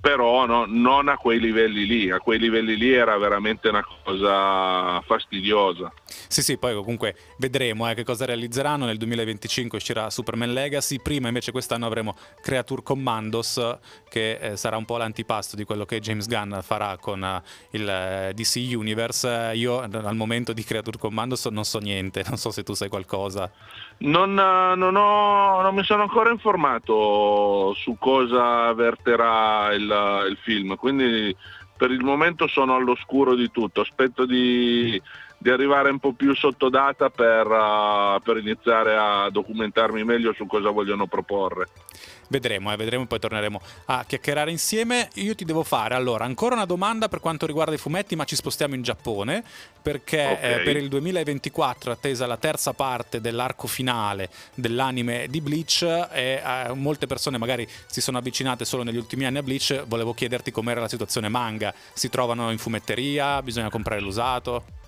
però 0.00 0.46
no, 0.46 0.64
non 0.66 1.08
a 1.08 1.16
quei 1.16 1.38
livelli 1.38 1.84
lì, 1.84 2.10
a 2.10 2.18
quei 2.18 2.38
livelli 2.38 2.76
lì 2.76 2.90
era 2.90 3.18
veramente 3.18 3.68
una 3.68 3.84
cosa 4.02 5.00
fastidiosa. 5.02 5.92
Sì, 6.26 6.42
sì, 6.42 6.56
poi 6.56 6.74
comunque 6.74 7.14
vedremo 7.36 7.88
eh, 7.88 7.94
che 7.94 8.02
cosa 8.02 8.24
realizzeranno. 8.24 8.86
Nel 8.86 8.96
2025 8.96 9.76
uscirà 9.76 10.08
Superman 10.08 10.52
Legacy, 10.52 11.00
prima 11.02 11.28
invece 11.28 11.52
quest'anno 11.52 11.84
avremo 11.86 12.16
Creature 12.40 12.82
Commandos, 12.82 13.78
che 14.08 14.38
eh, 14.40 14.56
sarà 14.56 14.78
un 14.78 14.86
po' 14.86 14.96
l'antipasto 14.96 15.54
di 15.54 15.64
quello 15.64 15.84
che 15.84 16.00
James 16.00 16.26
Gunn 16.26 16.58
farà 16.60 16.96
con 16.98 17.20
uh, 17.20 17.76
il 17.76 17.86
eh, 17.86 18.32
DC 18.34 18.70
Universe. 18.74 19.52
Io 19.54 19.80
al 19.80 20.16
momento 20.16 20.54
di 20.54 20.64
Creature 20.64 20.96
Commandos 20.98 21.44
non 21.46 21.64
so 21.64 21.78
niente, 21.78 22.24
non 22.26 22.38
so 22.38 22.50
se 22.50 22.62
tu 22.62 22.72
sai 22.72 22.88
qualcosa. 22.88 23.50
Non, 23.98 24.32
non, 24.32 24.96
ho, 24.96 25.60
non 25.60 25.74
mi 25.74 25.84
sono 25.84 26.02
ancora 26.02 26.30
informato 26.30 27.74
su 27.74 27.96
cosa 27.98 28.72
verterà 28.72 29.74
il 29.74 29.89
il, 30.28 30.38
film, 30.42 30.76
quindi 30.76 31.34
per 31.76 31.90
il 31.90 32.02
momento 32.02 32.46
sono 32.46 32.74
all'oscuro 32.74 33.34
di 33.34 33.50
tutto, 33.50 33.80
aspetto 33.80 34.26
di, 34.26 35.00
di 35.42 35.48
arrivare 35.48 35.88
un 35.88 35.98
po' 35.98 36.12
più 36.12 36.34
sottodata 36.34 37.08
per, 37.08 37.46
uh, 37.46 38.20
per 38.22 38.36
iniziare 38.36 38.94
a 38.94 39.30
documentarmi 39.30 40.04
meglio 40.04 40.34
su 40.34 40.44
cosa 40.46 40.68
vogliono 40.68 41.06
proporre. 41.06 41.68
Vedremo, 42.28 42.70
eh, 42.70 42.76
vedremo, 42.76 43.06
poi 43.06 43.18
torneremo 43.18 43.58
a 43.86 44.04
chiacchierare 44.06 44.50
insieme. 44.50 45.08
Io 45.14 45.34
ti 45.34 45.46
devo 45.46 45.62
fare 45.62 45.94
allora 45.94 46.26
ancora 46.26 46.56
una 46.56 46.66
domanda 46.66 47.08
per 47.08 47.20
quanto 47.20 47.46
riguarda 47.46 47.74
i 47.74 47.78
fumetti, 47.78 48.16
ma 48.16 48.24
ci 48.24 48.36
spostiamo 48.36 48.74
in 48.74 48.82
Giappone 48.82 49.42
perché 49.80 50.36
okay. 50.36 50.60
eh, 50.60 50.62
per 50.62 50.76
il 50.76 50.88
2024 50.88 51.90
è 51.90 51.94
attesa 51.94 52.26
la 52.26 52.36
terza 52.36 52.74
parte 52.74 53.22
dell'arco 53.22 53.66
finale 53.66 54.28
dell'anime 54.54 55.26
di 55.30 55.40
Bleach 55.40 55.82
e 56.12 56.42
eh, 56.44 56.74
molte 56.74 57.06
persone 57.06 57.38
magari 57.38 57.66
si 57.86 58.02
sono 58.02 58.18
avvicinate 58.18 58.66
solo 58.66 58.82
negli 58.82 58.98
ultimi 58.98 59.24
anni 59.24 59.38
a 59.38 59.42
Bleach. 59.42 59.84
Volevo 59.86 60.12
chiederti 60.12 60.50
com'era 60.50 60.80
la 60.80 60.88
situazione 60.88 61.30
manga. 61.30 61.72
Si 61.94 62.10
trovano 62.10 62.50
in 62.50 62.58
fumetteria? 62.58 63.42
Bisogna 63.42 63.70
comprare 63.70 64.02
l'usato? 64.02 64.79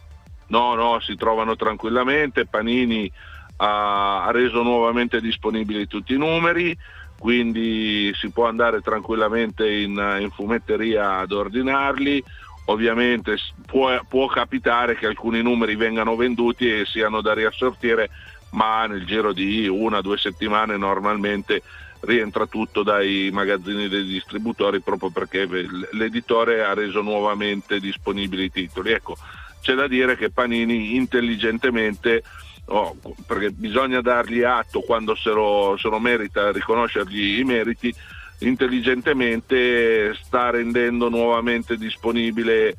No, 0.52 0.74
no, 0.74 1.00
si 1.00 1.16
trovano 1.16 1.56
tranquillamente. 1.56 2.46
Panini 2.46 3.10
ha, 3.56 4.24
ha 4.24 4.30
reso 4.30 4.62
nuovamente 4.62 5.20
disponibili 5.20 5.86
tutti 5.86 6.14
i 6.14 6.18
numeri 6.18 6.76
quindi 7.22 8.12
si 8.16 8.30
può 8.30 8.48
andare 8.48 8.80
tranquillamente 8.80 9.70
in, 9.70 10.18
in 10.20 10.28
fumetteria 10.32 11.18
ad 11.18 11.30
ordinarli. 11.30 12.20
Ovviamente 12.64 13.36
può, 13.64 13.96
può, 14.08 14.26
capitare 14.26 14.96
che 14.96 15.06
alcuni 15.06 15.40
numeri 15.40 15.76
vengano 15.76 16.16
venduti 16.16 16.68
e 16.68 16.84
siano 16.84 17.20
da 17.20 17.32
riassortire, 17.32 18.10
ma 18.50 18.86
nel 18.86 19.04
giro 19.06 19.32
di 19.32 19.68
una 19.68 19.98
o 19.98 20.02
due 20.02 20.18
settimane 20.18 20.76
normalmente 20.76 21.62
rientra 22.00 22.46
tutto 22.46 22.82
dai 22.82 23.30
magazzini 23.32 23.86
dei 23.86 24.04
distributori 24.04 24.80
proprio 24.80 25.10
perché 25.10 25.46
l'editore 25.92 26.64
ha 26.64 26.74
reso 26.74 27.02
nuovamente 27.02 27.78
disponibili 27.78 28.46
i 28.46 28.50
titoli. 28.50 28.90
Ecco, 28.90 29.16
c'è 29.62 29.74
da 29.74 29.86
dire 29.88 30.16
che 30.16 30.30
Panini 30.30 30.96
intelligentemente 30.96 32.22
oh, 32.66 32.96
perché 33.26 33.50
bisogna 33.50 34.00
dargli 34.00 34.42
atto 34.42 34.80
quando 34.80 35.14
se 35.14 35.30
lo, 35.30 35.76
se 35.78 35.88
lo 35.88 35.98
merita, 35.98 36.52
riconoscergli 36.52 37.38
i 37.38 37.44
meriti, 37.44 37.94
intelligentemente 38.40 40.14
sta 40.14 40.50
rendendo 40.50 41.08
nuovamente 41.08 41.76
disponibile 41.76 42.76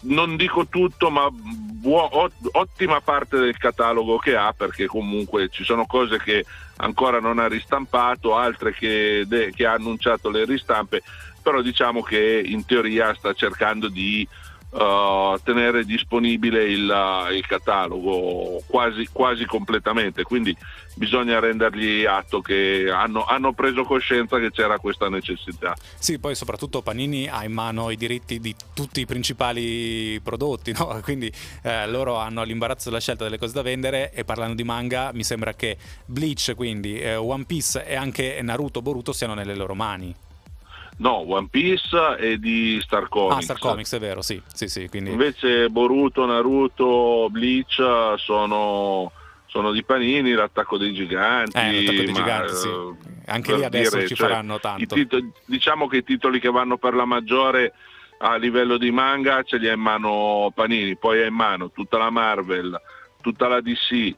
non 0.00 0.36
dico 0.36 0.66
tutto, 0.66 1.10
ma 1.10 1.28
buo, 1.30 2.30
ottima 2.52 3.00
parte 3.00 3.38
del 3.38 3.56
catalogo 3.56 4.18
che 4.18 4.36
ha, 4.36 4.52
perché 4.52 4.86
comunque 4.86 5.48
ci 5.48 5.64
sono 5.64 5.86
cose 5.86 6.18
che 6.18 6.44
ancora 6.76 7.20
non 7.20 7.38
ha 7.38 7.48
ristampato, 7.48 8.36
altre 8.36 8.72
che, 8.74 9.24
de, 9.26 9.50
che 9.54 9.64
ha 9.64 9.72
annunciato 9.72 10.28
le 10.30 10.44
ristampe, 10.44 11.02
però 11.42 11.62
diciamo 11.62 12.02
che 12.02 12.42
in 12.44 12.66
teoria 12.66 13.14
sta 13.14 13.32
cercando 13.32 13.88
di 13.88 14.28
uh, 14.70 15.38
tenere 15.42 15.84
disponibile 15.84 16.64
il, 16.64 16.88
uh, 16.88 17.32
il 17.32 17.46
catalogo 17.46 18.62
quasi, 18.66 19.08
quasi, 19.10 19.44
completamente, 19.46 20.22
quindi 20.22 20.56
bisogna 20.94 21.38
rendergli 21.38 22.04
atto 22.04 22.40
che 22.40 22.90
hanno, 22.90 23.24
hanno, 23.24 23.52
preso 23.52 23.84
coscienza 23.84 24.38
che 24.38 24.50
c'era 24.50 24.78
questa 24.78 25.08
necessità. 25.08 25.74
Sì, 25.98 26.18
poi 26.18 26.34
soprattutto 26.34 26.82
Panini 26.82 27.28
ha 27.28 27.44
in 27.44 27.52
mano 27.52 27.90
i 27.90 27.96
diritti 27.96 28.40
di 28.40 28.54
tutti 28.74 29.00
i 29.00 29.06
principali 29.06 30.20
prodotti, 30.20 30.72
no? 30.76 31.00
quindi 31.02 31.32
eh, 31.62 31.86
loro 31.86 32.16
hanno 32.16 32.42
l'imbarazzo 32.42 32.88
della 32.88 33.00
scelta 33.00 33.24
delle 33.24 33.38
cose 33.38 33.54
da 33.54 33.62
vendere 33.62 34.12
e 34.12 34.24
parlando 34.24 34.54
di 34.54 34.64
manga 34.64 35.10
mi 35.12 35.24
sembra 35.24 35.54
che 35.54 35.76
Bleach, 36.04 36.54
quindi 36.54 36.98
eh, 36.98 37.14
One 37.14 37.44
Piece 37.44 37.86
e 37.86 37.94
anche 37.94 38.38
Naruto 38.42 38.82
Boruto 38.82 39.12
siano 39.12 39.34
nelle 39.34 39.54
loro 39.54 39.74
mani. 39.74 40.14
No, 40.98 41.24
One 41.28 41.48
Piece 41.48 42.16
è 42.16 42.36
di 42.36 42.78
Star 42.82 43.08
Comics. 43.08 43.36
Ah, 43.36 43.40
Star 43.40 43.58
Comics, 43.58 43.94
è 43.94 43.98
vero, 43.98 44.22
sì. 44.22 44.40
sì, 44.52 44.68
sì 44.68 44.88
quindi... 44.88 45.10
Invece 45.10 45.68
Boruto, 45.68 46.26
Naruto, 46.26 47.28
Bleach 47.30 47.80
sono, 48.16 49.12
sono 49.46 49.72
di 49.72 49.84
Panini, 49.84 50.32
l'attacco 50.32 50.76
dei 50.76 50.92
giganti. 50.92 51.56
Eh, 51.56 51.82
l'attacco 51.82 52.02
dei 52.02 52.12
ma, 52.12 52.18
giganti, 52.18 52.54
sì. 52.54 52.68
Eh, 52.68 52.94
Anche 53.26 53.54
lì 53.54 53.64
adesso 53.64 53.96
dire, 53.96 54.08
ci 54.08 54.14
cioè, 54.14 54.28
faranno 54.28 54.58
tanto. 54.58 54.94
Titoli, 54.94 55.30
diciamo 55.44 55.86
che 55.86 55.98
i 55.98 56.04
titoli 56.04 56.40
che 56.40 56.50
vanno 56.50 56.78
per 56.78 56.94
la 56.94 57.04
maggiore 57.04 57.74
a 58.18 58.36
livello 58.36 58.78
di 58.78 58.90
manga 58.90 59.42
ce 59.44 59.58
li 59.58 59.68
ha 59.68 59.74
in 59.74 59.80
mano 59.80 60.50
Panini, 60.52 60.96
poi 60.96 61.22
ha 61.22 61.26
in 61.26 61.34
mano 61.34 61.70
tutta 61.70 61.98
la 61.98 62.10
Marvel, 62.10 62.80
tutta 63.20 63.46
la 63.46 63.60
DC, 63.60 64.14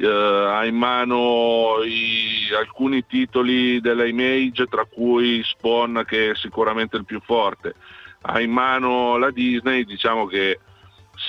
eh, 0.00 0.06
ha 0.06 0.64
in 0.64 0.76
mano 0.76 1.82
i, 1.84 2.52
alcuni 2.58 3.06
titoli 3.06 3.80
della 3.80 4.06
Image, 4.06 4.66
tra 4.66 4.86
cui 4.86 5.42
Spawn 5.44 6.04
che 6.06 6.30
è 6.30 6.34
sicuramente 6.34 6.96
il 6.96 7.04
più 7.04 7.20
forte, 7.20 7.74
ha 8.22 8.40
in 8.40 8.50
mano 8.50 9.18
la 9.18 9.30
Disney, 9.30 9.84
diciamo 9.84 10.26
che 10.26 10.58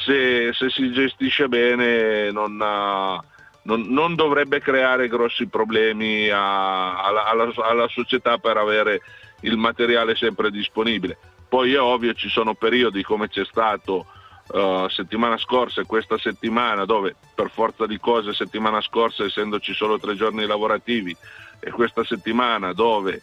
se, 0.05 0.53
se 0.53 0.69
si 0.69 0.91
gestisce 0.91 1.49
bene 1.49 2.31
non, 2.31 2.60
ha, 2.62 3.21
non, 3.63 3.81
non, 3.89 4.15
dovrebbe 4.15 4.62
creare 4.62 5.10
grossi 5.10 5.47
problemi 5.47 6.29
a, 6.29 7.03
alla, 7.03 7.25
alla, 7.25 7.51
alla 7.57 7.88
società 7.89 8.38
per 8.38 8.55
avere 8.55 9.01
il 9.41 9.57
materiale 9.57 10.15
sempre 10.15 10.49
disponibile. 10.49 11.17
Poi 11.49 11.73
è 11.73 11.79
ovvio 11.81 12.13
ci 12.13 12.29
sono 12.29 12.53
periodi 12.53 13.03
come 13.03 13.27
c'è 13.27 13.43
stato 13.43 14.05
uh, 14.47 14.88
settimana 14.89 15.38
scorsa 15.38 15.82
e 15.82 15.86
questa 15.86 16.17
settimana, 16.17 16.86
dove 16.86 17.15
per 17.34 17.49
forza 17.49 17.86
di 17.86 17.99
cose 17.99 18.34
settimana 18.34 18.82
scorsa 18.82 19.23
essendoci 19.23 19.73
solo 19.73 19.99
tre 19.99 20.15
giorni 20.15 20.45
lavorativi 20.45 21.15
e 21.60 21.71
questa 21.71 22.04
settimana 22.04 22.73
dove 22.73 23.21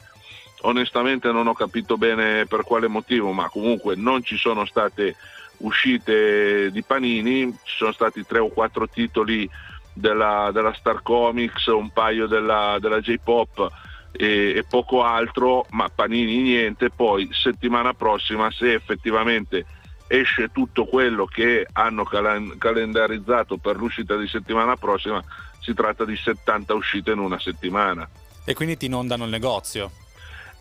onestamente 0.63 1.31
non 1.31 1.47
ho 1.47 1.55
capito 1.55 1.97
bene 1.97 2.47
per 2.47 2.65
quale 2.65 2.89
motivo, 2.89 3.33
ma 3.33 3.49
comunque 3.49 3.95
non 3.95 4.23
ci 4.23 4.37
sono 4.37 4.65
state 4.65 5.17
uscite 5.59 6.71
di 6.71 6.83
Panini, 6.83 7.53
ci 7.63 7.77
sono 7.77 7.93
stati 7.93 8.25
tre 8.25 8.39
o 8.39 8.49
quattro 8.49 8.89
titoli 8.89 9.49
della, 9.93 10.51
della 10.53 10.73
Star 10.75 11.03
Comics, 11.03 11.67
un 11.67 11.91
paio 11.91 12.27
della, 12.27 12.79
della 12.81 13.01
J-Pop 13.01 13.69
e, 14.13 14.55
e, 14.57 14.65
poco 14.69 15.03
altro, 15.03 15.67
ma 15.71 15.89
Panini 15.89 16.43
niente, 16.43 16.91
poi 16.91 17.29
settimana 17.33 17.95
prossima 17.95 18.51
se 18.51 18.75
effettivamente 18.75 19.67
esce 20.09 20.51
tutto 20.51 20.87
quello 20.87 21.27
che 21.27 21.67
hanno 21.73 22.03
cal- 22.05 22.57
calendarizzato 22.59 23.59
per 23.59 23.77
l'uscita 23.77 24.17
di 24.17 24.27
settimana 24.27 24.77
prossima, 24.77 25.23
si 25.61 25.75
tratta 25.75 26.05
di 26.05 26.17
70 26.17 26.75
uscite 26.75 27.13
in 27.13 27.19
una 27.19 27.39
settimana. 27.39 28.09
E 28.45 28.55
quindi 28.55 28.77
ti 28.77 28.87
inondano 28.87 29.25
il 29.25 29.31
negozio? 29.31 29.91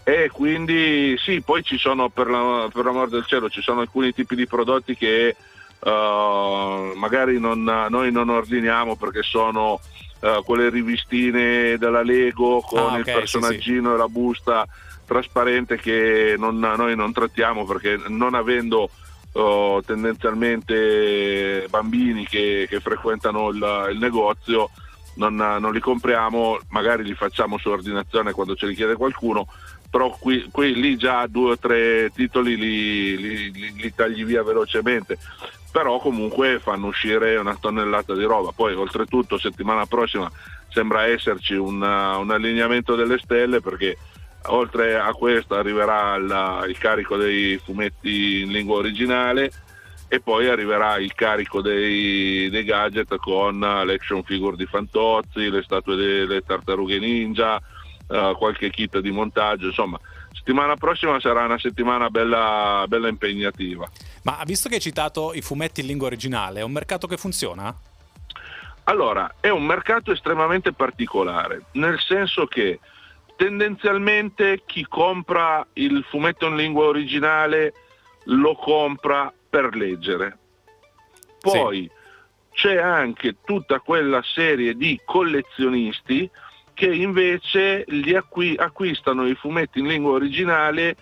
E 0.04 0.30
quindi 0.32 1.18
sì, 1.18 1.42
poi 1.42 1.64
ci 1.64 1.78
sono, 1.78 2.10
per, 2.10 2.28
la, 2.28 2.70
per 2.72 2.86
l'amor 2.86 3.10
del 3.10 3.26
cielo, 3.26 3.50
ci 3.50 3.62
sono 3.62 3.82
alcuni 3.82 4.14
tipi 4.14 4.36
di 4.36 4.48
prodotti 4.48 4.96
che 4.96 5.36
uh, 5.80 6.94
magari 6.96 7.40
non, 7.40 7.64
noi 7.64 8.12
non 8.12 8.30
ordiniamo 8.30 8.96
perché 8.96 9.22
sono 9.22 9.80
uh, 10.20 10.44
quelle 10.44 10.70
rivistine 10.70 11.78
della 11.78 12.04
Lego 12.04 12.62
con 12.62 12.80
ah, 12.80 12.86
okay, 12.86 13.00
il 13.00 13.04
personaggino 13.04 13.82
sì, 13.82 13.88
sì. 13.88 13.94
e 13.94 13.98
la 13.98 14.08
busta 14.08 14.68
trasparente 15.06 15.78
che 15.78 16.36
non, 16.38 16.60
noi 16.60 16.96
non 16.96 17.14
trattiamo 17.14 17.66
perché 17.66 18.00
non 18.08 18.34
avendo 18.34 18.90
uh, 19.38 19.82
tendenzialmente 19.86 21.68
bambini 21.70 22.26
che, 22.26 22.66
che 22.70 22.80
frequentano 22.80 23.50
il, 23.50 23.90
il 23.92 23.98
negozio 24.00 24.70
non, 25.16 25.36
non, 25.36 25.74
li 25.74 25.80
compriamo, 25.80 26.60
magari 26.70 27.04
li 27.04 27.14
facciamo 27.16 27.58
su 27.58 27.70
ordinazione 27.70 28.34
quando 28.34 28.56
ce 28.56 28.68
li 28.68 28.76
chiede 28.76 28.96
qualcuno, 28.96 29.48
però 29.90 30.16
qui, 30.20 30.48
qui 30.52 30.76
lì 30.76 30.96
già 30.96 31.26
due 31.28 31.52
o 31.52 31.58
tre 31.58 32.12
titoli 32.14 32.56
li, 32.56 33.18
li, 33.18 33.52
li, 33.52 33.74
li, 33.74 33.94
tagli 33.96 34.24
via 34.24 34.44
velocemente, 34.44 35.18
però 35.72 36.00
comunque 36.00 36.60
fanno 36.60 36.88
uscire 36.88 37.36
una 37.38 37.58
tonnellata 37.60 38.14
di 38.14 38.24
roba. 38.24 38.52
Poi 38.52 38.74
oltretutto 38.76 39.40
settimana 39.40 39.86
prossima 39.86 40.30
sembra 40.70 41.06
esserci 41.06 41.56
un, 41.56 41.82
un 41.82 42.32
allineamento 42.32 42.96
delle 42.96 43.18
stelle 43.18 43.60
perché 43.60 43.98
oltre 44.48 44.98
a 44.98 45.12
questo 45.14 45.56
arriverà 45.56 46.16
il, 46.16 46.70
il 46.70 46.78
carico 46.78 47.18
dei 47.18 47.58
fumetti 47.58 48.42
in 48.42 48.52
lingua 48.52 48.78
originale 48.78 49.52
e 50.08 50.20
poi 50.20 50.48
arriverà 50.48 50.98
il 50.98 51.14
carico 51.14 51.62
dei, 51.62 52.50
dei 52.50 52.64
gadget 52.64 53.16
con 53.18 53.60
l'action 53.60 54.24
figure 54.24 54.56
di 54.56 54.66
Fantozzi, 54.66 55.50
le 55.50 55.64
statue 55.64 55.96
delle 55.96 56.42
tartarughe 56.42 56.98
ninja, 56.98 57.62
uh, 58.08 58.36
qualche 58.38 58.70
kit 58.70 59.00
di 59.00 59.12
montaggio, 59.12 59.68
insomma 59.68 60.00
settimana 60.48 60.78
prossima 60.78 61.20
sarà 61.20 61.44
una 61.44 61.60
settimana 61.60 62.10
bella, 62.10 62.86
bella 62.88 63.10
impegnativa. 63.10 63.90
Ma 64.24 64.42
visto 64.46 64.70
che 64.70 64.76
hai 64.76 64.82
citato 64.82 65.34
i 65.34 65.42
fumetti 65.42 65.82
in 65.82 65.88
lingua 65.88 66.08
originale, 66.08 66.62
è 66.62 66.64
un 66.64 66.72
mercato 66.72 67.06
che 67.06 67.18
funziona? 67.18 67.76
Allora, 68.86 69.36
è 69.42 69.50
un 69.50 69.66
mercato 69.66 70.14
estremamente 70.14 70.72
particolare, 70.72 71.64
nel 71.74 72.00
senso 72.00 72.46
che 72.46 72.80
tendenzialmente 73.38 74.64
chi 74.66 74.86
compra 74.86 75.66
il 75.74 76.04
fumetto 76.10 76.48
in 76.48 76.58
lingua 76.58 76.86
originale 76.86 77.74
lo 78.26 78.56
compra 78.56 79.32
per 79.50 79.76
leggere. 79.76 80.38
Poi 81.40 81.84
sì. 81.84 81.92
c'è 82.52 82.78
anche 82.78 83.38
tutta 83.46 83.80
quella 83.80 84.22
serie 84.24 84.76
di 84.76 85.00
collezionisti 85.06 86.30
che 86.74 86.94
invece 86.94 87.86
gli 87.88 88.14
acqui- 88.14 88.58
acquistano 88.58 89.28
i 89.28 89.36
fumetti 89.36 89.80
in 89.80 89.88
lingua 89.88 90.12
originale 90.12 90.96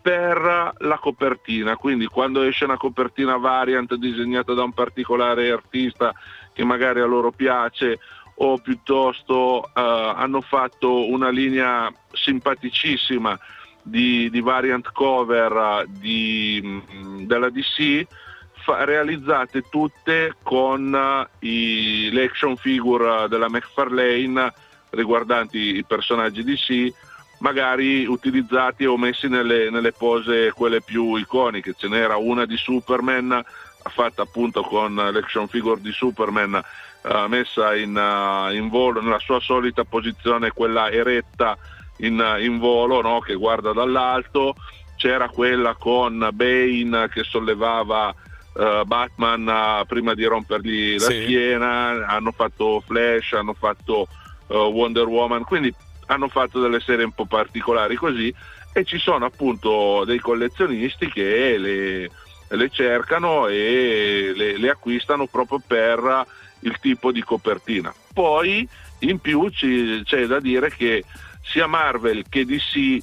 per 0.00 0.74
la 0.78 0.98
copertina, 0.98 1.76
quindi 1.76 2.06
quando 2.06 2.42
esce 2.42 2.64
una 2.64 2.76
copertina 2.76 3.36
variant 3.36 3.94
disegnata 3.96 4.54
da 4.54 4.62
un 4.62 4.72
particolare 4.72 5.50
artista 5.50 6.14
che 6.52 6.64
magari 6.64 7.00
a 7.00 7.04
loro 7.04 7.30
piace 7.30 7.98
o 8.40 8.58
piuttosto 8.58 9.62
uh, 9.64 9.70
hanno 9.74 10.40
fatto 10.40 11.08
una 11.08 11.30
linea 11.30 11.92
simpaticissima 12.12 13.38
di, 13.82 14.28
di 14.30 14.40
variant 14.40 14.92
cover 14.92 15.86
di, 15.88 16.60
mm, 16.64 17.22
della 17.22 17.50
DC 17.50 18.06
fa, 18.52 18.84
realizzate 18.84 19.62
tutte 19.68 20.36
con 20.42 20.92
uh, 20.92 21.44
i, 21.44 22.10
le 22.12 22.24
action 22.24 22.56
figure 22.56 23.26
della 23.28 23.48
McFarlane 23.48 24.52
riguardanti 24.90 25.76
i 25.76 25.84
personaggi 25.84 26.44
DC 26.44 26.92
magari 27.38 28.04
utilizzati 28.06 28.84
o 28.84 28.96
messi 28.96 29.28
nelle, 29.28 29.70
nelle 29.70 29.92
pose 29.92 30.52
quelle 30.52 30.80
più 30.80 31.16
iconiche. 31.16 31.74
Ce 31.76 31.88
n'era 31.88 32.16
una 32.16 32.46
di 32.46 32.56
Superman 32.56 33.42
fatta 33.90 34.22
appunto 34.22 34.62
con 34.62 34.94
l'action 34.94 35.46
figure 35.48 35.80
di 35.80 35.92
Superman 35.92 36.60
uh, 37.08 37.28
messa 37.28 37.74
in, 37.74 37.96
uh, 37.96 38.52
in, 38.52 38.68
volo 38.68 39.00
nella 39.00 39.18
sua 39.18 39.40
solita 39.40 39.84
posizione 39.84 40.50
quella 40.50 40.90
eretta 40.90 41.56
in, 41.98 42.22
in 42.40 42.58
volo 42.58 43.00
no? 43.00 43.20
che 43.20 43.34
guarda 43.34 43.72
dall'alto, 43.72 44.54
c'era 44.96 45.28
quella 45.28 45.74
con 45.74 46.28
Bane 46.32 47.08
che 47.08 47.24
sollevava 47.24 48.14
uh, 48.52 48.84
Batman 48.84 49.46
uh, 49.46 49.86
prima 49.86 50.14
di 50.14 50.24
rompergli 50.24 50.94
la 50.94 51.06
sì. 51.06 51.22
schiena, 51.22 52.06
hanno 52.06 52.32
fatto 52.32 52.82
Flash, 52.86 53.32
hanno 53.32 53.54
fatto 53.54 54.06
Wonder 54.50 55.06
Woman, 55.06 55.44
quindi 55.44 55.74
hanno 56.06 56.28
fatto 56.28 56.58
delle 56.60 56.80
serie 56.80 57.04
un 57.04 57.12
po' 57.12 57.26
particolari 57.26 57.96
così 57.96 58.34
e 58.72 58.84
ci 58.84 58.98
sono 58.98 59.24
appunto 59.24 60.04
dei 60.04 60.18
collezionisti 60.18 61.10
che 61.10 61.58
le, 61.58 62.10
le 62.48 62.70
cercano 62.70 63.46
e 63.46 64.32
le, 64.34 64.56
le, 64.56 64.70
acquistano 64.70 65.26
proprio 65.26 65.60
per 65.66 66.26
il 66.60 66.78
tipo 66.80 67.12
di 67.12 67.22
copertina. 67.22 67.92
Poi 68.12 68.68
in 69.00 69.18
più 69.20 69.48
ci, 69.50 70.02
c'è 70.04 70.26
da 70.26 70.40
dire 70.40 70.70
che 70.70 71.04
sia 71.42 71.66
Marvel 71.66 72.24
che 72.28 72.44
DC 72.44 72.98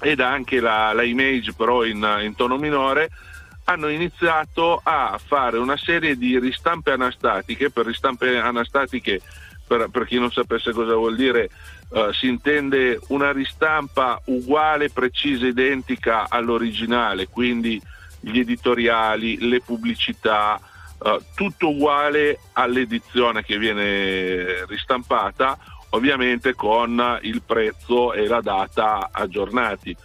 ed 0.00 0.20
anche 0.20 0.60
la, 0.60 0.92
la 0.92 1.02
Image 1.02 1.52
però 1.52 1.84
in, 1.84 2.18
in 2.22 2.34
tono 2.34 2.56
minore 2.56 3.10
hanno 3.64 3.88
iniziato 3.88 4.80
a 4.82 5.20
fare 5.24 5.58
una 5.58 5.76
serie 5.76 6.16
di 6.16 6.38
ristampe 6.38 6.92
anastatiche, 6.92 7.70
per 7.70 7.86
ristampe 7.86 8.38
anastatiche 8.38 9.20
per, 9.70 9.88
per 9.88 10.04
chi 10.06 10.18
non 10.18 10.32
sapesse 10.32 10.72
cosa 10.72 10.94
vuol 10.94 11.14
dire 11.14 11.48
uh, 11.90 12.10
si 12.12 12.26
intende 12.26 12.98
una 13.08 13.30
ristampa 13.30 14.20
uguale, 14.24 14.90
precisa, 14.90 15.46
identica 15.46 16.28
all'originale, 16.28 17.28
quindi 17.28 17.80
gli 18.18 18.40
editoriali, 18.40 19.48
le 19.48 19.60
pubblicità, 19.60 20.60
uh, 21.00 21.22
tutto 21.34 21.70
uguale 21.70 22.38
all'edizione 22.52 23.42
che 23.42 23.58
viene 23.58 24.64
ristampata 24.66 25.58
ovviamente 25.90 26.54
con 26.54 27.18
il 27.22 27.42
prezzo 27.42 28.12
e 28.12 28.26
la 28.26 28.40
data 28.40 29.08
aggiornati. 29.10 29.96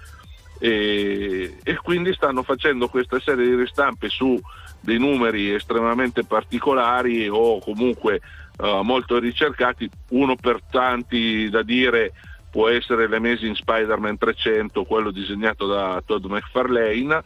E, 0.57 1.57
e, 1.63 1.75
quindi 1.75 2.13
stanno 2.13 2.41
facendo 2.41 2.87
questa 2.87 3.19
serie 3.19 3.45
di 3.45 3.55
ristampe 3.55 4.07
su 4.09 4.39
dei 4.79 4.97
numeri 4.97 5.53
estremamente 5.53 6.23
particolari 6.23 7.27
o 7.27 7.59
comunque 7.59 8.21
uh, 8.57 8.81
molto 8.81 9.19
ricercati, 9.19 9.89
uno 10.09 10.35
per 10.35 10.61
tanti 10.69 11.49
da 11.49 11.61
dire 11.61 12.13
può 12.49 12.69
essere 12.69 13.09
l'Amazing 13.09 13.55
Spider-Man 13.55 14.17
300, 14.17 14.85
quello 14.85 15.11
disegnato 15.11 15.67
da 15.67 16.01
Todd 16.05 16.23
McFarlane, 16.25 17.21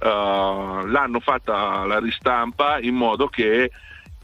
uh, 0.00 0.86
l'hanno 0.86 1.20
fatta 1.20 1.84
la 1.84 1.98
ristampa 1.98 2.78
in 2.80 2.94
modo 2.94 3.28
che 3.28 3.70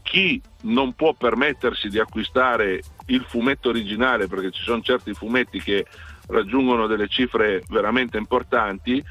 chi 0.01 0.41
non 0.63 0.93
può 0.93 1.13
permettersi 1.13 1.89
di 1.89 1.99
acquistare 1.99 2.81
il 3.07 3.25
fumetto 3.27 3.69
originale, 3.69 4.27
perché 4.27 4.51
ci 4.51 4.61
sono 4.61 4.81
certi 4.81 5.13
fumetti 5.13 5.59
che 5.61 5.85
raggiungono 6.27 6.87
delle 6.87 7.07
cifre 7.07 7.63
veramente 7.69 8.17
importanti, 8.17 9.03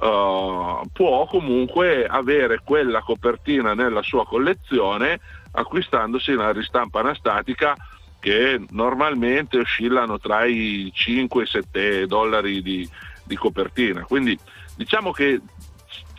uh, 0.00 0.82
può 0.92 1.26
comunque 1.26 2.04
avere 2.06 2.60
quella 2.64 3.00
copertina 3.00 3.74
nella 3.74 4.02
sua 4.02 4.26
collezione 4.26 5.20
acquistandosi 5.52 6.32
una 6.32 6.52
ristampa 6.52 7.00
anastatica 7.00 7.76
che 8.20 8.60
normalmente 8.70 9.58
oscillano 9.58 10.18
tra 10.18 10.44
i 10.44 10.90
5 10.92 11.40
e 11.40 11.44
i 11.44 11.48
7 11.48 12.06
dollari 12.06 12.62
di, 12.62 12.88
di 13.24 13.36
copertina. 13.36 14.02
Quindi 14.02 14.38
diciamo 14.76 15.10
che 15.10 15.40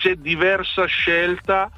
c'è 0.01 0.15
diversa 0.15 0.85
scelta 0.85 1.69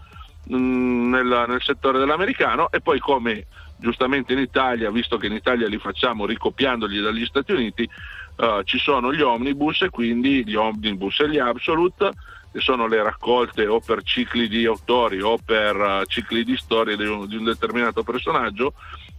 Mm, 0.51 1.09
nel, 1.09 1.57
settore 1.61 1.99
dell'americano 1.99 2.69
e 2.69 2.82
poi 2.82 2.99
come 2.99 3.45
giustamente 3.78 4.34
in 4.34 4.39
Italia, 4.39 4.91
visto 4.91 5.15
che 5.15 5.28
in 5.28 5.34
Italia 5.34 5.69
li 5.69 5.78
facciamo 5.78 6.26
ricopiandoli 6.26 6.99
dagli 6.99 7.26
Stati 7.26 7.53
Uniti, 7.53 7.89
uh, 8.38 8.61
ci 8.63 8.78
sono 8.78 9.13
gli 9.13 9.21
omnibus 9.21 9.84
e 9.84 9.89
quindi 9.89 10.45
gli 10.45 10.55
omnibus 10.55 11.21
e 11.21 11.30
gli 11.30 11.38
absolute, 11.38 12.11
che 12.51 12.59
sono 12.59 12.88
le 12.88 13.01
raccolte 13.01 13.67
o 13.67 13.80
per 13.80 14.03
cicli 14.03 14.49
di 14.49 14.65
autori 14.65 15.21
o 15.21 15.38
per 15.43 15.78
uh, 15.78 16.05
cicli 16.07 16.43
di 16.43 16.57
storie 16.57 16.97
di 16.97 17.05
un, 17.05 17.26
di 17.26 17.38
un, 17.38 17.45
determinato 17.45 18.03
personaggio, 18.03 18.74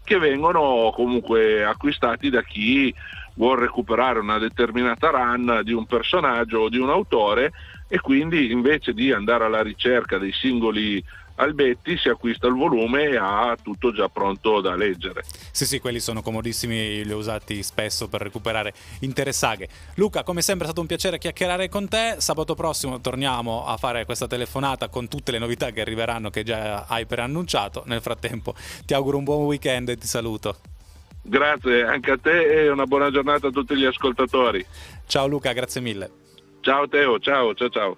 che 0.04 0.18
vengono 0.18 0.92
comunque 0.94 1.64
acquistati 1.64 2.28
da 2.28 2.42
chi 2.42 2.94
vuole 3.36 3.62
recuperare 3.62 4.18
una 4.18 4.36
determinata 4.36 5.08
run 5.08 5.62
di 5.64 5.72
un 5.72 5.86
personaggio 5.86 6.60
o 6.60 6.68
di 6.68 6.78
un 6.78 6.90
autore 6.90 7.52
e 7.94 8.00
quindi 8.00 8.50
invece 8.50 8.92
di 8.92 9.12
andare 9.12 9.44
alla 9.44 9.62
ricerca 9.62 10.18
dei 10.18 10.32
singoli 10.32 11.00
albetti 11.36 11.96
si 11.96 12.08
acquista 12.08 12.48
il 12.48 12.54
volume 12.54 13.04
e 13.04 13.16
ha 13.16 13.56
tutto 13.62 13.92
già 13.92 14.08
pronto 14.08 14.60
da 14.60 14.74
leggere. 14.74 15.22
Sì, 15.52 15.64
sì, 15.64 15.78
quelli 15.78 16.00
sono 16.00 16.20
comodissimi, 16.20 17.04
li 17.04 17.12
ho 17.12 17.16
usati 17.16 17.62
spesso 17.62 18.08
per 18.08 18.22
recuperare 18.22 18.74
intere 19.02 19.30
saghe. 19.30 19.68
Luca, 19.94 20.24
come 20.24 20.42
sempre 20.42 20.64
è 20.64 20.66
stato 20.66 20.80
un 20.80 20.88
piacere 20.88 21.18
chiacchierare 21.18 21.68
con 21.68 21.88
te. 21.88 22.16
Sabato 22.18 22.56
prossimo 22.56 23.00
torniamo 23.00 23.64
a 23.64 23.76
fare 23.76 24.04
questa 24.04 24.26
telefonata 24.26 24.88
con 24.88 25.06
tutte 25.06 25.30
le 25.30 25.38
novità 25.38 25.70
che 25.70 25.80
arriveranno 25.80 26.30
che 26.30 26.42
già 26.42 26.86
hai 26.88 27.06
preannunciato. 27.06 27.84
Nel 27.86 28.00
frattempo 28.00 28.56
ti 28.84 28.92
auguro 28.92 29.18
un 29.18 29.24
buon 29.24 29.44
weekend 29.44 29.88
e 29.90 29.96
ti 29.96 30.08
saluto. 30.08 30.56
Grazie 31.22 31.84
anche 31.84 32.10
a 32.10 32.18
te 32.18 32.64
e 32.64 32.70
una 32.70 32.86
buona 32.86 33.12
giornata 33.12 33.46
a 33.46 33.50
tutti 33.52 33.76
gli 33.76 33.84
ascoltatori. 33.84 34.66
Ciao 35.06 35.28
Luca, 35.28 35.52
grazie 35.52 35.80
mille. 35.80 36.22
Ciao 36.64 36.88
Teo, 36.88 37.18
ciao, 37.18 37.52
ciao 37.54 37.68
ciao. 37.68 37.96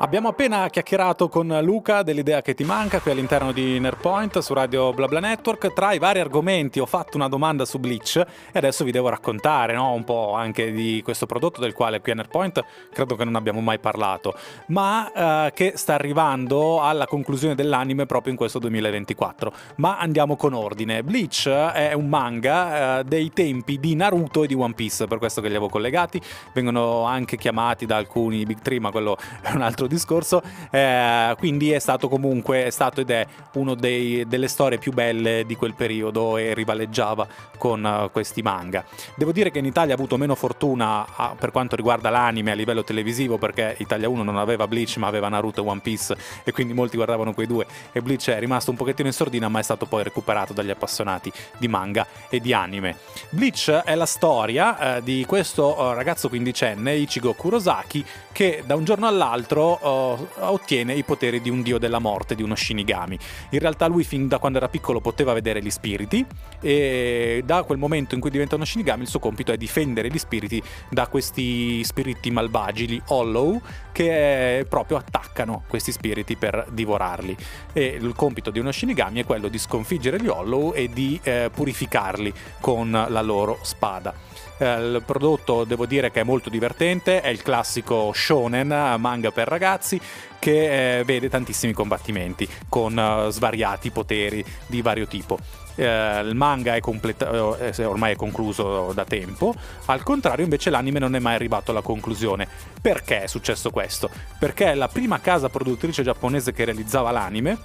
Abbiamo 0.00 0.28
appena 0.28 0.68
chiacchierato 0.68 1.28
con 1.28 1.58
Luca 1.60 2.04
dell'idea 2.04 2.40
che 2.40 2.54
ti 2.54 2.62
manca 2.62 3.00
qui 3.00 3.10
all'interno 3.10 3.50
di 3.50 3.80
Nerpoint 3.80 4.38
su 4.38 4.54
Radio 4.54 4.92
BlaBla 4.92 5.18
Network. 5.18 5.72
Tra 5.72 5.92
i 5.92 5.98
vari 5.98 6.20
argomenti 6.20 6.78
ho 6.78 6.86
fatto 6.86 7.16
una 7.16 7.26
domanda 7.26 7.64
su 7.64 7.80
Bleach 7.80 8.14
e 8.14 8.58
adesso 8.58 8.84
vi 8.84 8.92
devo 8.92 9.08
raccontare 9.08 9.74
no? 9.74 9.92
un 9.94 10.04
po' 10.04 10.34
anche 10.34 10.70
di 10.70 11.00
questo 11.02 11.26
prodotto 11.26 11.60
del 11.60 11.72
quale 11.72 12.00
qui 12.00 12.12
a 12.12 12.14
Nerpoint 12.14 12.64
credo 12.92 13.16
che 13.16 13.24
non 13.24 13.34
abbiamo 13.34 13.60
mai 13.60 13.80
parlato, 13.80 14.36
ma 14.66 15.46
eh, 15.46 15.52
che 15.52 15.72
sta 15.74 15.94
arrivando 15.94 16.80
alla 16.80 17.06
conclusione 17.06 17.56
dell'anime 17.56 18.06
proprio 18.06 18.30
in 18.30 18.38
questo 18.38 18.60
2024. 18.60 19.52
Ma 19.78 19.98
andiamo 19.98 20.36
con 20.36 20.52
ordine. 20.52 21.02
Bleach 21.02 21.48
è 21.48 21.92
un 21.92 22.08
manga 22.08 23.00
eh, 23.00 23.04
dei 23.04 23.32
tempi 23.32 23.80
di 23.80 23.96
Naruto 23.96 24.44
e 24.44 24.46
di 24.46 24.54
One 24.54 24.74
Piece, 24.74 25.08
per 25.08 25.18
questo 25.18 25.40
che 25.40 25.48
li 25.48 25.56
avevo 25.56 25.68
collegati. 25.68 26.22
Vengono 26.52 27.02
anche 27.02 27.36
chiamati 27.36 27.84
da 27.84 27.96
alcuni 27.96 28.44
Big 28.44 28.60
Tree, 28.60 28.78
ma 28.78 28.92
quello 28.92 29.16
è 29.40 29.50
un 29.50 29.62
altro 29.62 29.86
discorso. 29.88 30.42
Eh, 30.70 31.34
quindi 31.38 31.72
è 31.72 31.78
stato 31.78 32.08
comunque, 32.08 32.66
è 32.66 32.70
stato 32.70 33.00
ed 33.00 33.10
è 33.10 33.26
una 33.54 33.74
delle 33.74 34.48
storie 34.48 34.78
più 34.78 34.92
belle 34.92 35.44
di 35.44 35.56
quel 35.56 35.74
periodo 35.74 36.36
e 36.36 36.54
rivaleggiava 36.54 37.26
con 37.58 37.84
uh, 37.84 38.10
questi 38.10 38.40
manga. 38.40 38.84
Devo 39.16 39.32
dire 39.32 39.50
che 39.50 39.58
in 39.58 39.64
Italia 39.64 39.94
ha 39.94 39.96
avuto 39.96 40.16
meno 40.16 40.34
fortuna 40.34 41.06
a, 41.14 41.34
per 41.38 41.50
quanto 41.50 41.76
riguarda 41.76 42.08
l'anime 42.08 42.52
a 42.52 42.54
livello 42.54 42.84
televisivo 42.84 43.36
perché 43.36 43.74
Italia 43.78 44.08
1 44.08 44.22
non 44.22 44.36
aveva 44.36 44.66
Bleach 44.66 44.96
ma 44.96 45.08
aveva 45.08 45.28
Naruto 45.28 45.62
e 45.62 45.68
One 45.68 45.80
Piece 45.80 46.16
e 46.44 46.52
quindi 46.52 46.72
molti 46.72 46.96
guardavano 46.96 47.34
quei 47.34 47.46
due 47.46 47.66
e 47.92 48.00
Bleach 48.00 48.30
è 48.30 48.38
rimasto 48.38 48.70
un 48.70 48.76
pochettino 48.76 49.08
in 49.08 49.14
sordina 49.14 49.48
ma 49.48 49.58
è 49.58 49.62
stato 49.62 49.86
poi 49.86 50.02
recuperato 50.04 50.52
dagli 50.52 50.70
appassionati 50.70 51.32
di 51.58 51.68
manga 51.68 52.06
e 52.28 52.40
di 52.40 52.52
anime. 52.52 52.96
Bleach 53.30 53.70
è 53.70 53.94
la 53.94 54.06
storia 54.06 54.96
eh, 54.96 55.02
di 55.02 55.24
questo 55.26 55.76
uh, 55.78 55.92
ragazzo 55.92 56.28
quindicenne 56.28 56.94
Ichigo 56.94 57.34
Kurosaki 57.34 58.04
che 58.32 58.62
da 58.64 58.76
un 58.76 58.84
giorno 58.84 59.06
all'altro 59.06 59.77
uh, 59.80 60.26
ottiene 60.40 60.94
i 60.94 61.02
poteri 61.02 61.40
di 61.40 61.50
un 61.50 61.62
dio 61.62 61.78
della 61.78 61.98
morte, 61.98 62.34
di 62.34 62.42
uno 62.42 62.54
Shinigami. 62.54 63.18
In 63.50 63.58
realtà 63.58 63.86
lui 63.86 64.04
fin 64.04 64.28
da 64.28 64.38
quando 64.38 64.58
era 64.58 64.68
piccolo 64.68 65.00
poteva 65.00 65.32
vedere 65.32 65.62
gli 65.62 65.70
spiriti 65.70 66.24
e 66.60 67.42
da 67.44 67.62
quel 67.62 67.78
momento 67.78 68.14
in 68.14 68.20
cui 68.20 68.30
diventa 68.30 68.54
uno 68.54 68.64
Shinigami 68.64 69.02
il 69.02 69.08
suo 69.08 69.18
compito 69.18 69.52
è 69.52 69.56
difendere 69.56 70.08
gli 70.08 70.18
spiriti 70.18 70.62
da 70.90 71.06
questi 71.06 71.82
spiriti 71.84 72.30
malvagi, 72.30 72.88
gli 72.88 73.02
Hollow, 73.08 73.60
che 73.92 74.66
proprio 74.68 74.96
attaccano 74.96 75.64
questi 75.68 75.92
spiriti 75.92 76.36
per 76.36 76.66
divorarli. 76.70 77.36
E 77.72 77.98
il 78.00 78.14
compito 78.14 78.50
di 78.50 78.58
uno 78.58 78.72
Shinigami 78.72 79.20
è 79.20 79.24
quello 79.24 79.48
di 79.48 79.58
sconfiggere 79.58 80.20
gli 80.20 80.28
Hollow 80.28 80.72
e 80.74 80.88
di 80.88 81.18
eh, 81.22 81.50
purificarli 81.52 82.32
con 82.60 82.90
la 82.90 83.22
loro 83.22 83.58
spada. 83.62 84.27
Eh, 84.58 84.74
il 84.74 85.02
prodotto 85.04 85.64
devo 85.64 85.86
dire 85.86 86.10
che 86.10 86.20
è 86.20 86.24
molto 86.24 86.50
divertente, 86.50 87.20
è 87.20 87.28
il 87.28 87.42
classico 87.42 88.12
shonen, 88.12 88.96
manga 88.98 89.30
per 89.30 89.48
ragazzi, 89.48 90.00
che 90.38 90.98
eh, 90.98 91.04
vede 91.04 91.28
tantissimi 91.28 91.72
combattimenti 91.72 92.48
con 92.68 92.96
uh, 92.96 93.30
svariati 93.30 93.90
poteri 93.90 94.44
di 94.66 94.82
vario 94.82 95.06
tipo. 95.06 95.38
Eh, 95.74 96.20
il 96.20 96.34
manga 96.34 96.74
è 96.74 96.80
completa- 96.80 97.56
eh, 97.58 97.84
ormai 97.84 98.12
è 98.12 98.16
concluso 98.16 98.92
da 98.92 99.04
tempo, 99.04 99.54
al 99.86 100.02
contrario 100.02 100.42
invece 100.42 100.70
l'anime 100.70 100.98
non 100.98 101.14
è 101.14 101.20
mai 101.20 101.34
arrivato 101.34 101.70
alla 101.70 101.82
conclusione. 101.82 102.48
Perché 102.80 103.22
è 103.22 103.26
successo 103.28 103.70
questo? 103.70 104.10
Perché 104.38 104.74
la 104.74 104.88
prima 104.88 105.20
casa 105.20 105.48
produttrice 105.48 106.02
giapponese 106.02 106.52
che 106.52 106.64
realizzava 106.64 107.12
l'anime 107.12 107.58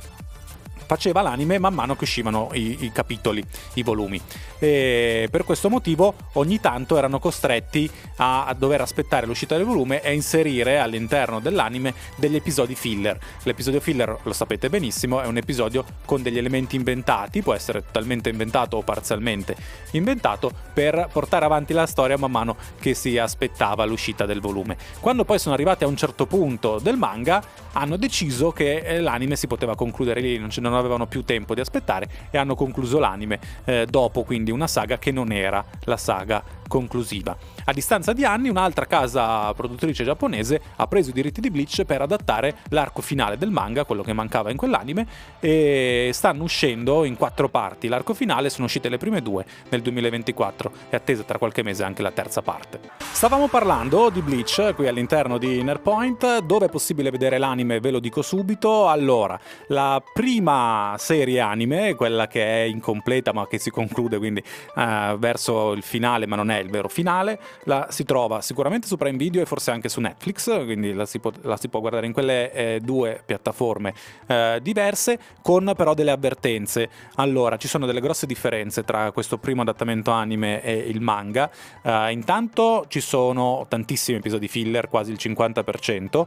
faceva 0.94 1.24
l'anime 1.24 1.58
man 1.58 1.74
mano 1.74 1.96
che 1.96 2.04
uscivano 2.04 2.50
i, 2.54 2.86
i 2.86 2.92
capitoli, 2.92 3.44
i 3.74 3.84
volumi. 3.84 4.22
E 4.60 5.28
per 5.32 5.44
questo 5.44 5.70
motivo 5.70 6.14
ogni 6.34 6.60
tanto 6.60 6.98
erano 6.98 7.18
costretti 7.18 7.90
a, 8.18 8.46
a, 8.46 8.54
dover 8.54 8.82
aspettare 8.82 9.26
l'uscita 9.26 9.58
del 9.58 9.66
volume 9.66 10.02
e 10.02 10.14
inserire 10.14 10.78
all'interno 10.78 11.40
dell'anime 11.40 11.96
degli 12.16 12.36
episodi 12.36 12.76
filler. 12.76 13.18
L'episodio 13.44 13.80
filler, 13.80 14.20
lo 14.22 14.34
sapete 14.34 14.70
benissimo, 14.70 15.20
è 15.20 15.26
un 15.26 15.38
episodio 15.38 15.84
con 16.06 16.22
degli 16.22 16.38
elementi 16.38 16.76
inventati, 16.76 17.42
può 17.42 17.54
essere 17.56 17.84
totalmente 17.84 18.30
inventato 18.30 18.78
o 18.78 18.84
parzialmente 18.84 19.56
inventato, 19.92 20.52
per 20.74 21.10
portare 21.12 21.46
avanti 21.46 21.74
la 21.74 21.88
storia 21.88 22.18
man 22.18 22.32
mano 22.32 22.56
che 22.80 22.94
si 22.94 23.18
aspettava 23.18 23.84
l'uscita 23.86 24.28
del 24.28 24.42
volume. 24.42 24.78
Quando 25.00 25.26
poi 25.26 25.40
sono 25.40 25.56
arrivati 25.56 25.84
a 25.84 25.88
un 25.88 25.98
certo 25.98 26.28
punto 26.28 26.78
del 26.80 26.98
manga, 26.98 27.44
hanno 27.74 27.98
deciso 27.98 28.52
che 28.52 28.78
eh, 28.78 29.02
l'anime 29.02 29.36
si 29.36 29.48
poteva 29.48 29.76
concludere 29.76 30.22
lì, 30.22 30.38
non, 30.38 30.50
non 30.60 30.74
avevano 30.84 31.08
più 31.08 31.24
tempo 31.24 31.54
di 31.54 31.62
aspettare 31.62 32.10
e 32.30 32.38
hanno 32.38 32.56
concluso 32.56 33.00
l'anime 33.00 33.40
eh, 33.66 33.86
dopo 33.90 34.24
quindi 34.24 34.52
una 34.52 34.68
saga 34.68 34.98
che 34.98 35.12
non 35.12 35.32
era 35.32 35.64
la 35.86 35.98
saga 35.98 36.44
conclusiva. 36.68 37.36
A 37.66 37.72
distanza 37.72 38.12
di 38.12 38.26
anni 38.26 38.50
un'altra 38.50 38.86
casa 38.86 39.54
produttrice 39.54 40.04
giapponese 40.04 40.60
ha 40.76 40.86
preso 40.88 41.12
i 41.12 41.14
diritti 41.14 41.40
di 41.40 41.50
Bleach 41.50 41.86
per 41.86 42.02
adattare 42.02 42.58
l'arco 42.70 43.02
finale 43.02 43.38
del 43.38 43.52
manga, 43.52 43.86
quello 43.86 44.04
che 44.04 44.12
mancava 44.12 44.52
in 44.52 44.58
quell'anime, 44.58 45.08
e 45.40 46.10
stanno 46.12 46.44
uscendo 46.44 47.06
in 47.06 47.16
quattro 47.16 47.48
parti. 47.48 47.88
L'arco 47.88 48.14
finale 48.14 48.50
sono 48.50 48.66
uscite 48.66 48.90
le 48.90 48.98
prime 48.98 49.22
due 49.22 49.46
nel 49.70 49.82
2024 49.82 50.72
e 50.90 50.96
attesa 50.98 51.24
tra 51.24 51.38
qualche 51.38 51.64
mese 51.64 51.86
anche 51.86 52.02
la 52.02 52.12
terza 52.12 52.42
parte. 52.42 52.82
Stavamo 52.98 53.48
parlando 53.48 54.10
di 54.10 54.22
Bleach 54.22 54.74
qui 54.76 54.88
all'interno 54.90 55.38
di 55.38 55.64
Nerpoint, 55.64 56.40
dove 56.40 56.66
è 56.66 56.70
possibile 56.70 57.12
vedere 57.12 57.38
l'anime, 57.38 57.80
ve 57.80 57.92
lo 57.92 58.00
dico 58.00 58.22
subito. 58.22 58.90
Allora, 58.90 59.40
la 59.68 60.04
prima 60.14 60.96
serie 60.98 61.40
anime, 61.40 61.96
quella 61.96 62.28
che 62.28 62.44
è 62.44 62.62
incompleta 62.64 63.32
ma 63.32 63.48
che 63.48 63.58
si 63.58 63.70
conclude 63.70 64.18
quindi 64.18 64.44
uh, 64.76 65.18
verso 65.18 65.72
il 65.72 65.84
finale, 65.84 66.28
ma 66.28 66.36
non 66.36 66.52
è 66.52 66.60
il 66.60 66.70
vero 66.70 66.90
finale, 66.90 67.40
la 67.64 67.88
si 67.90 68.04
trova 68.04 68.42
sicuramente 68.42 68.88
su 68.88 68.98
Prime 68.98 69.18
Video 69.18 69.42
e 69.42 69.46
forse 69.46 69.72
anche 69.72 69.90
su 69.90 70.00
Netflix, 70.00 70.64
quindi 70.66 70.94
la 70.94 71.06
si 71.06 71.20
può, 71.20 71.32
la 71.42 71.58
si 71.58 71.70
può 71.70 71.80
guardare 71.80 72.06
in 72.06 72.14
quelle 72.14 72.52
eh, 72.52 72.80
due 72.82 73.22
piattaforme 73.26 73.94
eh, 74.28 74.60
diverse, 74.62 75.20
con 75.42 75.74
però 75.76 75.94
delle 75.94 76.12
avvertenze. 76.12 76.90
Allora, 77.16 77.58
ci 77.58 77.68
sono 77.68 77.86
delle 77.86 78.02
grosse 78.02 78.26
differenze 78.26 78.84
tra 78.84 79.12
questo 79.12 79.38
primo 79.38 79.62
adattamento 79.62 80.12
anime 80.12 80.62
e 80.62 80.74
il 80.74 81.02
manga. 81.02 81.50
Uh, 81.82 82.10
intanto 82.10 82.86
ci 82.88 83.02
sono 83.02 83.66
tantissimi 83.68 84.18
episodi 84.18 84.48
filler, 84.48 84.90
quasi 84.90 85.12
il 85.12 85.18
50%, 85.20 86.26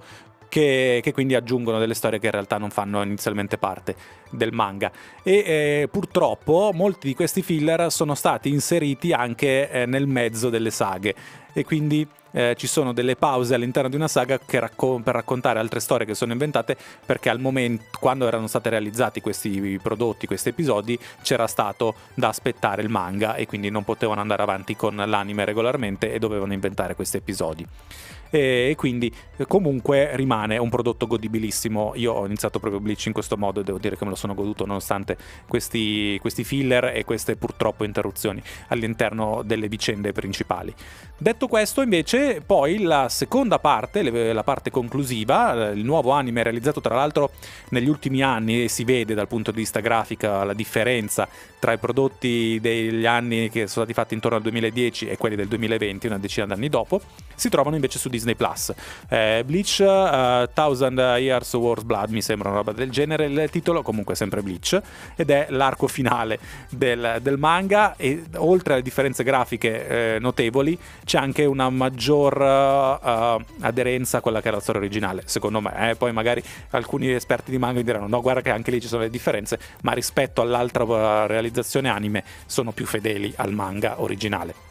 che, 0.56 1.00
che, 1.02 1.12
quindi 1.12 1.34
aggiungono 1.34 1.78
delle 1.78 1.92
storie 1.92 2.18
che 2.18 2.26
in 2.26 2.32
realtà 2.32 2.56
non 2.56 2.70
fanno 2.70 3.02
inizialmente 3.02 3.58
parte 3.58 3.94
del 4.30 4.52
manga. 4.54 4.90
E 5.22 5.32
eh, 5.34 5.88
purtroppo 5.90 6.70
molti 6.72 7.08
di 7.08 7.14
questi 7.14 7.42
filler 7.42 7.92
sono 7.92 8.14
stati 8.14 8.48
inseriti 8.48 9.12
anche 9.12 9.70
eh, 9.70 9.84
nel 9.84 10.06
mezzo 10.06 10.48
delle 10.48 10.70
saghe 10.70 11.14
e 11.52 11.62
quindi 11.62 12.08
eh, 12.30 12.54
ci 12.56 12.66
sono 12.66 12.94
delle 12.94 13.16
pause 13.16 13.54
all'interno 13.54 13.90
di 13.90 13.96
una 13.96 14.08
saga 14.08 14.40
racco- 14.46 14.98
per 15.04 15.14
raccontare 15.14 15.58
altre 15.58 15.80
storie 15.80 16.06
che 16.06 16.14
sono 16.14 16.32
inventate 16.32 16.74
perché 17.04 17.28
al 17.28 17.38
momento, 17.38 17.84
quando 18.00 18.26
erano 18.26 18.46
stati 18.46 18.70
realizzati 18.70 19.20
questi 19.20 19.78
prodotti, 19.82 20.26
questi 20.26 20.48
episodi, 20.48 20.98
c'era 21.20 21.46
stato 21.46 21.94
da 22.14 22.28
aspettare 22.28 22.80
il 22.80 22.88
manga 22.88 23.34
e 23.34 23.46
quindi 23.46 23.68
non 23.68 23.84
potevano 23.84 24.22
andare 24.22 24.42
avanti 24.42 24.74
con 24.74 24.96
l'anime 24.96 25.44
regolarmente 25.44 26.14
e 26.14 26.18
dovevano 26.18 26.54
inventare 26.54 26.94
questi 26.94 27.18
episodi 27.18 27.66
e 28.30 28.74
quindi 28.76 29.12
comunque 29.46 30.16
rimane 30.16 30.58
un 30.58 30.68
prodotto 30.68 31.06
godibilissimo. 31.06 31.92
Io 31.96 32.12
ho 32.12 32.26
iniziato 32.26 32.58
proprio 32.58 32.80
Bleach 32.80 33.06
in 33.06 33.12
questo 33.12 33.36
modo 33.36 33.60
e 33.60 33.64
devo 33.64 33.78
dire 33.78 33.96
che 33.96 34.04
me 34.04 34.10
lo 34.10 34.16
sono 34.16 34.34
goduto 34.34 34.66
nonostante 34.66 35.16
questi, 35.48 36.18
questi 36.20 36.44
filler 36.44 36.92
e 36.94 37.04
queste 37.04 37.36
purtroppo 37.36 37.84
interruzioni 37.84 38.42
all'interno 38.68 39.42
delle 39.44 39.68
vicende 39.68 40.12
principali. 40.12 40.74
Detto 41.18 41.48
questo 41.48 41.82
invece 41.82 42.42
poi 42.44 42.82
la 42.82 43.08
seconda 43.08 43.58
parte, 43.58 44.32
la 44.32 44.44
parte 44.44 44.70
conclusiva, 44.70 45.70
il 45.70 45.84
nuovo 45.84 46.10
anime 46.10 46.42
realizzato 46.42 46.80
tra 46.80 46.94
l'altro 46.94 47.30
negli 47.70 47.88
ultimi 47.88 48.22
anni 48.22 48.64
e 48.64 48.68
si 48.68 48.84
vede 48.84 49.14
dal 49.14 49.28
punto 49.28 49.50
di 49.50 49.58
vista 49.58 49.80
grafica 49.80 50.44
la 50.44 50.54
differenza 50.54 51.28
tra 51.66 51.74
i 51.74 51.78
prodotti 51.78 52.60
degli 52.60 53.06
anni 53.06 53.48
che 53.48 53.66
sono 53.66 53.84
stati 53.84 53.92
fatti 53.92 54.14
intorno 54.14 54.36
al 54.36 54.42
2010 54.44 55.08
e 55.08 55.16
quelli 55.16 55.34
del 55.34 55.48
2020, 55.48 56.06
una 56.06 56.18
decina 56.18 56.46
d'anni 56.46 56.68
dopo, 56.68 57.00
si 57.34 57.48
trovano 57.48 57.74
invece 57.74 57.98
su 57.98 58.08
Disney 58.08 58.36
Plus. 58.36 58.72
Eh, 59.08 59.42
Bleach, 59.44 59.80
uh, 59.80 60.48
Thousand 60.54 60.96
Years 60.96 61.52
Wars 61.54 61.82
Blood, 61.82 62.10
mi 62.10 62.22
sembra 62.22 62.50
una 62.50 62.58
roba 62.58 62.70
del 62.70 62.92
genere 62.92 63.24
il 63.24 63.48
titolo, 63.50 63.82
comunque 63.82 64.14
sempre 64.14 64.42
Bleach, 64.42 64.80
ed 65.16 65.30
è 65.30 65.48
l'arco 65.50 65.88
finale 65.88 66.38
del, 66.70 67.18
del 67.20 67.36
manga 67.36 67.96
e 67.96 68.22
oltre 68.36 68.74
alle 68.74 68.82
differenze 68.82 69.24
grafiche 69.24 69.88
eh, 70.14 70.18
notevoli 70.20 70.78
c'è 71.04 71.18
anche 71.18 71.44
una 71.46 71.68
maggior 71.68 72.36
uh, 72.36 73.42
aderenza 73.62 74.18
a 74.18 74.20
quella 74.20 74.40
che 74.40 74.46
era 74.46 74.58
la 74.58 74.62
storia 74.62 74.80
originale, 74.80 75.22
secondo 75.24 75.60
me. 75.60 75.90
Eh? 75.90 75.96
Poi 75.96 76.12
magari 76.12 76.40
alcuni 76.70 77.10
esperti 77.10 77.50
di 77.50 77.58
manga 77.58 77.78
mi 77.78 77.84
diranno 77.84 78.06
no, 78.06 78.20
guarda 78.20 78.40
che 78.40 78.50
anche 78.50 78.70
lì 78.70 78.80
ci 78.80 78.86
sono 78.86 79.02
le 79.02 79.10
differenze, 79.10 79.58
ma 79.82 79.90
rispetto 79.90 80.40
all'altra 80.40 81.26
realizzazione 81.26 81.54
anime 81.84 82.24
sono 82.46 82.72
più 82.72 82.86
fedeli 82.86 83.32
al 83.36 83.52
manga 83.52 84.00
originale. 84.00 84.66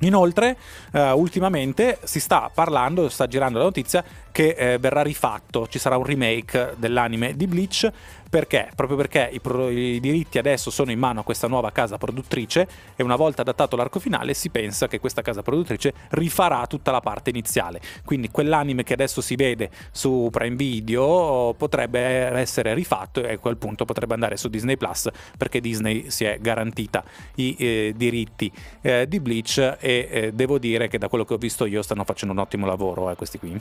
Inoltre, 0.00 0.56
eh, 0.92 1.10
ultimamente 1.10 1.98
si 2.04 2.20
sta 2.20 2.50
parlando, 2.54 3.08
sta 3.08 3.26
girando 3.26 3.58
la 3.58 3.64
notizia 3.64 4.04
che 4.30 4.50
eh, 4.50 4.78
verrà 4.78 5.02
rifatto, 5.02 5.66
ci 5.66 5.80
sarà 5.80 5.96
un 5.96 6.04
remake 6.04 6.74
dell'anime 6.76 7.34
di 7.34 7.48
Bleach 7.48 7.90
Perché? 8.28 8.68
Proprio 8.74 8.98
perché 8.98 9.30
i, 9.32 9.40
pro- 9.40 9.70
i, 9.70 10.00
diritti 10.00 10.36
adesso 10.36 10.70
sono 10.70 10.90
in 10.90 10.98
mano 10.98 11.20
a 11.20 11.22
questa 11.22 11.48
nuova 11.48 11.72
casa 11.72 11.96
produttrice 11.96 12.68
e 12.94 13.02
una 13.02 13.16
volta 13.16 13.40
adattato 13.40 13.74
l'arco 13.74 13.98
finale 14.00 14.34
si 14.34 14.50
pensa 14.50 14.86
che 14.86 15.00
questa 15.00 15.22
casa 15.22 15.40
produttrice 15.40 15.94
rifarà 16.10 16.66
tutta 16.66 16.90
la 16.90 17.00
parte 17.00 17.30
iniziale. 17.30 17.80
Quindi 18.04 18.30
quell'anime 18.30 18.82
che 18.82 18.92
adesso 18.92 19.22
si 19.22 19.34
vede 19.34 19.70
su 19.92 20.28
Prime 20.30 20.56
Video 20.56 21.54
potrebbe 21.56 22.00
essere 22.00 22.74
rifatto 22.74 23.24
e 23.24 23.32
a 23.32 23.38
quel 23.38 23.56
punto 23.56 23.86
potrebbe 23.86 24.12
andare 24.12 24.36
su 24.36 24.48
Disney 24.48 24.76
Plus 24.76 25.08
perché 25.36 25.60
Disney 25.60 26.10
si 26.10 26.24
è 26.24 26.38
garantita 26.38 27.02
i 27.36 27.56
eh, 27.58 27.94
diritti 27.96 28.52
eh, 28.82 29.06
di 29.08 29.20
Bleach 29.20 29.78
e 29.80 30.08
eh, 30.10 30.32
devo 30.32 30.58
dire 30.58 30.88
che 30.88 30.98
da 30.98 31.08
quello 31.08 31.24
che 31.24 31.32
ho 31.34 31.38
visto 31.38 31.64
io 31.64 31.80
stanno 31.80 32.04
facendo 32.04 32.34
un 32.34 32.40
ottimo 32.40 32.66
lavoro 32.66 33.10
eh, 33.10 33.16
questi 33.16 33.38
qui. 33.38 33.58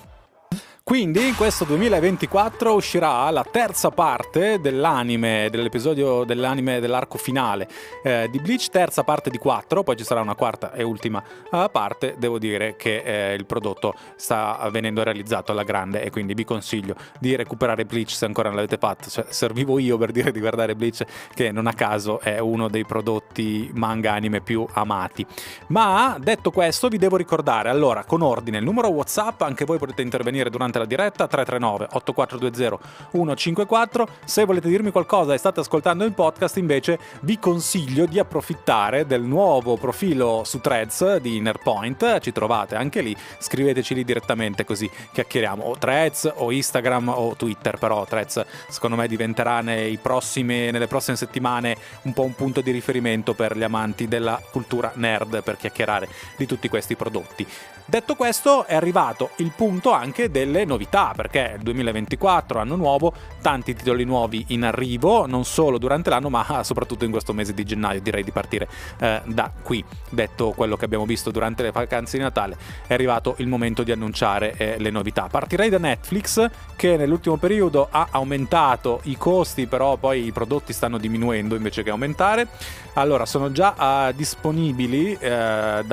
Quindi 0.87 1.27
in 1.27 1.35
questo 1.35 1.65
2024 1.65 2.73
uscirà 2.73 3.29
la 3.29 3.43
terza 3.43 3.91
parte 3.91 4.61
dell'anime, 4.61 5.49
dell'episodio 5.51 6.23
dell'anime 6.23 6.79
dell'arco 6.79 7.17
finale 7.17 7.67
eh, 8.01 8.29
di 8.31 8.39
Bleach, 8.39 8.69
terza 8.69 9.03
parte 9.03 9.29
di 9.29 9.37
quattro, 9.37 9.83
poi 9.83 9.97
ci 9.97 10.05
sarà 10.05 10.21
una 10.21 10.33
quarta 10.33 10.71
e 10.71 10.83
ultima 10.83 11.21
uh, 11.51 11.69
parte. 11.69 12.15
Devo 12.17 12.39
dire 12.39 12.77
che 12.77 13.01
eh, 13.03 13.33
il 13.33 13.45
prodotto 13.45 13.95
sta 14.15 14.65
venendo 14.71 15.03
realizzato 15.03 15.51
alla 15.51 15.63
grande 15.63 16.01
e 16.03 16.09
quindi 16.09 16.33
vi 16.33 16.45
consiglio 16.45 16.95
di 17.19 17.35
recuperare 17.35 17.83
Bleach 17.83 18.11
se 18.11 18.23
ancora 18.23 18.47
non 18.47 18.55
l'avete 18.55 18.77
fatto. 18.77 19.09
Cioè, 19.09 19.25
servivo 19.27 19.79
io 19.79 19.97
per 19.97 20.11
dire 20.13 20.31
di 20.31 20.39
guardare 20.39 20.73
Bleach, 20.73 21.03
che 21.33 21.51
non 21.51 21.67
a 21.67 21.73
caso 21.73 22.21
è 22.21 22.39
uno 22.39 22.69
dei 22.69 22.85
prodotti 22.85 23.69
manga 23.73 24.13
anime 24.13 24.39
più 24.39 24.65
amati. 24.71 25.25
Ma 25.67 26.15
detto 26.17 26.49
questo, 26.49 26.87
vi 26.87 26.97
devo 26.97 27.17
ricordare 27.17 27.67
allora 27.67 28.05
con 28.05 28.21
ordine 28.21 28.59
il 28.59 28.63
numero 28.63 28.87
WhatsApp, 28.87 29.41
anche 29.41 29.65
voi 29.65 29.79
potete 29.79 30.01
intervenire 30.01 30.49
durante 30.49 30.75
la 30.77 30.85
diretta 30.85 31.27
339 31.27 31.87
8420 31.91 32.79
154. 33.11 34.07
Se 34.25 34.45
volete 34.45 34.69
dirmi 34.69 34.91
qualcosa 34.91 35.33
e 35.33 35.37
state 35.37 35.59
ascoltando 35.59 36.03
il 36.03 36.13
podcast, 36.13 36.57
invece 36.57 36.99
vi 37.21 37.39
consiglio 37.39 38.05
di 38.05 38.19
approfittare 38.19 39.05
del 39.05 39.21
nuovo 39.21 39.77
profilo 39.77 40.43
su 40.43 40.59
Threads 40.59 41.17
di 41.17 41.37
Innerpoint. 41.37 42.19
Ci 42.19 42.31
trovate 42.31 42.75
anche 42.75 43.01
lì, 43.01 43.15
scriveteci 43.39 43.93
lì 43.93 44.03
direttamente 44.03 44.65
così 44.65 44.89
chiacchieriamo 45.11 45.63
o 45.63 45.77
Threads 45.77 46.31
o 46.35 46.51
Instagram 46.51 47.09
o 47.09 47.35
Twitter, 47.35 47.77
però 47.77 48.05
Threads 48.05 48.45
secondo 48.69 48.95
me 48.95 49.07
diventerà 49.07 49.61
prossimi, 50.01 50.71
nelle 50.71 50.87
prossime 50.87 51.17
settimane 51.17 51.75
un 52.03 52.13
po' 52.13 52.23
un 52.23 52.33
punto 52.33 52.61
di 52.61 52.71
riferimento 52.71 53.33
per 53.33 53.57
gli 53.57 53.63
amanti 53.63 54.07
della 54.07 54.41
cultura 54.51 54.91
nerd 54.95 55.43
per 55.43 55.57
chiacchierare 55.57 56.07
di 56.35 56.45
tutti 56.45 56.69
questi 56.69 56.95
prodotti. 56.95 57.45
Detto 57.89 58.15
questo, 58.15 58.65
è 58.65 58.75
arrivato 58.75 59.29
il 59.37 59.53
punto 59.55 59.91
anche 59.91 60.29
delle 60.29 60.65
novità, 60.65 61.13
perché 61.15 61.53
il 61.55 61.63
2024, 61.63 62.59
anno 62.59 62.75
nuovo, 62.75 63.13
tanti 63.41 63.73
titoli 63.73 64.03
nuovi 64.03 64.43
in 64.49 64.65
arrivo, 64.65 65.25
non 65.25 65.45
solo 65.45 65.77
durante 65.77 66.09
l'anno, 66.09 66.29
ma 66.29 66.45
soprattutto 66.65 67.05
in 67.05 67.11
questo 67.11 67.31
mese 67.31 67.53
di 67.53 67.63
gennaio. 67.63 68.01
Direi 68.01 68.25
di 68.25 68.31
partire 68.31 68.67
eh, 68.99 69.21
da 69.23 69.49
qui. 69.63 69.81
Detto 70.09 70.51
quello 70.51 70.75
che 70.75 70.83
abbiamo 70.83 71.05
visto 71.05 71.31
durante 71.31 71.63
le 71.63 71.71
vacanze 71.71 72.17
di 72.17 72.23
Natale, 72.23 72.57
è 72.87 72.93
arrivato 72.93 73.35
il 73.37 73.47
momento 73.47 73.83
di 73.83 73.93
annunciare 73.93 74.53
eh, 74.57 74.75
le 74.79 74.89
novità. 74.89 75.29
Partirei 75.31 75.69
da 75.69 75.77
Netflix, 75.77 76.45
che 76.75 76.97
nell'ultimo 76.97 77.37
periodo 77.37 77.87
ha 77.89 78.09
aumentato 78.11 78.99
i 79.03 79.15
costi, 79.15 79.65
però 79.65 79.95
poi 79.95 80.25
i 80.25 80.33
prodotti 80.33 80.73
stanno 80.73 80.97
diminuendo 80.97 81.55
invece 81.55 81.83
che 81.83 81.89
aumentare. 81.89 82.49
Allora, 82.95 83.25
sono 83.25 83.49
già 83.51 84.09
uh, 84.09 84.13
disponibili 84.13 85.13
uh, 85.13 85.19
da, 85.19 85.83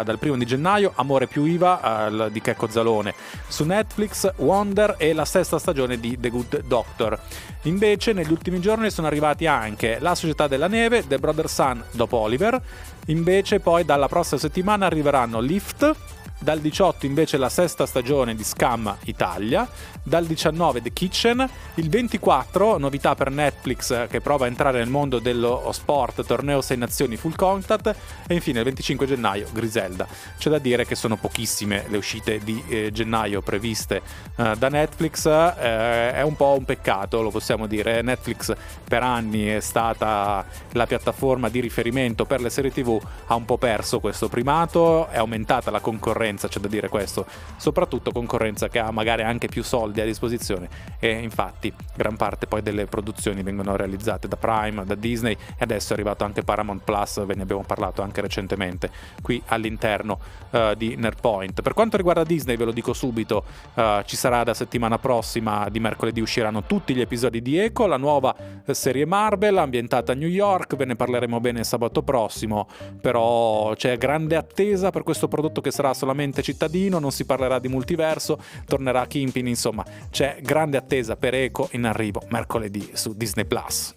uh, 0.00 0.04
dal 0.04 0.18
primo 0.18 0.38
di 0.38 0.46
gennaio 0.46 0.92
Amore 0.94 1.26
più 1.34 1.46
IVA 1.46 2.28
di 2.30 2.40
Checco 2.40 2.68
Zalone 2.68 3.12
su 3.48 3.64
Netflix, 3.64 4.34
Wonder 4.36 4.94
e 4.98 5.12
la 5.12 5.24
sesta 5.24 5.58
stagione 5.58 5.98
di 5.98 6.16
The 6.20 6.30
Good 6.30 6.62
Doctor. 6.66 7.18
Invece, 7.62 8.12
negli 8.12 8.30
ultimi 8.30 8.60
giorni 8.60 8.88
sono 8.88 9.08
arrivati 9.08 9.48
anche 9.48 9.98
La 9.98 10.14
Società 10.14 10.46
della 10.46 10.68
Neve, 10.68 11.04
The 11.08 11.18
Brother 11.18 11.48
Sun 11.48 11.82
dopo 11.90 12.18
Oliver. 12.18 12.62
Invece, 13.06 13.58
poi 13.58 13.84
dalla 13.84 14.06
prossima 14.06 14.38
settimana 14.38 14.86
arriveranno 14.86 15.40
Lift, 15.40 15.92
dal 16.38 16.60
18 16.60 17.04
invece 17.06 17.36
la 17.36 17.48
sesta 17.48 17.84
stagione 17.84 18.36
di 18.36 18.44
Scam 18.44 18.96
Italia, 19.04 19.68
dal 20.04 20.26
19 20.26 20.82
The 20.82 20.92
Kitchen, 20.92 21.48
il 21.76 21.88
24 21.88 22.76
novità 22.78 23.14
per 23.14 23.30
Netflix 23.30 23.90
eh, 23.90 24.06
che 24.08 24.20
prova 24.20 24.44
a 24.44 24.48
entrare 24.48 24.78
nel 24.78 24.88
mondo 24.88 25.18
dello 25.18 25.70
sport, 25.72 26.24
torneo 26.24 26.60
6 26.60 26.76
nazioni 26.76 27.16
full 27.16 27.34
contact 27.34 27.94
e 28.26 28.34
infine 28.34 28.58
il 28.58 28.64
25 28.66 29.06
gennaio 29.06 29.48
Griselda. 29.50 30.06
C'è 30.36 30.50
da 30.50 30.58
dire 30.58 30.84
che 30.84 30.94
sono 30.94 31.16
pochissime 31.16 31.86
le 31.88 31.96
uscite 31.96 32.38
di 32.38 32.62
eh, 32.68 32.90
gennaio 32.92 33.40
previste 33.40 34.02
eh, 34.36 34.54
da 34.56 34.68
Netflix, 34.68 35.24
eh, 35.24 36.12
è 36.12 36.22
un 36.22 36.36
po' 36.36 36.54
un 36.58 36.66
peccato, 36.66 37.22
lo 37.22 37.30
possiamo 37.30 37.66
dire. 37.66 38.02
Netflix 38.02 38.54
per 38.86 39.02
anni 39.02 39.46
è 39.46 39.60
stata 39.60 40.44
la 40.72 40.86
piattaforma 40.86 41.48
di 41.48 41.60
riferimento 41.60 42.26
per 42.26 42.42
le 42.42 42.50
serie 42.50 42.70
TV, 42.70 43.00
ha 43.26 43.34
un 43.34 43.46
po' 43.46 43.56
perso 43.56 44.00
questo 44.00 44.28
primato, 44.28 45.08
è 45.08 45.16
aumentata 45.16 45.70
la 45.70 45.80
concorrenza, 45.80 46.46
c'è 46.46 46.60
da 46.60 46.68
dire 46.68 46.90
questo, 46.90 47.24
soprattutto 47.56 48.12
concorrenza 48.12 48.68
che 48.68 48.78
ha 48.78 48.90
magari 48.90 49.22
anche 49.22 49.48
più 49.48 49.62
soldi 49.62 49.93
soldi 49.94 50.00
a 50.00 50.04
disposizione 50.04 50.68
e 50.98 51.10
infatti 51.10 51.72
gran 51.94 52.16
parte 52.16 52.46
poi 52.46 52.60
delle 52.60 52.86
produzioni 52.86 53.42
vengono 53.42 53.76
realizzate 53.76 54.26
da 54.26 54.36
Prime, 54.36 54.84
da 54.84 54.94
Disney 54.94 55.32
e 55.32 55.36
adesso 55.58 55.92
è 55.92 55.94
arrivato 55.94 56.24
anche 56.24 56.42
Paramount 56.42 56.82
Plus, 56.82 57.24
ve 57.24 57.34
ne 57.34 57.42
abbiamo 57.42 57.62
parlato 57.62 58.02
anche 58.02 58.20
recentemente 58.20 58.90
qui 59.22 59.40
all'interno 59.46 60.18
uh, 60.50 60.74
di 60.74 60.96
Nerdpoint. 60.96 61.62
Per 61.62 61.72
quanto 61.72 61.96
riguarda 61.96 62.24
Disney 62.24 62.56
ve 62.56 62.64
lo 62.64 62.72
dico 62.72 62.92
subito, 62.92 63.44
uh, 63.74 64.02
ci 64.04 64.16
sarà 64.16 64.42
da 64.42 64.54
settimana 64.54 64.98
prossima 64.98 65.68
di 65.70 65.78
mercoledì 65.78 66.20
usciranno 66.20 66.64
tutti 66.64 66.94
gli 66.94 67.00
episodi 67.00 67.40
di 67.40 67.58
Echo, 67.58 67.86
la 67.86 67.96
nuova 67.96 68.34
serie 68.70 69.06
Marvel 69.06 69.58
ambientata 69.58 70.12
a 70.12 70.14
New 70.14 70.28
York, 70.28 70.74
ve 70.76 70.86
ne 70.86 70.96
parleremo 70.96 71.40
bene 71.40 71.62
sabato 71.64 72.02
prossimo, 72.02 72.66
però 73.00 73.74
c'è 73.74 73.96
grande 73.98 74.36
attesa 74.36 74.90
per 74.90 75.02
questo 75.02 75.28
prodotto 75.28 75.60
che 75.60 75.70
sarà 75.70 75.94
solamente 75.94 76.42
cittadino, 76.42 76.98
non 76.98 77.12
si 77.12 77.24
parlerà 77.24 77.58
di 77.58 77.68
multiverso, 77.68 78.40
tornerà 78.66 79.06
Kimpin, 79.06 79.46
insomma 79.46 79.83
c'è 80.10 80.38
grande 80.42 80.76
attesa 80.76 81.16
per 81.16 81.34
Eco 81.34 81.68
in 81.72 81.84
arrivo 81.84 82.22
mercoledì 82.28 82.90
su 82.94 83.14
Disney 83.14 83.44
Plus. 83.44 83.94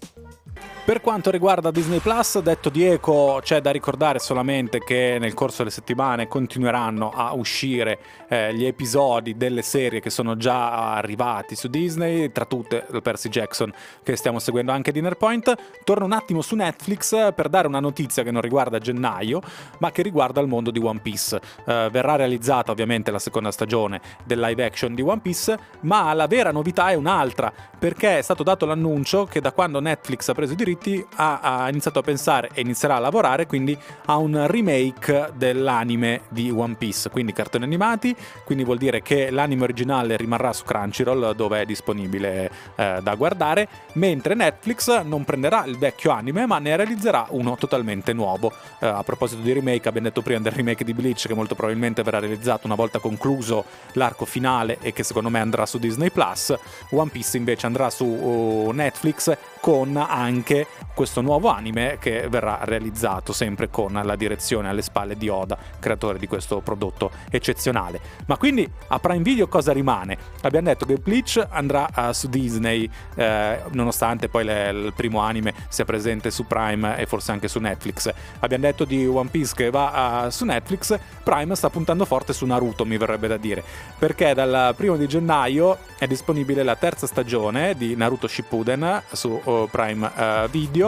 Per 0.88 1.02
quanto 1.02 1.30
riguarda 1.30 1.70
Disney 1.70 1.98
Plus, 1.98 2.38
detto 2.38 2.70
di 2.70 2.82
Eco, 2.82 3.40
c'è 3.42 3.60
da 3.60 3.70
ricordare 3.70 4.18
solamente 4.18 4.78
che 4.78 5.18
nel 5.20 5.34
corso 5.34 5.58
delle 5.58 5.68
settimane 5.68 6.28
continueranno 6.28 7.10
a 7.10 7.34
uscire 7.34 7.98
eh, 8.26 8.54
gli 8.54 8.64
episodi 8.64 9.36
delle 9.36 9.60
serie 9.60 10.00
che 10.00 10.08
sono 10.08 10.38
già 10.38 10.94
arrivati 10.94 11.56
su 11.56 11.68
Disney, 11.68 12.32
tra 12.32 12.46
tutte 12.46 12.86
Percy 13.02 13.28
Jackson 13.28 13.70
che 14.02 14.16
stiamo 14.16 14.38
seguendo 14.38 14.72
anche 14.72 14.90
Dinner 14.90 15.18
Point. 15.18 15.54
Torno 15.84 16.06
un 16.06 16.12
attimo 16.12 16.40
su 16.40 16.54
Netflix 16.54 17.34
per 17.34 17.50
dare 17.50 17.66
una 17.66 17.80
notizia 17.80 18.22
che 18.22 18.30
non 18.30 18.40
riguarda 18.40 18.78
gennaio, 18.78 19.42
ma 19.80 19.90
che 19.90 20.00
riguarda 20.00 20.40
il 20.40 20.48
mondo 20.48 20.70
di 20.70 20.78
One 20.78 21.00
Piece. 21.00 21.38
Eh, 21.66 21.88
verrà 21.92 22.16
realizzata 22.16 22.72
ovviamente 22.72 23.10
la 23.10 23.18
seconda 23.18 23.50
stagione 23.50 24.00
del 24.24 24.40
live 24.40 24.64
action 24.64 24.94
di 24.94 25.02
One 25.02 25.20
Piece, 25.20 25.58
ma 25.80 26.14
la 26.14 26.26
vera 26.26 26.50
novità 26.50 26.88
è 26.88 26.94
un'altra, 26.94 27.52
perché 27.78 28.16
è 28.16 28.22
stato 28.22 28.42
dato 28.42 28.64
l'annuncio 28.64 29.26
che 29.26 29.42
da 29.42 29.52
quando 29.52 29.80
Netflix 29.80 30.26
ha 30.30 30.32
preso 30.32 30.54
i 30.54 30.56
diritti 30.56 30.76
Unity 30.78 31.04
ha, 31.16 31.40
ha, 31.40 31.68
iniziato 31.68 31.98
a 31.98 32.02
pensare 32.02 32.50
e 32.54 32.60
inizierà 32.60 32.96
a 32.96 32.98
lavorare 33.00 33.46
quindi 33.46 33.76
a 34.06 34.16
un 34.16 34.46
remake 34.46 35.32
dell'anime 35.34 36.22
di 36.28 36.50
One 36.50 36.74
Piece, 36.76 37.10
quindi 37.10 37.32
cartoni 37.32 37.64
animati, 37.64 38.14
quindi 38.44 38.64
vuol 38.64 38.78
dire 38.78 39.02
che 39.02 39.30
l'anime 39.30 39.64
originale 39.64 40.16
rimarrà 40.16 40.52
su 40.52 40.64
Crunchyroll 40.64 41.34
dove 41.34 41.60
è 41.60 41.64
disponibile 41.64 42.50
eh, 42.76 43.00
da 43.02 43.14
guardare, 43.14 43.68
mentre 43.94 44.34
Netflix 44.34 45.02
non 45.02 45.24
prenderà 45.24 45.64
il 45.64 45.76
vecchio 45.76 46.10
anime 46.12 46.46
ma 46.46 46.58
ne 46.58 46.76
realizzerà 46.76 47.26
uno 47.30 47.56
totalmente 47.56 48.12
nuovo. 48.12 48.52
Eh, 48.78 48.86
a 48.86 49.02
proposito 49.02 49.42
di 49.42 49.52
remake, 49.52 49.88
abbiamo 49.88 50.08
detto 50.08 50.22
prima 50.22 50.40
del 50.40 50.52
remake 50.52 50.84
di 50.84 50.94
Bleach 50.94 51.26
che 51.26 51.34
molto 51.34 51.54
probabilmente 51.54 52.02
verrà 52.02 52.20
realizzato 52.20 52.66
una 52.66 52.76
volta 52.76 52.98
concluso 52.98 53.64
l'arco 53.92 54.24
finale 54.24 54.78
e 54.80 54.92
che 54.92 55.02
secondo 55.02 55.28
me 55.28 55.40
andrà 55.40 55.66
su 55.66 55.78
Disney 55.78 56.10
Plus, 56.10 56.54
One 56.90 57.10
Piece 57.10 57.36
invece 57.36 57.66
andrà 57.66 57.90
su 57.90 58.04
uh, 58.04 58.70
Netflix 58.70 59.36
con 59.60 59.96
anche 59.96 60.66
questo 60.98 61.20
nuovo 61.20 61.48
anime 61.48 61.98
che 62.00 62.26
verrà 62.28 62.58
realizzato 62.62 63.32
sempre 63.32 63.70
con 63.70 63.92
la 64.02 64.16
direzione 64.16 64.68
alle 64.68 64.82
spalle 64.82 65.16
di 65.16 65.28
Oda, 65.28 65.56
creatore 65.78 66.18
di 66.18 66.26
questo 66.26 66.58
prodotto 66.58 67.12
eccezionale. 67.30 68.00
Ma 68.26 68.36
quindi 68.36 68.68
a 68.88 68.98
Prime 68.98 69.22
Video 69.22 69.46
cosa 69.46 69.72
rimane? 69.72 70.18
Abbiamo 70.40 70.66
detto 70.66 70.86
che 70.86 70.96
Bleach 70.96 71.46
andrà 71.50 71.88
uh, 71.94 72.10
su 72.10 72.26
Disney, 72.28 72.90
eh, 73.14 73.60
nonostante 73.70 74.28
poi 74.28 74.42
le, 74.42 74.70
il 74.70 74.92
primo 74.92 75.20
anime 75.20 75.54
sia 75.68 75.84
presente 75.84 76.32
su 76.32 76.48
Prime 76.48 76.98
e 76.98 77.06
forse 77.06 77.30
anche 77.30 77.46
su 77.46 77.60
Netflix. 77.60 78.12
Abbiamo 78.40 78.64
detto 78.64 78.84
di 78.84 79.06
One 79.06 79.28
Piece 79.30 79.54
che 79.54 79.70
va 79.70 80.24
uh, 80.24 80.30
su 80.30 80.44
Netflix, 80.44 80.98
Prime 81.22 81.54
sta 81.54 81.70
puntando 81.70 82.06
forte 82.06 82.32
su 82.32 82.44
Naruto, 82.44 82.84
mi 82.84 82.96
verrebbe 82.96 83.28
da 83.28 83.36
dire, 83.36 83.62
perché 83.96 84.34
dal 84.34 84.74
primo 84.74 84.96
di 84.96 85.06
gennaio 85.06 85.78
è 85.96 86.08
disponibile 86.08 86.64
la 86.64 86.74
terza 86.74 87.06
stagione 87.06 87.76
di 87.76 87.94
Naruto 87.94 88.26
Shippuden 88.26 89.02
su 89.12 89.40
uh, 89.44 89.68
Prime 89.70 90.46
Video 90.50 90.87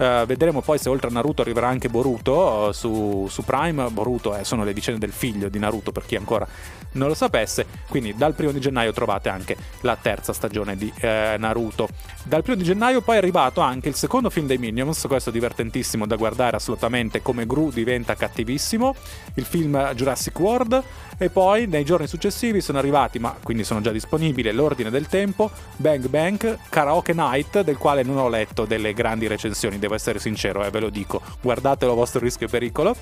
Uh, 0.00 0.24
vedremo 0.24 0.62
poi 0.62 0.78
se 0.78 0.88
oltre 0.88 1.08
a 1.08 1.12
Naruto 1.12 1.42
arriverà 1.42 1.68
anche 1.68 1.90
Boruto 1.90 2.72
su, 2.72 3.26
su, 3.28 3.44
Prime. 3.44 3.90
Boruto 3.90 4.34
eh, 4.34 4.44
sono 4.44 4.64
le 4.64 4.72
vicende 4.72 4.98
del 4.98 5.12
figlio 5.12 5.50
di 5.50 5.58
Naruto 5.58 5.92
per 5.92 6.06
chi 6.06 6.16
ancora 6.16 6.48
non 6.92 7.08
lo 7.08 7.14
sapesse. 7.14 7.66
Quindi 7.86 8.14
dal 8.16 8.32
primo 8.32 8.50
di 8.50 8.60
gennaio 8.60 8.92
trovate 8.92 9.28
anche 9.28 9.56
la 9.82 9.98
terza 10.00 10.32
stagione 10.32 10.74
di 10.76 10.90
eh, 11.00 11.36
Naruto. 11.38 11.88
Dal 12.22 12.42
primo 12.42 12.56
di 12.56 12.64
gennaio 12.64 13.02
poi 13.02 13.16
è 13.16 13.18
arrivato 13.18 13.60
anche 13.60 13.88
il 13.88 13.94
secondo 13.94 14.30
film 14.30 14.46
dei 14.46 14.56
Minions, 14.56 15.04
questo 15.06 15.30
divertentissimo 15.30 16.06
da 16.06 16.16
guardare 16.16 16.56
assolutamente 16.56 17.20
come 17.20 17.44
Gru 17.46 17.70
diventa 17.70 18.14
cattivissimo, 18.14 18.94
il 19.34 19.44
film 19.44 19.92
Jurassic 19.92 20.38
World 20.38 20.82
e 21.18 21.28
poi 21.28 21.66
nei 21.66 21.84
giorni 21.84 22.06
successivi 22.06 22.62
sono 22.62 22.78
arrivati, 22.78 23.18
ma 23.18 23.36
quindi 23.42 23.62
sono 23.62 23.82
già 23.82 23.90
disponibili, 23.90 24.50
L'Ordine 24.52 24.88
del 24.88 25.06
Tempo, 25.06 25.50
Bang 25.76 26.06
Bang, 26.06 26.58
Karaoke 26.70 27.12
Night, 27.12 27.60
del 27.60 27.76
quale 27.76 28.02
non 28.02 28.16
ho 28.16 28.30
letto 28.30 28.64
delle 28.64 28.94
grandi 28.94 29.26
recensioni, 29.26 29.78
devo 29.78 29.89
essere 29.94 30.18
sincero, 30.18 30.64
eh, 30.64 30.70
ve 30.70 30.80
lo 30.80 30.90
dico, 30.90 31.20
guardatelo 31.40 31.92
a 31.92 31.94
vostro 31.94 32.20
rischio 32.20 32.46
e 32.46 32.50
pericolo. 32.50 32.96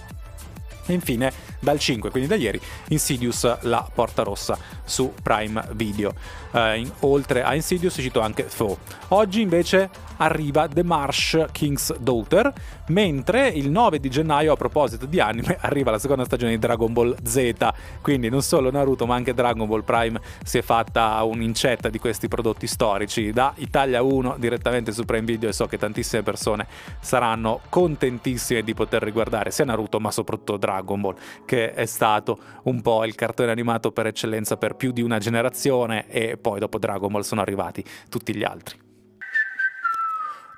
E 0.86 0.94
infine 0.94 1.30
dal 1.60 1.78
5, 1.78 2.10
quindi 2.10 2.28
da 2.28 2.34
ieri, 2.34 2.58
Insidious 2.88 3.60
La 3.62 3.86
Porta 3.92 4.22
Rossa 4.22 4.58
su 4.84 5.12
Prime 5.22 5.62
Video. 5.72 6.14
Uh, 6.50 6.76
in, 6.76 6.90
oltre 7.00 7.42
a 7.42 7.54
Insidious 7.54 7.94
cito 7.94 8.20
anche 8.20 8.46
Thaw. 8.46 8.76
Oggi 9.08 9.40
invece 9.40 9.90
arriva 10.18 10.68
The 10.68 10.82
Marsh 10.82 11.44
King's 11.52 11.96
Daughter, 11.98 12.52
mentre 12.88 13.48
il 13.48 13.70
9 13.70 13.98
di 13.98 14.08
gennaio, 14.08 14.52
a 14.52 14.56
proposito 14.56 15.06
di 15.06 15.20
anime, 15.20 15.56
arriva 15.62 15.90
la 15.90 15.98
seconda 15.98 16.24
stagione 16.24 16.52
di 16.52 16.58
Dragon 16.58 16.92
Ball 16.92 17.16
Z, 17.22 17.52
quindi 18.00 18.28
non 18.28 18.42
solo 18.42 18.70
Naruto 18.70 19.06
ma 19.06 19.14
anche 19.14 19.34
Dragon 19.34 19.66
Ball 19.66 19.84
Prime 19.84 20.20
si 20.42 20.58
è 20.58 20.62
fatta 20.62 21.22
un'incetta 21.22 21.88
di 21.88 21.98
questi 21.98 22.28
prodotti 22.28 22.66
storici 22.66 23.32
da 23.32 23.52
Italia 23.56 24.02
1 24.02 24.36
direttamente 24.38 24.92
su 24.92 25.04
Prime 25.04 25.24
Video 25.24 25.48
e 25.48 25.52
so 25.52 25.66
che 25.66 25.78
tantissime 25.78 26.22
persone 26.22 26.66
saranno 27.00 27.60
contentissime 27.68 28.62
di 28.62 28.74
poter 28.74 29.02
riguardare 29.02 29.50
sia 29.50 29.64
Naruto 29.64 30.00
ma 30.00 30.10
soprattutto 30.10 30.56
Dragon 30.56 31.00
Ball, 31.00 31.14
che 31.44 31.74
è 31.74 31.86
stato 31.86 32.38
un 32.64 32.80
po' 32.82 33.04
il 33.04 33.14
cartone 33.14 33.50
animato 33.50 33.92
per 33.92 34.06
eccellenza 34.06 34.56
per 34.56 34.74
più 34.74 34.92
di 34.92 35.02
una 35.02 35.18
generazione 35.18 36.08
e 36.08 36.37
poi 36.38 36.58
dopo 36.58 36.78
Dragon 36.78 37.10
Ball 37.10 37.22
sono 37.22 37.40
arrivati 37.40 37.84
tutti 38.08 38.34
gli 38.34 38.44
altri. 38.44 38.86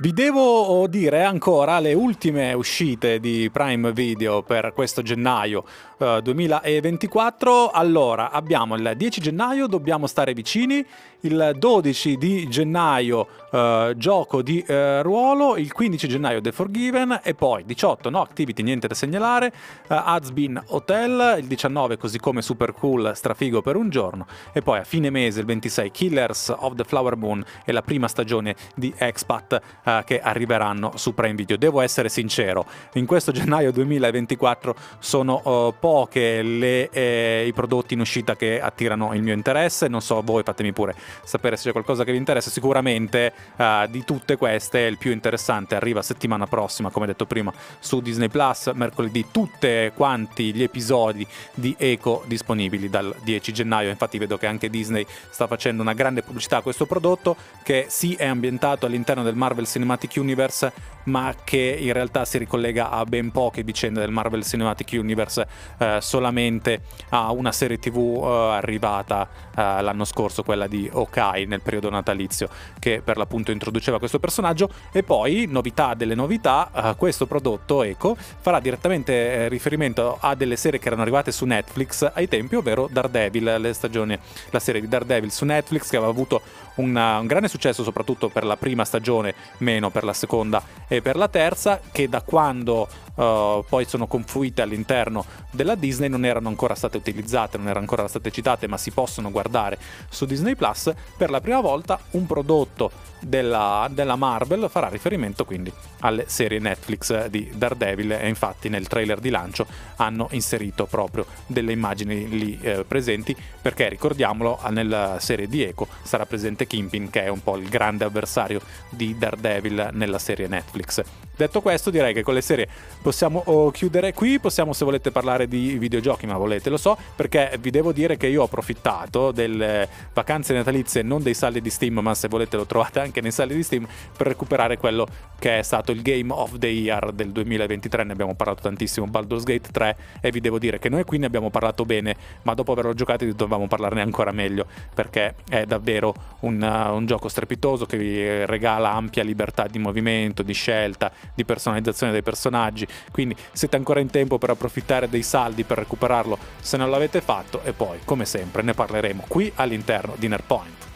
Vi 0.01 0.15
devo 0.15 0.87
dire 0.89 1.25
ancora 1.25 1.79
le 1.79 1.93
ultime 1.93 2.55
uscite 2.55 3.21
di 3.21 3.51
Prime 3.53 3.93
Video 3.93 4.43
per 4.43 4.73
questo 4.73 5.03
gennaio 5.03 5.63
uh, 6.01 6.21
2024. 6.21 7.71
Allora, 7.71 8.31
abbiamo 8.31 8.75
il 8.75 8.93
10 8.97 9.21
gennaio, 9.21 9.67
dobbiamo 9.67 10.07
stare 10.07 10.33
vicini, 10.33 10.85
il 11.21 11.55
12 11.57 12.17
di 12.17 12.49
gennaio 12.49 13.27
uh, 13.51 13.95
gioco 13.97 14.43
di 14.43 14.65
uh, 14.67 15.03
ruolo, 15.03 15.57
il 15.57 15.73
15 15.73 16.09
gennaio 16.09 16.41
The 16.41 16.53
Forgiven. 16.53 17.21
E 17.23 17.35
poi 17.35 17.65
18 17.65 18.11
no 18.11 18.21
activity, 18.23 18.63
niente 18.63 18.89
da 18.89 18.95
segnalare, 18.95 19.53
uh, 19.89 19.95
Hazbin 19.95 20.61
Hotel, 20.69 21.37
il 21.39 21.47
19 21.47 21.97
così 21.99 22.19
come 22.19 22.43
Super 22.43 22.73
Cool, 22.73 23.13
strafigo 23.15 23.61
per 23.63 23.77
un 23.77 23.91
giorno. 23.91 24.27
E 24.53 24.63
poi 24.63 24.79
a 24.79 24.85
fine 24.85 25.11
mese 25.11 25.41
il 25.41 25.47
26 25.47 25.91
Killers 25.91 26.55
of 26.57 26.75
the 26.75 26.85
Flower 26.85 27.17
Moon. 27.17 27.45
E 27.65 27.73
la 27.73 27.83
prima 27.83 28.09
stagione 28.09 28.57
di 28.75 28.93
Expat 28.97 29.61
uh, 29.85 30.05
che 30.05 30.21
arriveranno 30.21 30.93
su 30.97 31.15
Prime 31.15 31.35
Video. 31.35 31.57
Devo 31.57 31.81
essere 31.81 32.09
sincero, 32.09 32.65
in 32.95 33.07
questo 33.07 33.33
gennaio 33.33 33.73
2024 33.73 34.75
sono 34.99 35.41
uh, 35.45 35.75
poche 35.91 36.41
le, 36.41 36.89
eh, 36.91 37.45
i 37.49 37.53
prodotti 37.53 37.95
in 37.95 38.01
uscita 38.01 38.37
che 38.37 38.61
attirano 38.61 39.13
il 39.13 39.23
mio 39.23 39.35
interesse, 39.35 39.89
non 39.89 40.01
so 40.01 40.23
voi 40.23 40.45
fatemi 40.45 40.73
pure 40.73 40.95
sapere 41.25 41.57
se 41.57 41.65
c'è 41.65 41.73
qualcosa 41.73 42.05
che 42.05 42.13
vi 42.13 42.17
interessa, 42.17 42.49
sicuramente 42.49 43.33
uh, 43.57 43.89
di 43.89 44.05
tutte 44.05 44.37
queste 44.37 44.83
il 44.83 44.99
più 44.99 45.11
interessante 45.11 45.75
arriva 45.75 46.01
settimana 46.01 46.47
prossima, 46.47 46.91
come 46.91 47.07
detto 47.07 47.27
prima, 47.27 47.53
su 47.81 48.01
Disney 48.01 48.29
Plus, 48.29 48.71
mercoledì 48.73 49.27
tutti 49.33 49.91
quanti 49.93 50.55
gli 50.55 50.63
episodi 50.63 51.27
di 51.55 51.75
Eco 51.77 52.23
disponibili 52.27 52.89
dal 52.89 53.13
10 53.25 53.53
gennaio, 53.53 53.89
infatti 53.91 54.17
vedo 54.19 54.39
che 54.39 54.47
anche 54.47 54.71
Disney 54.71 55.05
sta 55.29 55.49
facendo 55.49 55.83
una 55.83 55.93
grande 55.93 56.23
pubblicità 56.23 56.59
a 56.59 56.63
questo 56.63 56.87
prodotto 56.87 57.35
che 57.65 57.87
sì 57.89 58.15
è 58.15 58.27
ambientato 58.27 58.87
all'interno 58.87 59.25
del 59.25 59.35
Marvel 59.35 59.67
Cinematic 59.67 60.13
Universe, 60.19 60.73
ma 61.05 61.35
che 61.43 61.77
in 61.81 61.93
realtà 61.93 62.25
si 62.25 62.39
ricollega 62.39 62.91
a 62.91 63.05
ben 63.05 63.33
poche 63.33 63.65
vicende 63.65 63.99
del 63.99 64.13
Marvel 64.13 64.45
Cinematic 64.45 64.91
Universe, 64.93 65.47
eh, 65.79 65.80
solamente 66.01 66.83
a 67.11 67.31
una 67.33 67.53
serie 67.53 67.79
tv 67.79 68.21
eh, 68.23 68.57
arrivata 68.57 69.29
eh, 69.57 69.83
l'anno 69.83 70.05
scorso, 70.05 70.43
quella 70.43 70.67
di 70.67 70.89
Okai 70.93 71.47
nel 71.47 71.61
periodo 71.61 71.91
natalizio, 71.91 72.49
che 72.79 73.01
per 73.03 73.17
l'appunto 73.17 73.51
introduceva 73.51 73.99
questo 73.99 74.19
personaggio. 74.19 74.71
E 74.93 75.03
poi, 75.03 75.47
novità 75.49 75.95
delle 75.95 76.15
novità, 76.15 76.71
eh, 76.75 76.95
questo 76.97 77.27
prodotto 77.27 77.83
Eco 77.83 78.17
farà 78.17 78.61
direttamente 78.61 79.13
eh, 79.13 79.49
riferimento 79.49 80.19
a 80.21 80.35
delle 80.35 80.57
serie 80.57 80.79
che 80.79 80.87
erano 80.87 81.03
arrivate 81.03 81.33
su 81.33 81.45
Netflix 81.45 82.11
ai 82.13 82.29
tempi, 82.29 82.57
ovvero 82.57 82.89
Daredevil, 82.91 83.71
stagioni, 83.73 84.19
la 84.51 84.61
serie 84.61 84.81
di 84.81 84.89
Daredevil 84.89 85.31
su 85.31 85.45
Netflix 85.45 85.89
che 85.89 85.97
aveva 85.97 86.11
avuto 86.11 86.43
una, 86.77 87.19
un 87.19 87.27
grande 87.27 87.49
successo 87.49 87.83
soprattutto 87.83 88.29
per 88.29 88.45
la 88.45 88.57
prima 88.57 88.85
stagione, 88.85 89.35
meno 89.59 89.91
per 89.91 90.05
la 90.05 90.13
seconda 90.13 90.63
e 90.89 91.03
per 91.03 91.17
la 91.17 91.29
terza, 91.29 91.81
che 91.91 92.09
da 92.09 92.23
quando 92.23 92.89
uh, 93.21 93.65
poi 93.69 93.85
sono 93.85 94.07
confluite 94.07 94.63
all'interno 94.63 95.25
della 95.51 95.75
Disney 95.75 96.09
non 96.09 96.25
erano 96.25 96.49
ancora 96.49 96.75
state 96.75 96.97
utilizzate, 96.97 97.57
non 97.57 97.67
erano 97.67 97.81
ancora 97.81 98.09
state 98.09 98.31
citate, 98.31 98.67
ma 98.67 98.77
si 98.77 98.91
possono 98.91 99.31
guardare 99.31 99.79
su 100.09 100.25
Disney 100.25 100.55
Plus. 100.55 100.93
Per 101.17 101.31
la 101.31 101.41
prima 101.41 101.61
volta 101.61 101.99
un 102.13 102.27
prodotto 102.27 102.91
della, 103.21 103.89
della 103.91 104.17
Marvel 104.17 104.69
farà 104.71 104.89
riferimento 104.89 105.45
quindi 105.45 105.71
alle 106.01 106.25
serie 106.29 106.59
Netflix 106.59 107.27
di 107.27 107.51
Daredevil 107.55 108.13
e 108.13 108.29
infatti 108.29 108.69
nel 108.69 108.87
trailer 108.87 109.21
di 109.21 109.29
lancio 109.29 109.67
hanno 109.97 110.29
inserito 110.31 110.87
proprio 110.87 111.27
delle 111.47 111.73
immagini 111.73 112.29
lì 112.29 112.59
eh, 112.63 112.85
presenti 112.85 113.37
perché 113.61 113.89
ricordiamolo 113.89 114.59
nella 114.71 115.19
serie 115.21 115.49
di 115.49 115.63
Echo 115.63 115.87
sarà 116.03 116.25
presente 116.25 116.67
Kimpin 116.67 117.11
che 117.11 117.25
è 117.25 117.29
un 117.29 117.43
po' 117.43 117.57
il 117.57 117.69
grande 117.69 118.05
avversario 118.05 118.61
di 118.89 119.17
Daredevil 119.19 119.91
nella 119.93 120.19
serie 120.19 120.49
Netflix. 120.49 121.03
Detto 121.41 121.63
questo, 121.63 121.89
direi 121.89 122.13
che 122.13 122.23
con 122.23 122.35
le 122.35 122.43
serie 122.43 122.69
possiamo 123.01 123.43
oh, 123.47 123.71
chiudere 123.71 124.13
qui. 124.13 124.39
Possiamo, 124.39 124.75
se 124.75 124.85
volete, 124.85 125.11
parlare 125.11 125.49
di 125.49 125.79
videogiochi, 125.79 126.27
ma 126.27 126.37
volete, 126.37 126.69
lo 126.69 126.77
so, 126.77 126.99
perché 127.17 127.57
vi 127.59 127.71
devo 127.71 127.93
dire 127.93 128.19
che 128.19 128.27
io 128.27 128.43
ho 128.43 128.45
approfittato 128.45 129.33
delle 129.33 129.89
vacanze 130.13 130.53
natalizie, 130.53 131.01
non 131.01 131.23
dei 131.23 131.33
saldi 131.33 131.63
di 131.63 131.71
Steam, 131.71 131.99
ma 132.01 132.15
se 132.15 132.29
volete 132.29 132.59
lo 132.59 132.67
trovate 132.67 133.01
anche 133.01 133.23
nei 133.23 133.33
saldi 133.33 133.55
di 133.55 133.63
Steam, 133.63 133.89
per 134.15 134.27
recuperare 134.27 134.77
quello 134.77 135.07
che 135.39 135.61
è 135.61 135.63
stato 135.63 135.93
il 135.93 136.03
Game 136.03 136.31
of 136.31 136.59
the 136.59 136.67
Year 136.67 137.11
del 137.13 137.31
2023. 137.31 138.05
Ne 138.05 138.13
abbiamo 138.13 138.35
parlato 138.35 138.61
tantissimo, 138.61 139.07
Baldur's 139.07 139.45
Gate 139.45 139.71
3, 139.73 139.97
e 140.21 140.31
vi 140.31 140.41
devo 140.41 140.59
dire 140.59 140.79
che 140.79 140.91
noi 140.91 141.05
qui 141.05 141.17
ne 141.17 141.25
abbiamo 141.25 141.49
parlato 141.49 141.87
bene, 141.87 142.17
ma 142.43 142.53
dopo 142.53 142.73
averlo 142.73 142.93
giocato 142.93 143.25
dovevamo 143.25 143.67
parlarne 143.67 144.03
ancora 144.03 144.31
meglio, 144.31 144.67
perché 144.93 145.37
è 145.49 145.65
davvero 145.65 146.15
un, 146.41 146.61
uh, 146.61 146.95
un 146.95 147.07
gioco 147.07 147.29
strepitoso 147.29 147.87
che 147.87 147.97
vi 147.97 148.45
regala 148.45 148.93
ampia 148.93 149.23
libertà 149.23 149.67
di 149.69 149.79
movimento, 149.79 150.43
di 150.43 150.53
scelta, 150.53 151.11
di 151.35 151.45
personalizzazione 151.45 152.13
dei 152.13 152.23
personaggi, 152.23 152.87
quindi 153.11 153.37
siete 153.53 153.77
ancora 153.77 154.01
in 154.01 154.11
tempo 154.11 154.39
per 154.39 154.51
approfittare 154.51 155.09
dei 155.09 155.23
saldi 155.23 155.65
per 155.65 155.79
recuperarlo 155.79 156.39
se 156.61 156.77
non 156.77 156.91
l'avete 156.91 157.21
fatto 157.21 157.63
e 157.65 157.73
poi, 157.73 158.01
come 158.05 158.25
sempre, 158.25 158.63
ne 158.63 158.75
parleremo 158.75 159.25
qui 159.29 159.51
all'interno 159.57 160.15
di 160.17 160.29
Nerpoint. 160.29 160.89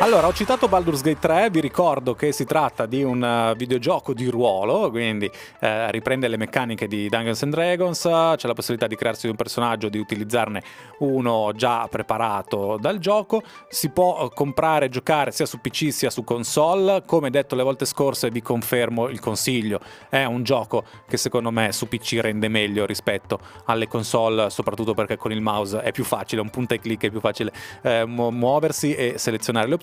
Allora, 0.00 0.26
ho 0.26 0.32
citato 0.32 0.66
Baldur's 0.66 1.00
Gate 1.00 1.20
3, 1.20 1.50
vi 1.50 1.60
ricordo 1.60 2.14
che 2.14 2.32
si 2.32 2.44
tratta 2.44 2.86
di 2.86 3.04
un 3.04 3.22
uh, 3.22 3.54
videogioco 3.54 4.12
di 4.12 4.26
ruolo, 4.26 4.90
quindi 4.90 5.26
uh, 5.26 5.66
riprende 5.90 6.26
le 6.26 6.36
meccaniche 6.36 6.88
di 6.88 7.08
Dungeons 7.08 7.42
and 7.44 7.52
Dragons, 7.52 8.00
c'è 8.00 8.46
la 8.48 8.52
possibilità 8.52 8.88
di 8.88 8.96
crearsi 8.96 9.28
un 9.28 9.36
personaggio, 9.36 9.88
di 9.88 9.98
utilizzarne 9.98 10.60
uno 11.00 11.52
già 11.54 11.86
preparato 11.88 12.78
dal 12.80 12.98
gioco, 12.98 13.42
si 13.68 13.90
può 13.90 14.24
uh, 14.24 14.28
comprare 14.30 14.86
e 14.86 14.88
giocare 14.88 15.30
sia 15.30 15.46
su 15.46 15.60
PC 15.60 15.92
sia 15.92 16.10
su 16.10 16.24
console, 16.24 17.04
come 17.06 17.30
detto 17.30 17.54
le 17.54 17.62
volte 17.62 17.84
scorse 17.84 18.30
vi 18.30 18.42
confermo 18.42 19.08
il 19.08 19.20
consiglio, 19.20 19.78
è 20.08 20.24
un 20.24 20.42
gioco 20.42 20.84
che 21.06 21.16
secondo 21.16 21.52
me 21.52 21.70
su 21.70 21.86
PC 21.86 22.18
rende 22.20 22.48
meglio 22.48 22.86
rispetto 22.86 23.38
alle 23.66 23.86
console, 23.86 24.50
soprattutto 24.50 24.94
perché 24.94 25.16
con 25.16 25.30
il 25.30 25.40
mouse 25.40 25.80
è 25.80 25.92
più 25.92 26.02
facile, 26.02 26.40
un 26.40 26.50
punta 26.50 26.74
e 26.74 26.80
clic 26.80 27.04
è 27.04 27.10
più 27.10 27.20
facile 27.20 27.52
eh, 27.82 28.04
muoversi 28.04 28.94
e 28.94 29.14
selezionare 29.16 29.68
le 29.68 29.74
opzioni, 29.74 29.81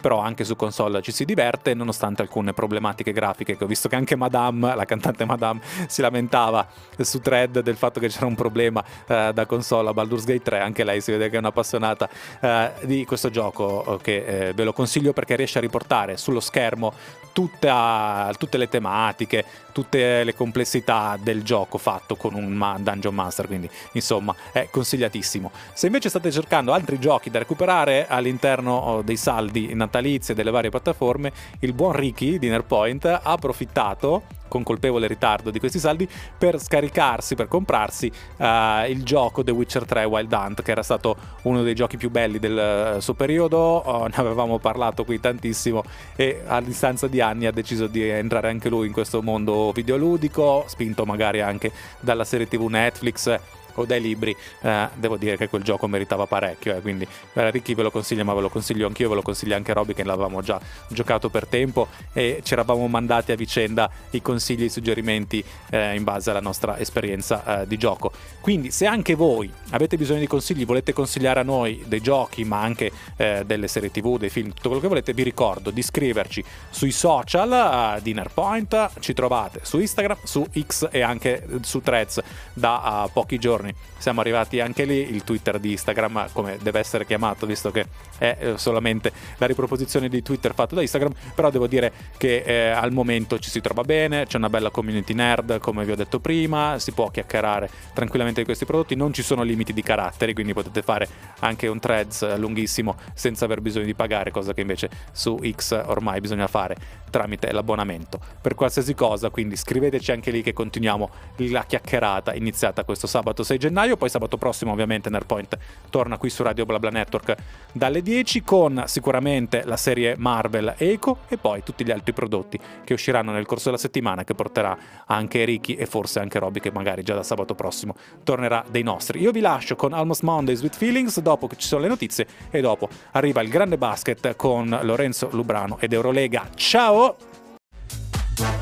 però 0.00 0.20
anche 0.20 0.44
su 0.44 0.56
console 0.56 1.02
ci 1.02 1.12
si 1.12 1.24
diverte 1.24 1.74
nonostante 1.74 2.22
alcune 2.22 2.52
problematiche 2.52 3.12
grafiche 3.12 3.56
che 3.56 3.64
ho 3.64 3.66
visto 3.66 3.88
che 3.88 3.96
anche 3.96 4.16
Madame, 4.16 4.74
la 4.74 4.84
cantante 4.84 5.24
Madame, 5.24 5.60
si 5.86 6.00
lamentava 6.00 6.66
su 6.98 7.20
thread 7.20 7.60
del 7.60 7.76
fatto 7.76 8.00
che 8.00 8.08
c'era 8.08 8.26
un 8.26 8.34
problema 8.34 8.84
eh, 9.06 9.30
da 9.32 9.46
console 9.46 9.88
a 9.88 9.92
Baldur's 9.92 10.24
Gate 10.24 10.42
3, 10.42 10.60
anche 10.60 10.84
lei 10.84 11.00
si 11.00 11.10
vede 11.12 11.28
che 11.28 11.36
è 11.36 11.38
un'appassionata 11.38 12.08
eh, 12.40 12.70
di 12.82 13.04
questo 13.04 13.30
gioco 13.30 13.98
eh, 13.98 14.02
che 14.02 14.48
eh, 14.48 14.52
ve 14.52 14.64
lo 14.64 14.72
consiglio 14.72 15.12
perché 15.12 15.36
riesce 15.36 15.58
a 15.58 15.60
riportare 15.60 16.16
sullo 16.16 16.40
schermo 16.40 16.92
tutta, 17.32 18.32
tutte 18.38 18.58
le 18.58 18.68
tematiche, 18.68 19.44
tutte 19.72 20.24
le 20.24 20.34
complessità 20.34 21.16
del 21.20 21.42
gioco 21.42 21.78
fatto 21.78 22.16
con 22.16 22.34
un 22.34 22.76
Dungeon 22.80 23.14
Master, 23.14 23.46
quindi 23.46 23.70
insomma 23.92 24.34
è 24.52 24.68
consigliatissimo. 24.70 25.50
Se 25.72 25.86
invece 25.86 26.08
state 26.08 26.30
cercando 26.30 26.72
altri 26.72 26.98
giochi 26.98 27.30
da 27.30 27.38
recuperare 27.38 28.06
all'interno 28.08 28.76
oh, 28.76 29.02
dei 29.02 29.16
saldi 29.16 29.39
saldi 29.40 29.74
natalizi 29.74 30.34
delle 30.34 30.50
varie 30.50 30.70
piattaforme, 30.70 31.32
il 31.60 31.72
buon 31.72 31.92
Ricky 31.92 32.38
di 32.38 32.48
Nerpoint 32.48 33.06
ha 33.06 33.20
approfittato 33.22 34.22
con 34.48 34.64
colpevole 34.64 35.06
ritardo 35.06 35.50
di 35.50 35.60
questi 35.60 35.78
saldi 35.78 36.08
per 36.36 36.60
scaricarsi, 36.60 37.36
per 37.36 37.46
comprarsi 37.46 38.10
uh, 38.38 38.44
il 38.88 39.02
gioco 39.04 39.44
The 39.44 39.52
Witcher 39.52 39.84
3 39.86 40.04
Wild 40.04 40.32
Hunt, 40.32 40.62
che 40.62 40.72
era 40.72 40.82
stato 40.82 41.16
uno 41.42 41.62
dei 41.62 41.74
giochi 41.74 41.96
più 41.96 42.10
belli 42.10 42.40
del 42.40 42.96
uh, 42.96 43.00
suo 43.00 43.14
periodo. 43.14 43.56
Oh, 43.56 44.06
ne 44.08 44.14
avevamo 44.16 44.58
parlato 44.58 45.04
qui 45.04 45.20
tantissimo 45.20 45.84
e 46.16 46.42
a 46.44 46.60
distanza 46.60 47.06
di 47.06 47.20
anni 47.20 47.46
ha 47.46 47.52
deciso 47.52 47.86
di 47.86 48.06
entrare 48.06 48.50
anche 48.50 48.68
lui 48.68 48.88
in 48.88 48.92
questo 48.92 49.22
mondo 49.22 49.70
videoludico, 49.72 50.64
spinto 50.66 51.06
magari 51.06 51.40
anche 51.40 51.70
dalla 52.00 52.24
serie 52.24 52.48
TV 52.48 52.66
Netflix 52.66 53.38
o 53.74 53.84
dai 53.84 54.00
libri, 54.00 54.34
eh, 54.62 54.88
devo 54.94 55.16
dire 55.16 55.36
che 55.36 55.48
quel 55.48 55.62
gioco 55.62 55.86
meritava 55.86 56.26
parecchio. 56.26 56.76
Eh, 56.76 56.80
quindi 56.80 57.06
eh, 57.34 57.50
Ricky 57.50 57.74
ve 57.74 57.82
lo 57.82 57.90
consiglio, 57.90 58.24
ma 58.24 58.34
ve 58.34 58.40
lo 58.40 58.48
consiglio 58.48 58.86
anch'io, 58.86 59.08
ve 59.08 59.16
lo 59.16 59.22
consiglio 59.22 59.54
anche 59.54 59.72
Robby 59.72 59.94
che 59.94 60.04
l'avevamo 60.04 60.42
già 60.42 60.60
giocato 60.88 61.28
per 61.28 61.46
tempo 61.46 61.88
e 62.12 62.40
ci 62.42 62.52
eravamo 62.52 62.86
mandati 62.88 63.32
a 63.32 63.36
vicenda 63.36 63.90
i 64.10 64.22
consigli 64.22 64.62
e 64.62 64.66
i 64.66 64.70
suggerimenti 64.70 65.44
eh, 65.70 65.94
in 65.94 66.04
base 66.04 66.30
alla 66.30 66.40
nostra 66.40 66.78
esperienza 66.78 67.62
eh, 67.62 67.66
di 67.66 67.76
gioco. 67.76 68.12
Quindi 68.40 68.70
se 68.70 68.86
anche 68.86 69.14
voi 69.14 69.50
avete 69.70 69.96
bisogno 69.96 70.20
di 70.20 70.26
consigli, 70.26 70.64
volete 70.64 70.92
consigliare 70.92 71.40
a 71.40 71.42
noi 71.42 71.84
dei 71.86 72.00
giochi, 72.00 72.44
ma 72.44 72.60
anche 72.60 72.90
eh, 73.16 73.42
delle 73.46 73.68
serie 73.68 73.90
tv, 73.90 74.18
dei 74.18 74.30
film, 74.30 74.48
tutto 74.48 74.68
quello 74.68 74.80
che 74.80 74.88
volete, 74.88 75.12
vi 75.12 75.22
ricordo 75.22 75.70
di 75.70 75.80
iscriverci 75.80 76.42
sui 76.70 76.92
social 76.92 77.96
uh, 77.96 78.00
di 78.00 78.12
Nerpoint, 78.12 79.00
ci 79.00 79.12
trovate 79.12 79.60
su 79.62 79.78
Instagram, 79.78 80.16
su 80.24 80.46
X 80.58 80.88
e 80.90 81.02
anche 81.02 81.46
su 81.62 81.80
Threads 81.80 82.20
da 82.52 83.08
pochi 83.12 83.38
giorni 83.38 83.59
giorni 83.60 83.74
siamo 83.98 84.20
arrivati 84.20 84.60
anche 84.60 84.84
lì, 84.84 85.14
il 85.14 85.22
Twitter 85.24 85.58
di 85.58 85.72
Instagram 85.72 86.28
come 86.32 86.58
deve 86.60 86.78
essere 86.78 87.04
chiamato 87.04 87.46
visto 87.46 87.70
che 87.70 87.86
è 88.18 88.36
eh, 88.40 88.58
solamente 88.58 89.12
la 89.36 89.46
riproposizione 89.46 90.08
di 90.08 90.22
Twitter 90.22 90.54
fatto 90.54 90.74
da 90.74 90.80
Instagram, 90.80 91.12
però 91.34 91.50
devo 91.50 91.66
dire 91.66 91.92
che 92.16 92.42
eh, 92.44 92.70
al 92.70 92.92
momento 92.92 93.38
ci 93.38 93.50
si 93.50 93.60
trova 93.60 93.82
bene, 93.82 94.26
c'è 94.26 94.38
una 94.38 94.48
bella 94.48 94.70
community 94.70 95.12
nerd 95.14 95.58
come 95.58 95.84
vi 95.84 95.92
ho 95.92 95.96
detto 95.96 96.18
prima, 96.18 96.78
si 96.78 96.92
può 96.92 97.10
chiacchierare 97.10 97.68
tranquillamente 97.92 98.40
di 98.40 98.46
questi 98.46 98.64
prodotti, 98.64 98.94
non 98.94 99.12
ci 99.12 99.22
sono 99.22 99.42
limiti 99.42 99.72
di 99.72 99.82
caratteri, 99.82 100.32
quindi 100.34 100.52
potete 100.52 100.82
fare 100.82 101.08
anche 101.40 101.66
un 101.66 101.78
threads 101.78 102.36
lunghissimo 102.36 102.96
senza 103.14 103.44
aver 103.44 103.60
bisogno 103.60 103.84
di 103.84 103.94
pagare, 103.94 104.30
cosa 104.30 104.54
che 104.54 104.62
invece 104.62 104.88
su 105.12 105.38
X 105.42 105.82
ormai 105.86 106.20
bisogna 106.20 106.46
fare 106.46 106.76
tramite 107.10 107.52
l'abbonamento. 107.52 108.18
Per 108.40 108.54
qualsiasi 108.54 108.94
cosa, 108.94 109.30
quindi 109.30 109.56
scriveteci 109.56 110.12
anche 110.12 110.30
lì 110.30 110.42
che 110.42 110.52
continuiamo 110.52 111.10
la 111.36 111.64
chiacchierata 111.64 112.34
iniziata 112.34 112.84
questo 112.84 113.06
sabato 113.06 113.42
6 113.50 113.58
gennaio, 113.58 113.96
poi 113.96 114.08
sabato 114.08 114.36
prossimo 114.36 114.70
ovviamente 114.70 115.10
Nerpoint 115.10 115.58
torna 115.90 116.18
qui 116.18 116.30
su 116.30 116.44
Radio 116.44 116.64
BlaBla 116.64 116.90
Network 116.90 117.34
dalle 117.72 118.00
10 118.00 118.42
con 118.44 118.84
sicuramente 118.86 119.62
la 119.64 119.76
serie 119.76 120.14
Marvel 120.18 120.74
Echo 120.76 121.18
e 121.26 121.36
poi 121.36 121.64
tutti 121.64 121.84
gli 121.84 121.90
altri 121.90 122.12
prodotti 122.12 122.60
che 122.84 122.92
usciranno 122.92 123.32
nel 123.32 123.46
corso 123.46 123.64
della 123.64 123.76
settimana 123.76 124.22
che 124.22 124.36
porterà 124.36 124.78
anche 125.06 125.44
Ricky 125.44 125.74
e 125.74 125.86
forse 125.86 126.20
anche 126.20 126.38
Robby 126.38 126.60
che 126.60 126.70
magari 126.70 127.02
già 127.02 127.14
da 127.14 127.24
sabato 127.24 127.56
prossimo 127.56 127.96
tornerà 128.22 128.64
dei 128.70 128.84
nostri. 128.84 129.20
Io 129.20 129.32
vi 129.32 129.40
lascio 129.40 129.74
con 129.74 129.94
Almost 129.94 130.22
Mondays 130.22 130.62
with 130.62 130.76
Feelings 130.76 131.18
dopo 131.18 131.48
che 131.48 131.56
ci 131.56 131.66
sono 131.66 131.82
le 131.82 131.88
notizie 131.88 132.28
e 132.50 132.60
dopo 132.60 132.88
arriva 133.12 133.40
il 133.40 133.48
grande 133.48 133.78
basket 133.78 134.36
con 134.36 134.78
Lorenzo 134.82 135.28
Lubrano 135.32 135.78
ed 135.80 135.92
Eurolega. 135.92 136.48
Ciao! 136.54 137.16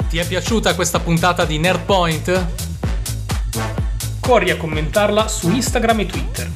Ti 0.09 0.17
è 0.17 0.27
piaciuta 0.27 0.75
questa 0.75 0.99
puntata 0.99 1.45
di 1.45 1.59
Nerdpoint? 1.59 2.68
Corri 4.29 4.51
a 4.51 4.59
commentarla 4.59 5.27
su 5.27 5.49
Instagram 5.49 6.01
e 6.01 6.07
Twitter. 6.07 6.51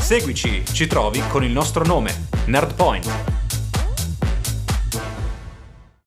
Seguici, 0.00 0.62
ci 0.70 0.86
trovi 0.86 1.20
con 1.26 1.42
il 1.42 1.50
nostro 1.50 1.84
nome, 1.84 2.28
Nerdpoint. 2.44 3.41